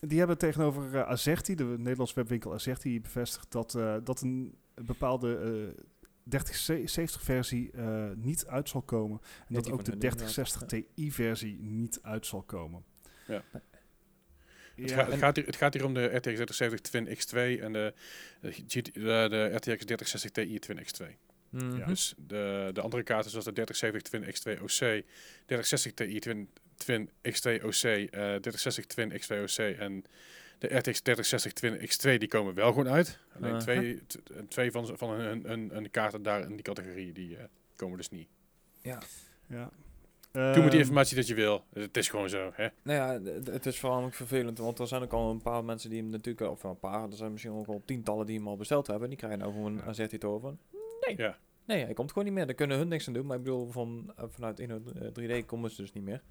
[0.00, 5.36] die hebben tegenover eh, Azerti, de Nederlandse webwinkel Azerti, bevestigd dat, eh, dat een bepaalde
[5.36, 5.84] eh
[6.28, 9.20] 3070-versie eh, niet uit zal komen.
[9.48, 10.18] En dat ook de hun inderdaad.
[10.18, 12.84] 3060 Ti-versie niet uit zal komen.
[13.26, 13.42] Ja.
[13.52, 17.62] Het, Ja, gaat, het, gaat hier, het gaat hier om de RTX 3070 Twin X2
[17.62, 17.94] en de,
[18.40, 21.06] de, de, de RTX 3060 Ti Twin X2.
[21.48, 21.76] Mhm.
[21.76, 21.86] Ja.
[21.86, 25.04] Dus de, de andere kaarten zoals de 3070 Twin X2 OC,
[25.46, 26.50] 3060 Ti Twin,
[26.80, 30.04] Twin X2 OC, eh 3060 Twin X2 OC en
[30.58, 33.18] De RTX 3060 20 X2 die komen wel gewoon uit.
[33.34, 33.60] Alleen Uh-huh.
[33.60, 34.18] twee, t-
[34.48, 37.44] twee van, van hun, hun, hun kaarten daar in die categorie die eh,
[37.76, 38.28] komen dus niet.
[38.82, 38.98] Ja.
[39.46, 39.70] Ja.
[40.32, 41.64] Doe met die Ehm, informatie dat je wil.
[41.72, 42.50] Het is gewoon zo.
[42.54, 42.68] Hè?
[42.82, 46.00] Nou ja, het is vooral vervelend, want er zijn ook al een paar mensen die
[46.00, 48.56] hem natuurlijk, al- of een paar, er zijn misschien ook al tientallen die hem al
[48.56, 49.08] besteld hebben.
[49.08, 50.54] Die krijgen nou gewoon een zegt hij het over.
[51.06, 51.38] Nee, Ja.
[51.64, 52.46] nee, hij komt gewoon niet meer.
[52.46, 53.26] Daar kunnen hun niks aan doen.
[53.26, 56.22] Maar ik bedoel, van, eh, vanuit 1 3D komen ze dus niet meer.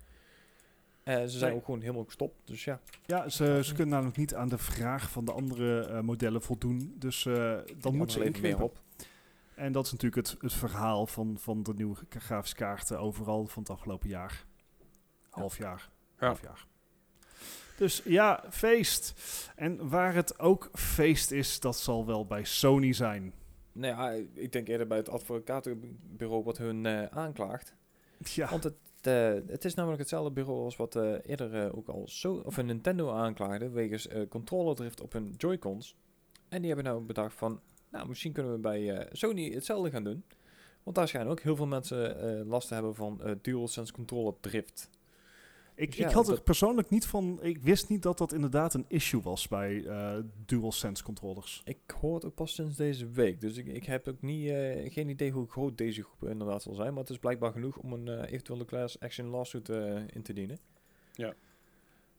[1.10, 1.60] Eh, ze zijn Nee.
[1.60, 2.48] ook gewoon helemaal gestopt.
[2.48, 2.80] Dus ja.
[3.06, 6.96] Ja, ze, ze kunnen namelijk niet aan de vraag van de andere eh, modellen voldoen.
[6.96, 8.82] Dus eh, dan moet ze even meer op.
[9.56, 13.62] En dat is natuurlijk het, het verhaal van, van de nieuwe grafische kaarten overal van
[13.62, 14.46] het afgelopen jaar.
[15.30, 15.90] Half jaar.
[16.20, 16.26] Ja.
[16.26, 16.68] Half jaar.
[17.78, 19.14] Dus ja, feest.
[19.56, 23.34] En waar het ook feest is, dat zal wel bij Sony zijn.
[23.72, 27.76] Nou ja, ik denk eerder bij het advocatenbureau wat hun eh, aanklaagt.
[28.18, 28.76] Ja, Want het,
[29.08, 32.58] eh, het is namelijk hetzelfde bureau als wat eh, eerder eh, ook al zo, of
[32.58, 35.96] een Nintendo aanklaagde wegens eh controlerdrift op hun Joy-Cons.
[36.50, 40.24] En die hebben nou bedacht van, nou misschien kunnen we bij Sony hetzelfde gaan doen.
[40.84, 44.90] Want daar schijnen ook heel veel mensen last te hebben van DualSense controller drift.
[45.80, 47.40] Ik, dus ja, ik had er dat- persoonlijk niet van...
[47.42, 51.62] Ik wist niet dat dat inderdaad een issue was bij eh DualSense controllers.
[51.66, 54.92] Ik hoor het ook pas sinds deze week, dus ik, ik heb ook niet, eh,
[54.94, 56.90] geen idee hoe groot deze groep inderdaad zal zijn.
[56.94, 60.34] Maar het is blijkbaar genoeg om een eh, eventuele class action lawsuit eh, in te
[60.34, 60.58] dienen.
[61.14, 61.34] Ja.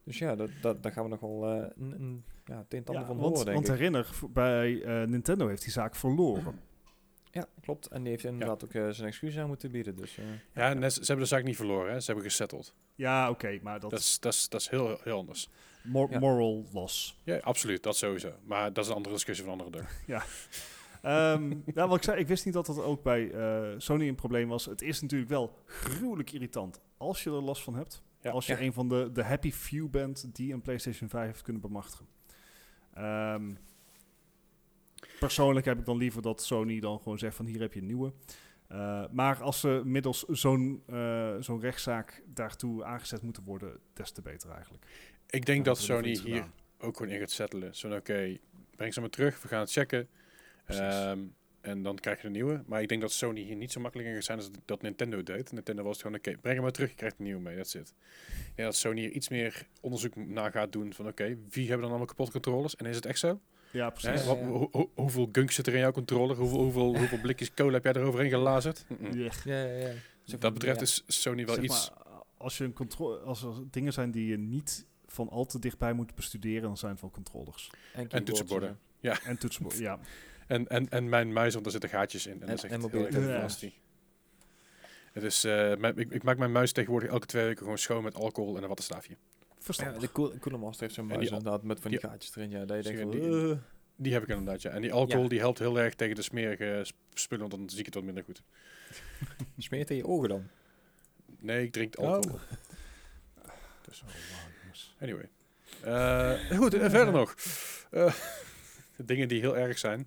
[0.04, 2.78] Dus ja, dat, dat, daar gaan we nog wel eh, een, een, ja, het een
[2.78, 3.74] en ander Ja, van want, horen, denk want ik.
[3.74, 6.58] herinner, v- bij eh, Nintendo heeft die zaak verloren.
[7.32, 7.86] Ja, klopt.
[7.86, 9.96] En die heeft inderdaad ook eh, zijn excuus aan moeten bieden.
[9.96, 10.24] Dus, eh,
[10.54, 11.92] Ja, en ze ze hebben de zaak niet verloren.
[11.92, 12.00] Hè?
[12.00, 12.74] Ze hebben gesetteld.
[12.94, 15.48] Ja, oké, maar dat, Dat is, dat is, dat is heel, heel anders.
[15.82, 16.18] mor- Ja.
[16.18, 17.20] moral loss.
[17.24, 17.82] Ja, absoluut.
[17.82, 18.32] Dat sowieso.
[18.44, 19.90] Maar dat is een andere discussie van een andere dag.
[21.02, 24.14] Ehm ja, wat ik zei, ik wist niet dat dat ook bij eh, Sony een
[24.14, 24.64] probleem was.
[24.64, 28.02] Het is natuurlijk wel gruwelijk irritant als je er last van hebt.
[28.20, 28.30] Ja.
[28.30, 28.60] Als je Ja.
[28.60, 32.06] een van de, de happy few bent die een PlayStation 5 heeft kunnen bemachtigen.
[32.94, 33.50] Ehm,
[35.20, 37.86] persoonlijk heb ik dan liever dat Sony dan gewoon zegt van hier heb je een
[37.86, 38.12] nieuwe.
[38.68, 44.22] Eh, maar als ze middels zo'n eh, zo'n rechtszaak daartoe aangezet moeten worden, des te
[44.22, 44.84] beter eigenlijk.
[45.30, 46.44] Ik denk Ja, dat Sony hier
[46.78, 47.76] ook gewoon in gaat settelen.
[47.76, 48.38] Zo van, oké,
[48.76, 49.42] breng ze maar terug.
[49.42, 50.08] We gaan het checken.
[50.64, 51.18] Ehm,
[51.60, 52.62] en dan krijg je een nieuwe.
[52.66, 55.22] Maar ik denk dat Sony hier niet zo makkelijk in gaat zijn als dat Nintendo
[55.22, 55.52] deed.
[55.52, 56.90] Nintendo was het gewoon, oké, breng hem maar terug.
[56.90, 57.56] Je krijgt een nieuwe mee.
[57.56, 57.94] That's it.
[58.28, 60.92] Ik denk dat Sony hier iets meer onderzoek naar gaat doen.
[60.92, 62.76] Van, oké, wie hebben dan allemaal kapot controllers?
[62.76, 63.40] En is het echt zo?
[63.72, 64.24] Ja, precies.
[64.24, 66.36] Ja, Wat- hoeveel gunk zit er in jouw controller?
[66.36, 68.84] Hoeveel, hoeveel, hoeveel blikjes cola heb jij eroverheen gelazerd?
[69.12, 69.30] Ja.
[69.44, 69.92] ja, ja, ja.
[70.26, 71.90] Wat dat betreft is Sony wel Zeg iets...
[71.90, 72.72] maar, als, je een
[73.24, 76.92] als er dingen zijn die je niet van al te dichtbij moet bestuderen, dan zijn
[76.92, 77.70] het wel controllers.
[78.08, 78.78] keyboards toetsenborden.
[79.02, 79.10] zo.
[79.24, 79.98] En toetsenbord, ja.
[80.46, 82.32] En, en, en mijn muis, want er zitten gaatjes in.
[82.32, 83.72] En, En- dat is echt en mobiele nasty.
[85.12, 88.02] Het is, eh, mijn- ik, ik maak mijn muis tegenwoordig elke twee weken gewoon schoon
[88.02, 89.16] met alcohol en een wattenstaafje.
[89.60, 90.00] Ja, Verstandig.
[90.00, 92.50] de Cool- Cooler Master heeft zo'n muis inderdaad met van die die- gaatjes erin.
[92.50, 93.10] Ja, dat je denkt van...
[93.10, 93.56] die- eh,
[93.96, 94.70] Die heb ik inderdaad, ja.
[94.70, 95.28] En die alcohol Ja.
[95.28, 98.04] die helpt heel erg tegen de smerige sp- spullen, want dan zie ik het wat
[98.04, 98.42] minder goed.
[99.58, 100.48] smeert in je ogen dan.
[101.38, 102.06] Nee, ik drink Oh.
[102.12, 102.38] alcohol.
[103.88, 104.08] Dus, Oh,
[104.62, 104.94] jongens.
[105.00, 105.28] anyway.
[106.50, 107.34] Eh, goed, en verder nog.
[107.90, 108.14] Eh,
[109.10, 110.06] dingen die heel erg zijn.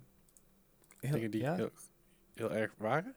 [1.00, 1.54] Heel- dingen die ja?
[1.54, 1.70] heel,
[2.34, 3.14] heel erg waren.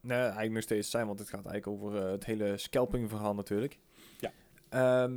[0.00, 3.34] Nee, eigenlijk nog steeds zijn, want het gaat eigenlijk over eh, het hele scalping verhaal
[3.34, 3.78] natuurlijk.
[4.20, 4.32] Ja.
[4.68, 5.12] Ehm,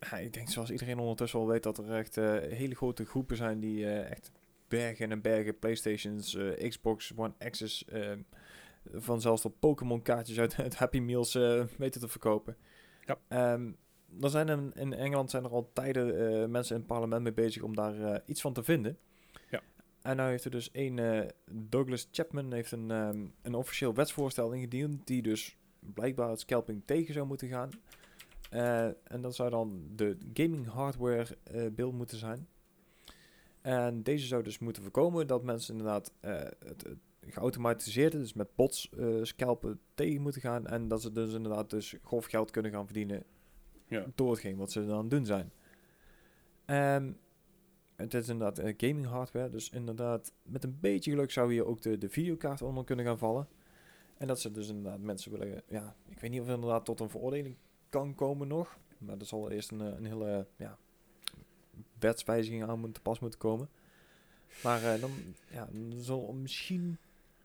[0.00, 3.36] ja, ik denk zoals iedereen ondertussen wel weet dat er echt eh, hele grote groepen
[3.36, 4.32] zijn die eh, echt
[4.68, 7.84] bergen en bergen Playstations, eh, Xbox One X's,
[8.94, 11.32] van zelfs tot Pokémon kaartjes uit het Happy Meals
[11.76, 12.56] weten te verkopen.
[13.06, 13.18] Ja.
[13.28, 13.70] Ehm,
[14.20, 17.62] er zijn in, in Engeland zijn er al tijden mensen in het parlement mee bezig
[17.62, 18.98] om daar iets van te vinden.
[19.50, 19.60] Ja.
[20.02, 25.06] En nou heeft er dus een Douglas Chapman heeft een, ehm, een officieel wetsvoorstel ingediend
[25.06, 25.56] die dus
[25.94, 27.70] blijkbaar het scalping tegen zou moeten gaan.
[28.50, 32.48] Eh, en dat zou dan de gaming hardware eh bill moeten zijn.
[33.60, 38.54] En deze zou dus moeten voorkomen dat mensen inderdaad eh, het, het geautomatiseerde, dus met
[38.54, 38.90] bots
[39.22, 40.66] scalpen tegen moeten gaan.
[40.66, 43.24] En dat ze dus inderdaad dus grof geld kunnen gaan verdienen
[43.86, 44.06] Ja.
[44.14, 45.52] door hetgeen wat ze dan aan het doen zijn.
[46.64, 47.12] Ehm,
[47.96, 51.98] het is inderdaad gaming hardware, dus inderdaad met een beetje geluk zou hier ook de,
[51.98, 53.48] de videokaart onder kunnen gaan vallen.
[54.16, 57.00] En dat ze dus inderdaad mensen willen, ja, ik weet niet of het inderdaad tot
[57.00, 57.56] een veroordeling
[57.90, 58.78] kan komen nog.
[58.98, 60.78] Maar er zal eerst een, eh, een hele, ja,
[61.98, 63.68] wetswijziging aan moeten, pas moeten komen.
[64.62, 65.10] Maar eh, dan,
[65.50, 66.98] ja, dan zal misschien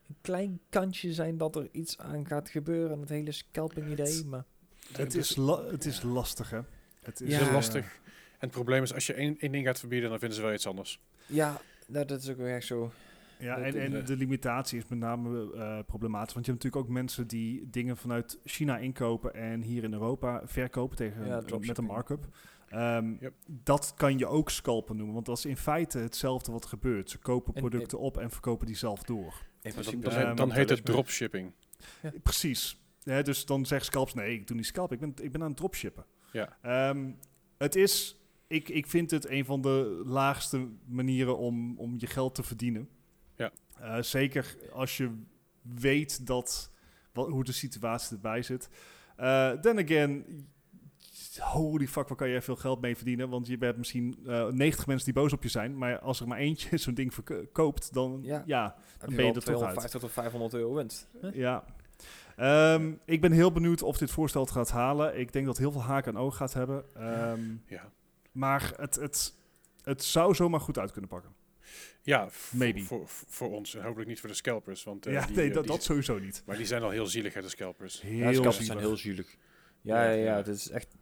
[0.08, 4.44] een klein kantje zijn dat er iets aan gaat gebeuren het hele scalping idee, maar...
[4.92, 6.60] Het is, la- het is lastig, hè?
[7.02, 7.52] Het is is Ja.
[7.52, 8.00] lastig.
[8.32, 10.52] En het probleem is, als je één, één ding gaat verbieden, dan vinden ze wel
[10.52, 11.00] iets anders.
[11.26, 12.92] Ja, nou, dat is ook echt zo.
[13.38, 16.34] Ja, en, en de limitatie is met name eh, problematisch.
[16.34, 20.42] Want je hebt natuurlijk ook mensen die dingen vanuit China inkopen en hier in Europa
[20.44, 22.28] verkopen tegen Ja, met een markup.
[22.68, 23.32] Ehm, Yep.
[23.46, 27.10] Dat kan je ook scalpen noemen, want dat is in feite hetzelfde wat gebeurt.
[27.10, 29.34] Ze kopen En- producten op en verkopen die zelf door.
[30.02, 31.52] Dan, dan, eh, heet het dropshipping.
[32.22, 32.80] Precies.
[33.02, 35.48] Ja, dus dan zegt scalps, nee, ik doe niet scalp, ik ben, ik ben aan
[35.48, 36.04] het dropshippen.
[36.32, 36.56] Ja.
[36.62, 37.10] Ehm,
[37.58, 42.34] het is, ik, ik vind het een van de laagste manieren om, om je geld
[42.34, 42.88] te verdienen.
[43.80, 45.10] Eh, zeker als je
[45.62, 46.70] weet dat,
[47.12, 48.68] wat, hoe de situatie erbij zit.
[49.16, 50.24] Eh then again,
[51.38, 53.28] holy fuck, waar kan je veel geld mee verdienen?
[53.28, 55.78] Want je hebt misschien eh 90 mensen die boos op je zijn.
[55.78, 58.42] Maar als er maar eentje zo'n ding verkoopt, dan Ja.
[58.46, 59.78] ja, Heb ben je er toch uit.
[59.78, 61.08] 250 tot 500 euro winst.
[61.20, 61.34] Huh?
[61.34, 61.64] ja.
[62.36, 65.18] Ehm, ik ben heel benieuwd of dit voorstel het gaat halen.
[65.18, 66.84] Ik denk dat heel veel haken en ogen gaat hebben.
[66.94, 67.90] Ehm, Ja,
[68.32, 69.34] maar het, het,
[69.82, 71.30] het zou zomaar goed uit kunnen pakken.
[72.02, 72.80] Ja Maybe.
[72.80, 74.84] Voor, voor ons en hopelijk niet voor de scalpers.
[74.84, 76.42] Want, eh, ja, die, nee, eh, dat, die- dat sowieso niet.
[76.46, 78.00] Maar die zijn al heel zielig, hè, de scalpers.
[78.00, 78.72] Heel Ja, scalpers zielig.
[78.72, 79.36] zijn heel zielig.
[79.80, 80.94] Ja, ja, Ja, het is echt...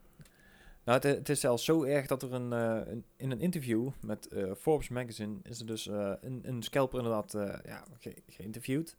[0.84, 3.88] Nou, het, het is zelfs zo erg dat er een, eh, een- in een interview
[4.00, 8.22] met eh, Forbes Magazine is er dus eh, een, een scalper inderdaad eh, ja, ge-
[8.26, 8.96] geïnterviewd.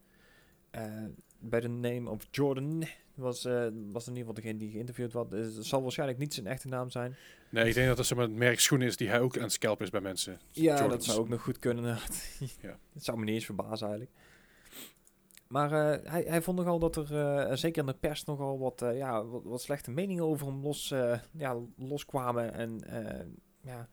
[0.72, 1.04] Eh,
[1.40, 2.84] bij de name of Jordan
[3.16, 5.30] was, eh, was in ieder geval degene die geïnterviewd was.
[5.30, 7.16] Dus het zal waarschijnlijk niet zijn echte naam zijn.
[7.50, 9.86] Nee, ik denk dat dat het merk schoen is die hij ook aan het scalpen
[9.86, 10.40] is bij mensen.
[10.52, 10.92] Ja, Jordans.
[10.92, 11.84] dat zou ook nog goed kunnen.
[12.62, 12.80] Ja.
[12.94, 14.18] Het zou me niet eens verbazen eigenlijk.
[15.48, 18.80] Maar eh, hij, hij vond nogal dat er, eh, zeker in de pers, nogal wat,
[18.94, 20.94] ja, wat, wat slechte meningen over hem los,
[21.32, 22.54] ja, loskwamen.
[22.54, 22.80] En
[23.62, 23.90] ja,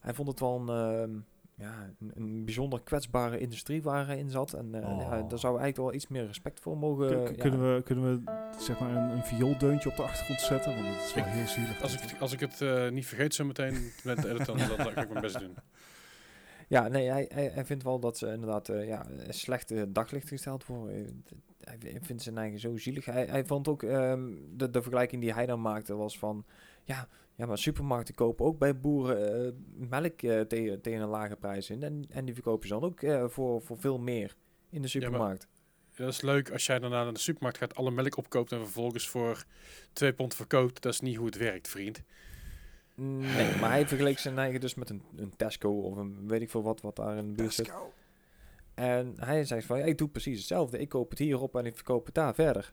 [0.00, 1.18] hij vond het wel een, ehm,
[1.60, 4.52] ja, een, een bijzonder kwetsbare industrie waar hij in zat.
[4.52, 5.00] En eh, Oh.
[5.00, 7.20] ja, daar zou eigenlijk wel iets meer respect voor mogen...
[7.20, 7.30] Ja.
[7.32, 10.74] kunnen, we, kunnen we zeg maar een, een viooldeuntje op de achtergrond zetten?
[10.74, 11.82] Want dat is wel Ik- heel zielig.
[11.82, 14.58] Als ik, het- als ik het eh, niet vergeet zo meteen met de edit, dan,
[14.58, 15.54] ga ik mijn best doen.
[16.68, 20.28] Ja, nee, hij, hij, hij vindt wel dat ze inderdaad eh, ja, een slechte daglicht
[20.28, 21.24] gesteld worden.
[21.60, 23.04] Hij vindt zijn eigen zo zielig.
[23.04, 26.44] Hij, hij vond ook ehm, de, de vergelijking die hij dan maakte was van...
[26.84, 29.52] Ja, ja maar supermarkten kopen ook bij boeren eh,
[29.88, 31.82] melk eh, tegen, tegen een lage prijs in.
[31.82, 34.34] En, en die verkopen ze dan ook eh, voor, voor veel meer
[34.70, 35.48] in de supermarkt.
[35.96, 39.08] Dat is leuk als jij daarna naar de supermarkt gaat, alle melk opkoopt en vervolgens
[39.08, 39.44] voor
[39.92, 40.82] twee pond verkoopt.
[40.82, 42.02] Dat is niet hoe het werkt, vriend.
[42.94, 46.50] Nee, maar hij vergeleek zijn eigen dus met een, een Tesco of een weet ik
[46.50, 47.72] veel wat, wat daar in de buurt zit.
[48.74, 50.78] En hij zegt van, ja, ik doe precies hetzelfde.
[50.78, 52.72] Ik koop het hierop en ik verkoop het daar verder.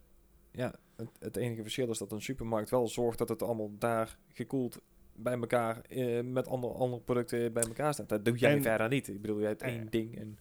[0.57, 4.17] Ja, het, het enige verschil is dat een supermarkt wel zorgt dat het allemaal daar
[4.34, 4.81] gekoeld
[5.15, 8.09] bij elkaar eh, met andere, andere producten bij elkaar staat.
[8.09, 9.07] Dat doe jij En- verder niet.
[9.07, 10.17] Ik bedoel, je hebt Eh, één ding.
[10.17, 10.38] En,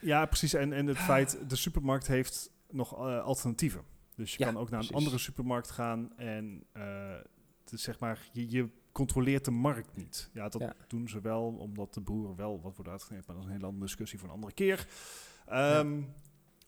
[0.00, 0.54] Ja, precies.
[0.54, 3.82] En, en het feit, de supermarkt heeft nog eh, alternatieven.
[4.16, 6.64] Dus je Ja, kan ook naar een andere supermarkt gaan en
[7.64, 10.30] het is zeg maar, je, je controleert de markt niet.
[10.32, 10.74] Ja, dat Ja.
[10.88, 13.24] doen ze wel, omdat de boeren wel wat worden uitgegeven.
[13.26, 14.86] Maar dat is een hele andere discussie voor een andere keer.
[15.46, 16.00] Ehm,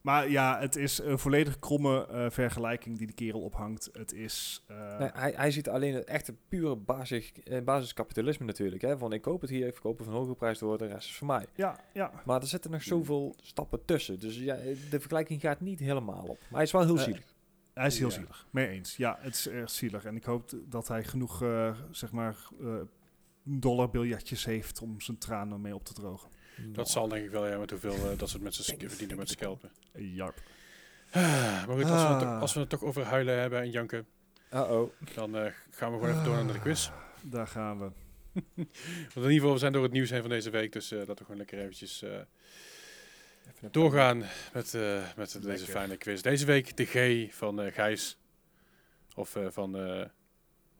[0.01, 3.89] Maar ja, het is een volledig kromme eh, vergelijking die de kerel ophangt.
[3.93, 4.63] Het is...
[4.67, 8.81] eh, nee, hij, hij ziet alleen het echte pure basis, eh, basiskapitalisme natuurlijk.
[8.81, 8.97] Hè?
[8.97, 11.15] Van ik koop het hier, ik verkoop het van hoge prijs door, de rest is
[11.15, 11.45] voor mij.
[11.55, 12.11] ja, ja.
[12.25, 14.19] Maar er zitten nog zoveel stappen tussen.
[14.19, 14.55] Dus ja,
[14.89, 16.39] de vergelijking gaat niet helemaal op.
[16.39, 17.33] Maar hij is wel heel zielig.
[17.73, 18.13] Hij is heel Ja.
[18.13, 18.47] zielig.
[18.51, 18.95] Mee eens.
[18.95, 20.05] Ja, het is erg zielig.
[20.05, 22.75] En ik hoop dat hij genoeg, eh, zeg maar, eh
[23.43, 26.29] dollarbiljetjes heeft om zijn tranen mee op te drogen.
[26.57, 29.71] Dat zal denk ik wel, ja, met hoeveel eh, dat soort mensen verdienen met scalpen.
[29.93, 30.33] Ja.
[31.11, 31.21] Ah,
[31.67, 32.41] maar goed, als we, het, toch- Ah.
[32.41, 34.07] als we het toch over huilen hebben en janken,
[34.53, 34.91] Uh-oh.
[35.13, 36.89] dan eh, gaan we gewoon even door naar de quiz.
[37.23, 37.91] Daar gaan we.
[39.13, 41.05] Want in ieder geval, we zijn door het nieuws heen van deze week, dus eh,
[41.05, 42.09] dat we gewoon lekker eventjes eh,
[43.55, 44.17] Even doorgaan
[44.53, 45.65] met, eh, met deze Lekker.
[45.67, 46.21] fijne quiz.
[46.21, 48.17] Deze week de G van eh, Gijs.
[49.15, 50.05] Of eh, van uh.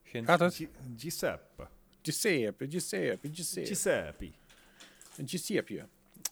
[0.04, 0.56] Gaat het?
[0.56, 1.68] Gi- Giuseppe.
[2.02, 4.32] Giuseppe, Giuseppe, Giuseppe.
[5.18, 5.86] Een Giuseppe.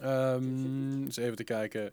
[0.04, 1.92] Um, eens even te kijken.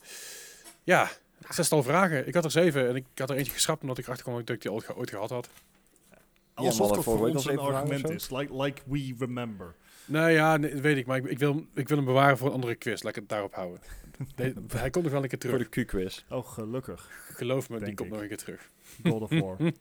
[0.85, 1.11] Ja,
[1.49, 2.27] zestal vragen.
[2.27, 4.57] Ik had er zeven en ik had er eentje geschrapt omdat ik erachter kwam dat
[4.57, 5.49] ik die ooit, ge- ooit gehad had.
[6.55, 8.31] Alsof dat dat voor ons een argument is.
[8.31, 9.75] Like, like we remember.
[10.05, 12.55] Nou ja, nee, weet ik, maar ik, ik, wil, ik wil hem bewaren voor een
[12.55, 13.03] andere quiz.
[13.03, 13.81] Laat ik het daarop houden.
[14.77, 15.69] Hij komt nog wel een keer Voor terug.
[15.69, 16.25] de Q-quiz.
[16.29, 17.11] Oh, gelukkig.
[17.33, 18.71] Geloof me, die komt nog een keer terug.
[19.05, 19.57] God of War.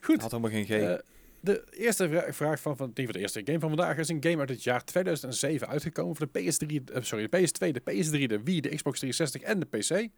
[0.00, 0.20] Goed.
[0.20, 0.70] Had helemaal geen G.
[0.70, 0.94] Eh,
[1.40, 4.22] de eerste vra- vraag van, van, die van de eerste game van vandaag is een
[4.22, 8.26] game uit het jaar 2007 uitgekomen voor de PS3, eh, sorry, de PS2, de PS3,
[8.26, 10.08] de Wii, de Xbox 360 en de PC.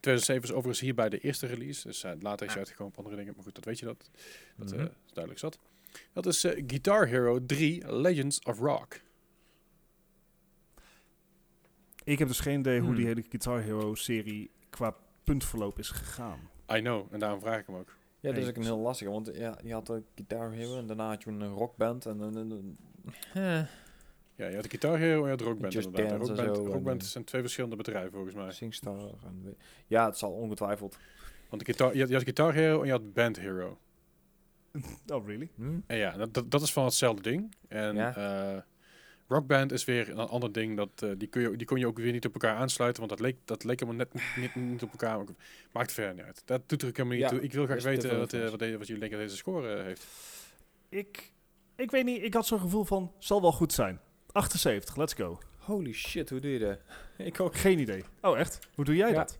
[0.00, 3.16] 2007 is overigens hierbij de eerste release, dus eh, later is hij uitgekomen op andere
[3.16, 4.10] dingen, maar goed, dat weet je dat.
[4.56, 4.86] Dat eh, Mhm.
[5.06, 5.58] is duidelijk zat.
[6.12, 9.00] Dat is eh, Guitar Hero 3 Legends of Rock.
[12.04, 12.96] ik heb dus geen idee hoe Hmm.
[12.96, 14.94] die hele Guitar Hero serie qua
[15.24, 16.50] puntverloop is gegaan.
[16.72, 17.96] I know, en daarom vraag ik hem ook.
[18.24, 20.86] Ja, dat is ook een heel lastige, want ja, je had een Guitar Hero en
[20.86, 22.76] daarna had je een rockband en een...
[23.34, 23.42] eh,
[24.36, 26.10] Ja, je had de Guitar Hero en je had de Rockband Just inderdaad.
[26.10, 28.50] De en Rockband, zo en, Rockband eh, zijn twee verschillende bedrijven volgens mij.
[28.52, 29.56] Singstar en...
[29.86, 30.98] Ja, het zal ongetwijfeld.
[31.48, 33.78] Want de guitar, je, had, je had Guitar Hero en je had Band Hero.
[35.12, 35.48] Oh, really?
[35.54, 35.78] Hm?
[35.86, 37.54] En ja, dat- dat, dat is van hetzelfde ding.
[37.68, 38.16] En Ja.
[38.16, 38.60] eh,
[39.34, 40.76] Rock Band is weer een ander ding.
[40.76, 43.06] Dat, eh, die, kun je, die kon je ook weer niet op elkaar aansluiten.
[43.06, 45.16] Want dat leek, dat leek helemaal net niet, niet, niet op elkaar.
[45.16, 45.26] Maar
[45.72, 46.42] Maakt verder niet uit.
[46.44, 47.42] Dat doet er ook helemaal niet Ja, toe.
[47.42, 49.82] Ik wil graag weten wat, eh, wat, deze- wat jullie denken dat deze score eh,
[49.84, 50.06] heeft.
[50.88, 51.32] Ik,
[51.76, 54.00] ik weet niet, ik had zo'n gevoel van, zal wel goed zijn.
[54.32, 55.38] 78, let's go.
[55.58, 56.78] Holy shit, hoe doe je dat?
[57.26, 57.56] Ik ook.
[57.56, 58.04] Geen idee.
[58.20, 58.58] Oh, echt?
[58.74, 59.14] Hoe doe jij Ja.
[59.14, 59.38] dat?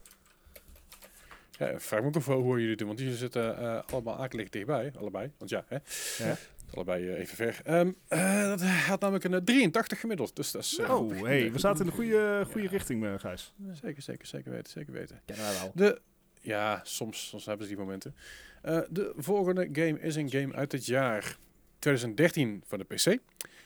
[1.59, 2.87] Ja, vraag me ook af hoe jullie het doen.
[2.87, 4.93] Want die zitten eh, allemaal akelig dichtbij.
[4.99, 5.31] Allebei.
[5.39, 5.77] Want ja, hè.
[6.25, 6.37] Ja.
[6.75, 7.61] Allebei eh, even ver.
[7.65, 10.37] Ehm, eh, dat had namelijk een eh, 83 gemiddeld.
[10.37, 10.79] Dus dat is...
[10.79, 12.69] eh, Oh, hey, we zaten in de goede, goede Ja.
[12.71, 13.55] richting, eh, Gijs.
[13.83, 14.73] Zeker, zeker, zeker weten.
[14.73, 15.21] Zeker weten.
[15.25, 15.71] Kennen wij wel.
[15.75, 16.01] De,
[16.41, 18.15] ja, soms, soms hebben ze die momenten.
[18.63, 21.37] Eh, de volgende game is een game uit het jaar
[21.79, 23.07] 2013 van de PC,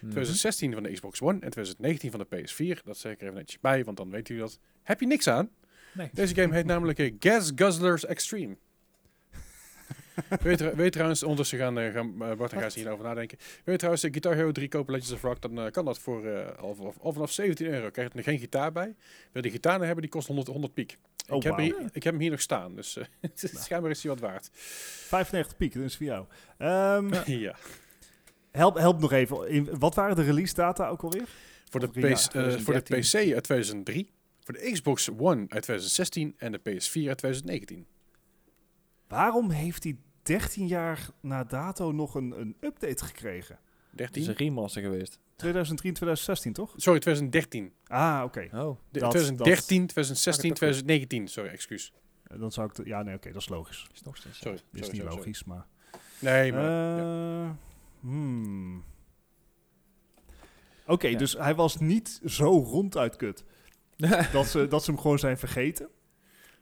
[0.00, 0.10] Mhm.
[0.10, 2.82] 2016 van de Xbox One en 2019 van de PS4.
[2.84, 4.58] Dat zeg ik er even netjes bij, want dan weet u dat.
[4.82, 5.50] Heb je niks aan?
[5.92, 6.08] Nee.
[6.12, 8.56] Deze game heet namelijk eh, Gas Guzzlers Extreme.
[10.74, 13.38] weet, trouwens, ondertussen gaan, eh, gaan eh, Bart en Gijs hierover nadenken.
[13.64, 16.52] Weet trouwens, de Guitar Hero 3 kopen Legends of Rock, dan eh, kan dat voor
[16.56, 17.90] al, vanaf 17 euro.
[17.90, 18.86] Krijg je er geen gitaar bij.
[18.86, 18.94] Wil
[19.32, 20.98] je die gitaar nou hebben, die kost 100, 100 piek.
[21.28, 23.04] Oh, ik, heb hier, ik heb hem hier nog staan, dus eh,
[23.34, 24.50] schijnbaar is hij wat waard.
[24.52, 26.26] 95 piek, dat is voor jou.
[26.58, 27.56] Ehm, ja.
[28.50, 29.48] help, help nog even.
[29.48, 31.28] In, wat waren de release data ook alweer?
[31.70, 32.16] Voor de, eh,
[32.58, 33.00] voor de 2013.
[33.00, 34.10] PC uit 2003,
[34.44, 37.86] voor de Xbox One uit 2016 en de PS4 uit 2019.
[39.08, 39.96] Waarom heeft hij
[40.28, 43.58] 13 jaar na dato nog een, een update gekregen?
[43.90, 44.28] Het is 13?
[44.28, 45.18] een remaster geweest.
[45.36, 46.72] 2003, 2016 toch?
[46.76, 47.72] Sorry, 2013.
[47.86, 48.40] Ah, oké.
[48.52, 48.78] Oh.
[48.90, 51.28] De- Dat- 2013, 2016, Maakt het ook 2019.
[51.28, 51.92] Sorry, excuus.
[52.26, 52.74] Eh, Dan zou ik...
[52.74, 53.86] de- ja, nee, oké, dat is logisch.
[53.94, 54.38] Is nog steeds.
[54.38, 54.54] Sorry.
[54.54, 55.66] Is sorry, niet sorry, logisch, maar...
[56.18, 56.62] Nee, maar...
[56.62, 57.42] ja.
[57.44, 57.50] Eh,
[58.00, 58.84] hmm.
[60.86, 61.18] Oké, Ja.
[61.18, 63.44] dus hij was niet zo ronduit kut.
[64.32, 65.88] dat, ze, dat ze hem gewoon zijn vergeten.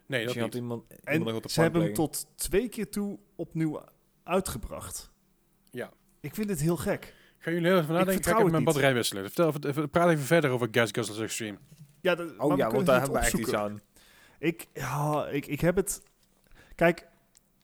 [0.06, 0.54] Nee, dat had niet.
[0.54, 3.82] iemand, En ze hebben hem tot twee keer toe opnieuw
[4.22, 5.10] uitgebracht.
[5.70, 5.90] Ja.
[6.20, 7.14] Ik vind het heel gek.
[7.38, 8.24] Gaan jullie heel even nadenken?
[8.24, 8.64] Ga ik even het mijn niet.
[8.64, 9.24] batterij wisselen.
[9.24, 11.58] Vertel, even, praat even verder over Gas Guzzlers Extreme.
[12.00, 13.60] Ja, dat- maar Oh ja, want daar het hebben we echt iets opzoeken.
[13.70, 13.80] aan.
[14.38, 16.02] Ik, ja, ik, ik heb het...
[16.74, 17.06] Kijk,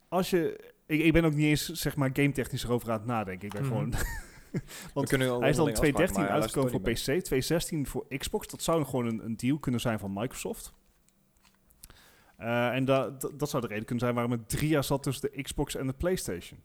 [0.09, 0.71] als je...
[0.87, 3.47] Ik, ik ben ook niet eens, zeg maar, game technisch erover aan het nadenken.
[3.47, 3.71] Ik ben Mhm.
[3.73, 3.91] gewoon...
[4.53, 4.61] We
[4.95, 6.95] Want Hij is dan in onderling afspraken 2013 maken, maar uitgekomen voor PC,
[7.25, 8.47] 2016 voor Xbox.
[8.49, 10.73] Dat zou gewoon een, een deal kunnen zijn van Microsoft.
[12.43, 15.03] Eh, en da, da- dat zou de reden kunnen zijn waarom het drie jaar zat
[15.03, 16.61] tussen de Xbox en de PlayStation.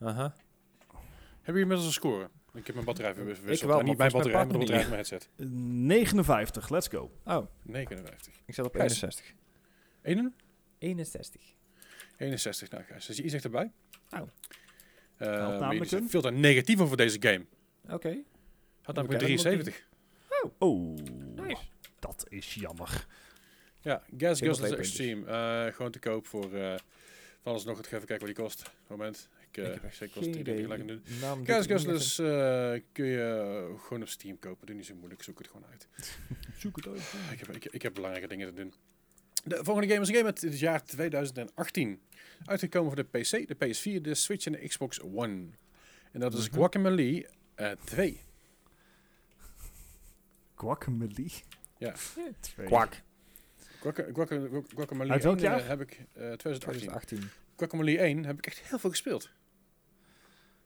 [0.00, 0.34] Aha.
[0.92, 2.30] Hebben jullie inmiddels een score?
[2.54, 3.60] Ik heb mijn batterij verwisseld.
[3.60, 5.28] Ik wel, niet mijn batterij, pakt batterij mijn headset.
[5.36, 7.10] 59, let's go.
[7.24, 8.32] Oh, 59.
[8.46, 9.02] ik zat op Gijs.
[9.02, 9.34] 61.
[10.02, 10.34] 1?
[10.78, 11.40] 61.
[12.16, 13.06] 61, nou Gijs.
[13.06, 13.70] Dus je iets dichterbij.
[14.10, 14.20] Oh.
[15.16, 17.44] Eh, een- veel te negatief over deze game.
[17.88, 17.92] Oké.
[18.82, 19.88] Had we namelijk een kennen hem ook 73.
[20.58, 20.96] Oh,
[21.46, 21.62] Nice.
[21.98, 23.06] dat is jammer.
[23.86, 25.26] Ja, Gas Guzzlers Extreme.
[25.26, 26.54] Eh, gewoon te koop voor...
[26.54, 26.74] eh
[27.42, 27.78] van alles nog.
[27.78, 28.70] Ik ga even kijken wat die kost.
[28.88, 29.28] Moment.
[29.50, 30.72] Ik, eh Ik heb ik kost idee.
[30.72, 31.02] aan doen.
[31.44, 32.16] Gas het Guzzlers
[32.92, 34.66] kun je gewoon op Steam kopen.
[34.66, 35.22] Doe niet zo moeilijk.
[35.22, 35.88] Zoek het gewoon uit.
[36.60, 37.12] Zoek het uit.
[37.32, 38.74] Ik heb, ik, ik heb belangrijke dingen te doen.
[39.44, 42.00] De volgende game is een game uit het jaar 2018.
[42.44, 45.46] Uitgekomen voor de PC, de PS4, de Switch en de Xbox One.
[46.12, 46.48] En dat is.
[46.48, 48.20] Guacamelee eh 2.
[50.54, 51.28] Guacamole.
[51.78, 51.94] Ja.
[52.40, 52.66] Twee.
[53.80, 53.94] Kwak.
[53.96, 55.68] Guaca, Guaca, Guacamelee Uit welk 1, eh, jaar?
[55.68, 56.60] heb ik eh 2018.
[56.60, 57.30] 2018.
[57.56, 59.30] Guacamelee 1 heb ik echt heel veel gespeeld.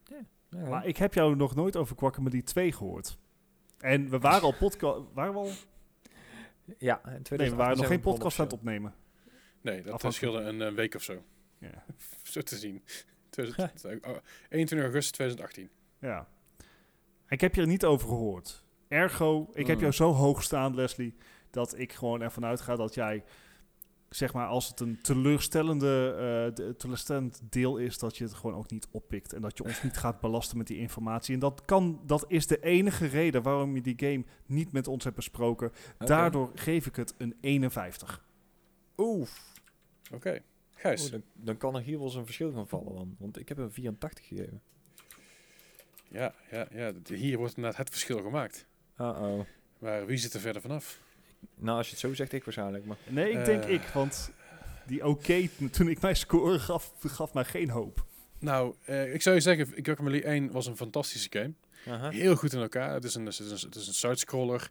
[0.04, 3.18] Ja, Maar ik heb jou nog nooit over Guacamole 2 gehoord.
[3.78, 5.00] En we waren al podcast...
[5.14, 5.50] Waren we al?
[6.78, 8.94] ja, in 2018 Nee, we waren nog geen podcast aan het opnemen.
[9.60, 10.14] Nee, dat Afhankelijk.
[10.16, 11.22] scheelde een eh, week of zo.
[11.58, 11.84] Ja.
[12.22, 12.82] Zo te zien.
[13.30, 14.16] 2000, oh,
[14.48, 15.70] 21 augustus 2018.
[16.00, 16.28] Ja.
[17.28, 18.64] Ik heb je er niet over gehoord.
[18.88, 19.80] Ergo, ik heb Mm.
[19.82, 21.14] jou zo hoog staan, Leslie,
[21.50, 23.24] dat ik gewoon ervan uitga dat jij,
[24.08, 28.56] zeg maar, als het een teleurstellende, eh, de- teleurstellend deel is, dat je het gewoon
[28.56, 31.34] ook niet oppikt en dat je ons niet gaat belasten met die informatie.
[31.34, 35.04] En dat kan, dat is de enige reden waarom je die game niet met ons
[35.04, 35.72] hebt besproken.
[35.98, 38.24] Daardoor geef ik het een 51.
[38.96, 39.52] Oef.
[40.12, 40.42] Oké.
[40.74, 41.02] Gijs.
[41.02, 43.16] Oeh, dan, dan kan er hier wel eens een verschil gaan vallen dan.
[43.18, 44.62] Want ik heb een 84 gegeven.
[46.08, 48.66] Ja, ja, ja, hier wordt inderdaad het verschil gemaakt.
[48.98, 49.40] Uh-oh.
[49.78, 51.00] Maar wie zit er verder vanaf?
[51.56, 52.84] Nou, als je het zo zegt, ik waarschijnlijk.
[52.84, 53.72] Maar Nee, ik denk Eh.
[53.72, 54.30] ik, want
[54.86, 58.04] die oké, toen ik mijn score gaf, gaf mij geen hoop.
[58.38, 61.52] Nou, eh, ik zou je zeggen, Guacamelee 1 was een fantastische game.
[62.10, 62.92] Heel goed in elkaar.
[62.94, 64.70] Het is een, het is een, het is een side-scroller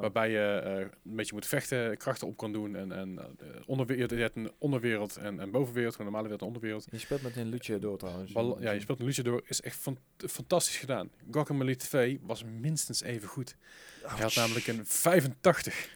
[0.00, 2.76] waarbij je eh, een beetje moet vechten, krachten op kan doen.
[2.76, 3.18] En, en
[3.66, 6.86] onderwereld, je hebt een onderwereld en een bovenwereld, gewoon een normale wereld en onderwereld.
[6.90, 8.32] Je speelt met een Lucia door trouwens.
[8.32, 11.10] Bal- ja, je speelt een Luchador, is echt fan- fantastisch gedaan.
[11.30, 13.56] Guacamelee 2 was minstens even goed.
[14.06, 15.88] Hij had namelijk een 85.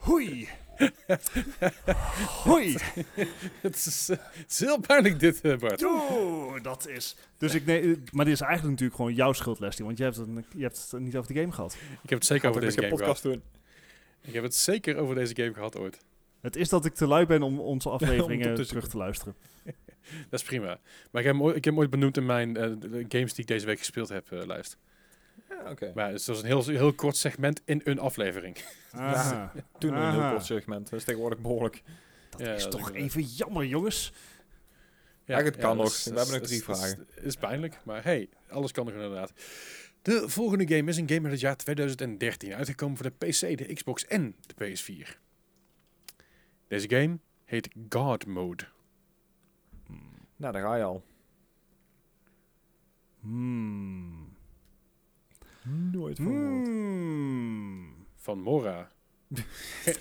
[0.00, 0.48] Hoi.
[2.44, 2.76] Hoi.
[3.66, 5.82] het, is, eh, het is heel pijnlijk dit, eh, Bart.
[5.82, 7.16] Oeh, dat is...
[7.38, 9.86] Dus ik neem, maar dit is eigenlijk natuurlijk gewoon jouw schuld, Leslie.
[9.86, 11.76] Want je hebt, het, je hebt het niet over de game gehad.
[12.02, 13.00] Ik heb het zeker Gaat over deze game gehad.
[13.00, 13.42] podcast doen.
[14.20, 15.98] Ik heb het zeker over deze game gehad ooit.
[16.40, 19.34] Het is dat ik te lui ben om onze afleveringen Om terug te luisteren.
[20.30, 20.78] Dat is prima.
[21.10, 22.70] Maar ik heb hem ooit, ik heb hem ooit benoemd in mijn eh,
[23.08, 24.78] games die ik deze week gespeeld heb eh, lijst.
[25.64, 25.92] Ja, oké.
[25.94, 28.56] Maar het was een heel, heel kort segment in een aflevering.
[28.92, 29.52] Aha.
[29.78, 30.30] Toen een heel Aha.
[30.30, 30.90] kort segment.
[30.90, 31.82] Dat is tegenwoordig behoorlijk.
[32.30, 34.12] Dat Ja, is dat toch is- even jammer, jongens.
[35.24, 35.86] Ja, het kan nog.
[35.86, 37.06] is- We hebben is- nog drie is- vragen.
[37.14, 39.32] Het is pijnlijk, maar hey, alles kan nog inderdaad.
[40.02, 43.72] De volgende game is een game uit het jaar 2013, uitgekomen voor de PC, de
[43.74, 45.18] Xbox en de PS4.
[46.68, 48.64] Deze game heet God Mode.
[50.36, 51.04] Nou, daar ga je al.
[53.20, 54.19] Hmm.
[55.62, 56.66] Nooit van gehoord.
[56.66, 58.06] Hmm.
[58.14, 58.90] Van Mora.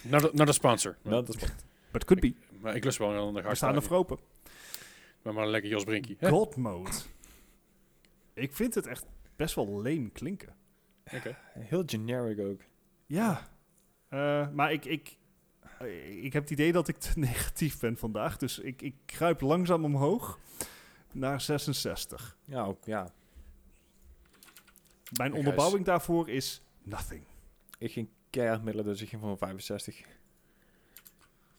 [0.03, 0.97] Not a, not a sponsor.
[1.03, 1.65] Dat is wat.
[1.91, 2.33] But could be.
[2.61, 4.17] Maar ik lust wel een ander We staan er voor open.
[5.21, 6.15] Maar maar een lekker Jos Brinkie.
[6.19, 6.29] hè?
[6.29, 6.91] God mode.
[8.33, 9.05] Ik vind het echt
[9.35, 10.55] best wel leem klinken.
[11.13, 11.37] Oké.
[11.53, 12.61] Heel generic ook.
[13.05, 13.47] Ja.
[14.07, 15.17] Eh, maar ik, ik,
[16.21, 18.37] ik heb het idee dat ik te negatief ben vandaag.
[18.37, 20.39] Dus ik, ik kruip langzaam omhoog
[21.13, 22.37] naar 66.
[22.45, 23.11] Ja, ook, ja.
[25.17, 27.23] Mijn onderbouwing daarvoor is nothing.
[27.77, 30.05] Ik ging keihard middelen, dus ik ging voor een 65.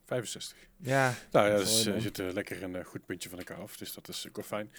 [0.06, 0.58] 65.
[0.76, 1.14] Ja.
[1.30, 3.76] Nou ja, is dus, eh, zit eh, lekker een eh, goed puntje van elkaar af.
[3.76, 4.72] Dus dat is ook wel fijn.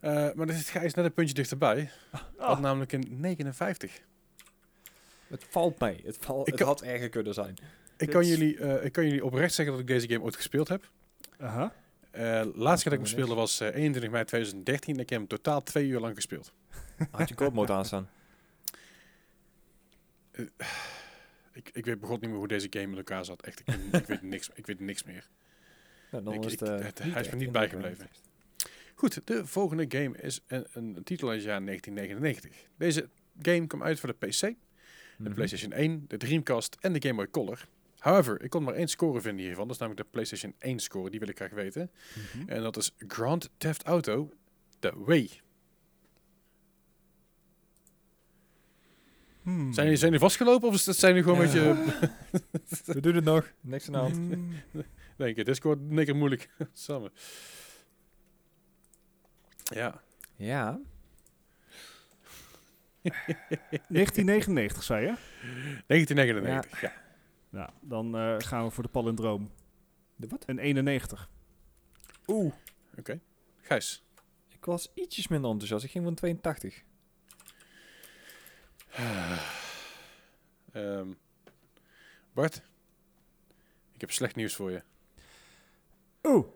[0.00, 1.90] Eh, maar dan zit Gijs net een puntje dichterbij.
[2.10, 4.00] Had Ah, namelijk een 59.
[5.28, 6.00] Het valt mee.
[6.04, 7.56] Het, val, Ik het kan- had erger kunnen zijn.
[7.96, 10.36] Ik kan, is- jullie, eh, ik kan jullie oprecht zeggen dat ik deze game ooit
[10.36, 10.90] gespeeld heb.
[11.38, 11.74] aha.
[12.10, 12.20] Eh
[12.54, 14.94] laatste keer dat ik hem speelde was eh, 21 mei 2013.
[14.94, 16.52] En ik heb hem totaal twee uur lang gespeeld.
[17.10, 18.08] Had je God mode aanstaan?
[21.52, 23.42] Ik, ik weet begot niet meer hoe deze game in elkaar zat.
[23.42, 25.28] Echt, ik, weet- ik, weet, niks, ik weet niks meer.
[26.10, 28.06] Nou, dan Ik- is ik- het, eh, het- hij is me niet bijgebleven.
[28.94, 32.66] Goed, de volgende game is een, een titel uit het jaar 1999.
[32.76, 33.08] Deze
[33.42, 34.56] game kwam uit voor de PC, de
[35.16, 35.32] Mhm.
[35.32, 37.66] PlayStation 1, de Dreamcast en de Game Boy Color.
[37.98, 39.64] However, ik kon maar één score vinden hiervan.
[39.66, 41.10] Dat is namelijk de PlayStation 1 score.
[41.10, 41.90] Die wil ik graag weten.
[42.34, 42.48] Mhm.
[42.48, 44.30] En dat is Grand Theft Auto
[44.78, 45.30] The Way.
[49.42, 49.72] Hmm.
[49.72, 51.74] Zijn jullie, zijn jullie vastgelopen of is dat zijn jullie gewoon een Ja.
[51.74, 52.10] beetje...
[52.94, 53.52] We doen het nog.
[53.60, 54.14] Niks aan de hand.
[54.16, 54.54] Hmm.
[55.16, 56.50] Denk je, Discord, een keer moeilijk.
[56.72, 57.12] Samen.
[59.62, 60.00] Ja.
[60.36, 60.80] Ja.
[63.02, 65.14] 1999, zei je?
[65.86, 66.92] 1999, ja.
[67.50, 69.50] Nou, dan eh, gaan we voor de palindroom.
[70.16, 70.42] De wat?
[70.46, 71.30] Een 91.
[72.26, 72.52] Oeh.
[72.98, 73.20] Oké.
[73.60, 74.04] Gijs.
[74.48, 75.84] Ik was ietsjes minder enthousiast.
[75.84, 76.82] Ik ging van 82.
[80.72, 81.08] Ehm,
[82.32, 82.62] Bart.
[83.92, 84.82] Ik heb slecht nieuws voor je.
[86.22, 86.46] Oeh.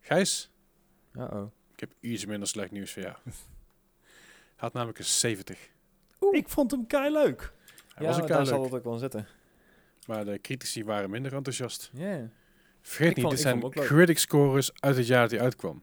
[0.00, 0.50] Gijs.
[1.12, 1.50] Uh-oh.
[1.72, 3.16] Ik heb iets minder slecht nieuws voor jou.
[3.24, 3.32] Hij
[4.56, 5.70] had namelijk een 70.
[6.30, 7.40] Ik vond hem kei leuk.
[7.94, 9.26] Hij Ja, was een daar zal leuk, het ook wel zitten.
[10.06, 11.90] maar de critici waren minder enthousiast.
[11.92, 12.28] Ja.
[12.80, 15.82] Vergeet Ik niet, vond- dit zijn critic scores uit het jaar dat hij uitkwam.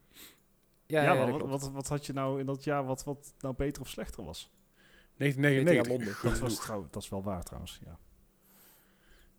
[0.86, 3.04] Ja, Ja, ja, maar dat wat, wat, wat had je nou in dat jaar wat,
[3.04, 4.50] wat nou beter of slechter was?
[5.18, 5.88] 1999.
[5.88, 6.16] Londen.
[6.22, 7.98] Dat, was trouw, dat is wel waar trouwens, ja.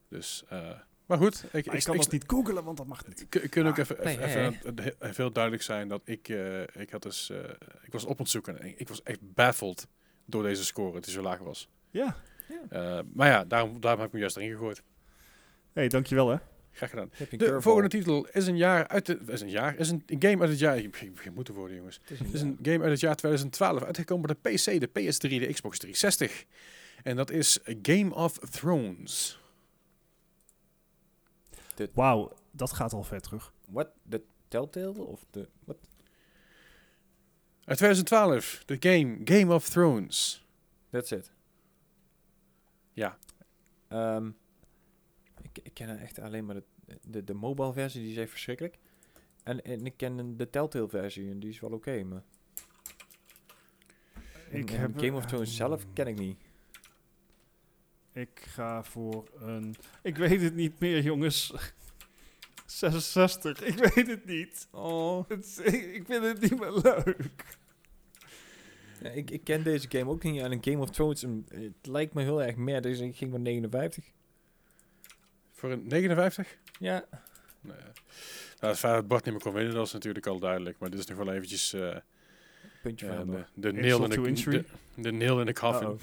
[0.07, 0.69] Dus, eh,
[1.09, 1.43] maar goed.
[1.51, 3.25] Ik, Maar ik kan dat niet googelen, want dat mag niet.
[3.49, 4.59] Kun ook Ah, even, nee, even,
[4.99, 7.37] even heel duidelijk zijn dat ik, eh, ik had dus, eh,
[7.83, 9.87] ik was op het zoeken en ik was echt baffled
[10.25, 11.69] door deze score, het die zo laag was.
[11.89, 12.15] Ja.
[12.69, 14.83] Eh, maar ja, daarom, daarom heb ik hem juist erin gegooid.
[15.73, 16.37] hey, dankjewel hè.
[16.71, 17.11] Graag gedaan.
[17.17, 17.61] De curveball?
[17.61, 20.59] volgende titel is een jaar uit de, is een jaar, is een game uit het
[20.59, 21.99] jaar, ik begin- moeten worden jongens.
[22.03, 25.53] Het is een game uit het jaar 2012, uitgekomen bij de PC, de PS3, de
[25.53, 26.45] Xbox 360.
[27.03, 29.39] En dat is Game of Thrones.
[31.93, 33.53] Wauw, dat gaat al ver terug.
[33.65, 33.89] What?
[34.03, 35.01] De Telltale?
[35.01, 35.47] Of de...
[35.63, 35.77] Wat?
[37.63, 40.45] Uit 2012, de game Game of Thrones.
[40.89, 41.31] That's it.
[42.93, 43.17] Ja.
[43.87, 44.33] Ehm, ik
[45.85, 46.63] ken echt alleen maar de,
[47.01, 48.77] de, de mobile versie, die is echt verschrikkelijk.
[49.43, 52.23] En, en ik ken de Telltale versie en die is wel oké, maar...
[54.49, 56.37] Ik en heb- Game of Thrones zelf ken ik niet.
[58.13, 59.75] Ik ga voor een...
[60.03, 61.53] Ik weet het niet meer, jongens.
[62.65, 63.61] 66.
[63.61, 64.67] Ik weet het niet.
[64.71, 65.29] Oh.
[65.29, 67.57] Het is- ik, ik vind het niet meer leuk.
[69.01, 70.41] Ja, ik, ik ken deze game ook niet.
[70.41, 73.31] En een Game of Thrones, een- het lijkt me heel erg meer, dus ik ging
[73.31, 74.05] voor 59.
[75.59, 76.57] Voor een 59?
[76.79, 77.05] Ja.
[77.61, 77.75] Nee.
[78.59, 80.79] Nou, het feit dat Bart niet meer kon winnen, dat is natuurlijk al duidelijk.
[80.79, 81.95] Maar dit is nog wel eventjes eh,
[82.81, 83.71] Puntje ja, van de, de...
[83.71, 84.63] nail in de, de,
[84.95, 85.87] de nail in de coffin.
[85.87, 85.99] Uh-oh.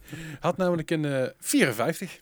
[0.40, 2.20] Had namelijk een eh 54.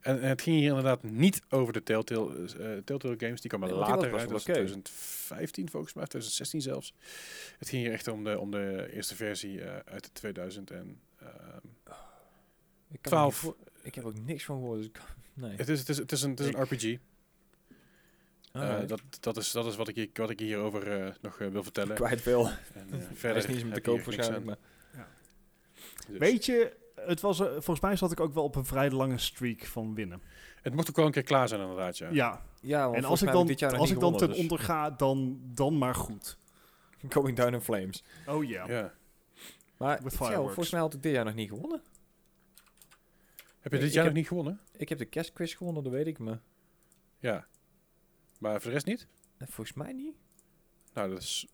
[0.00, 3.40] En, en het ging hier inderdaad niet over de Telltale, eh, Telltale games.
[3.40, 4.00] Die die later uit.
[4.00, 4.52] best Dat wel is oké.
[4.52, 6.94] 2015 volgens mij, 2016 zelfs.
[7.58, 11.00] Het ging hier echt om de, om de eerste versie eh, uit de 2000 en...
[11.18, 11.66] ehm,
[12.90, 13.54] Ik, kan 12.
[13.82, 14.78] Ik heb ook niks van gehoord.
[14.78, 15.00] Dus ik,
[15.34, 15.56] nee.
[15.56, 16.98] het, is, het, is, het, is een, het is een RPG.
[18.52, 21.62] Eh, dat, dat is, dat is wat ik, wat ik hierover eh, nog eh, wil
[21.62, 21.94] vertellen.
[21.94, 22.46] kwijt wil.
[22.74, 24.44] En, eh, verder is niet eens meer te koop waarschijnlijk.
[24.44, 24.58] Maar
[26.08, 29.18] Dus Weet je, het was, volgens mij zat ik ook wel op een vrij lange
[29.18, 30.22] streak van winnen.
[30.62, 32.08] Het mocht ook wel een keer klaar zijn inderdaad, ja.
[32.10, 34.58] Ja, ja, want en als ik dan, dit jaar als ik dan ten gewonnen, onder
[34.58, 36.36] ga, dan, dan maar goed.
[37.00, 38.04] dus- Going down in flames.
[38.26, 38.68] Oh ja.
[38.68, 38.92] Ja.
[39.76, 41.82] Maar With ja, volgens mij had ik dit jaar nog niet gewonnen.
[43.60, 44.60] Heb je dit ik jaar heb- nog niet gewonnen?
[44.76, 46.40] Ik heb de kerstquiz gewonnen, dat weet ik, maar
[47.18, 47.46] Ja.
[48.38, 49.06] Maar voor de rest niet?
[49.38, 50.14] volgens mij niet.
[50.94, 51.46] Nou, dat is...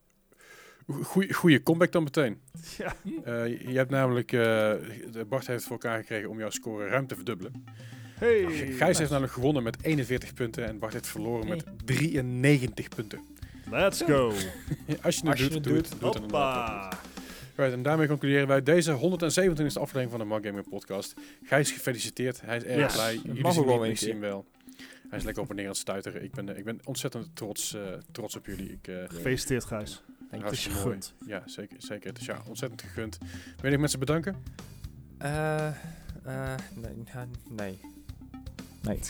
[1.03, 2.41] Goeie, goeie comeback dan meteen.
[2.79, 2.95] Ja.
[3.25, 4.33] Eh, je hebt namelijk...
[4.33, 4.39] eh,
[5.11, 7.65] de Bart heeft voor elkaar gekregen om jouw score ruim te verdubbelen.
[8.19, 8.45] Hey.
[8.73, 13.21] Gijs heeft namelijk gewonnen met 41 punten en Bart heeft verloren met 93 punten.
[13.71, 14.27] Let's go.
[15.03, 16.01] Als je het Als je doet, het doe het, doet.
[16.13, 16.97] doe het.
[17.57, 21.15] Right, en daarmee concluderen wij deze 127e aflevering van de Mark Gaming Podcast.
[21.43, 22.41] Gijs, gefeliciteerd.
[22.41, 22.93] Hij is erg Yes.
[22.93, 23.21] blij.
[23.25, 24.47] Jullie mag zien een ik zie hem wel.
[25.09, 26.23] Hij is lekker op en neer aan het stuiteren.
[26.23, 28.73] Ik ben, eh, ik ben ontzettend trots, eh, trots op jullie.
[28.73, 30.03] Ik, eh, Gefeliciteerd, Gijs.
[30.31, 30.49] Dank je.
[30.49, 31.15] Het is je gegund.
[31.27, 31.77] Ja, zeker.
[31.79, 32.09] zeker.
[32.09, 33.19] Het is ja, ontzettend gegund.
[33.61, 34.37] Wil je mensen bedanken?
[35.19, 35.75] Eh, eh,
[36.75, 37.79] nee, ja, nee.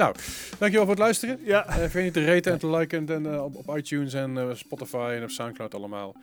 [0.00, 0.12] Nee.
[0.58, 1.38] Dankjewel voor het luisteren.
[1.44, 1.66] Ja.
[1.66, 4.48] Eh, vergeet niet te raten en te liken en, eh, op, op iTunes en eh,
[4.54, 6.14] Spotify en op Soundcloud allemaal.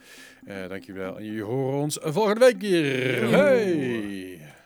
[0.68, 1.18] Dankjewel.
[1.18, 3.30] En jullie horen ons volgende week hier.
[3.30, 4.57] Hey!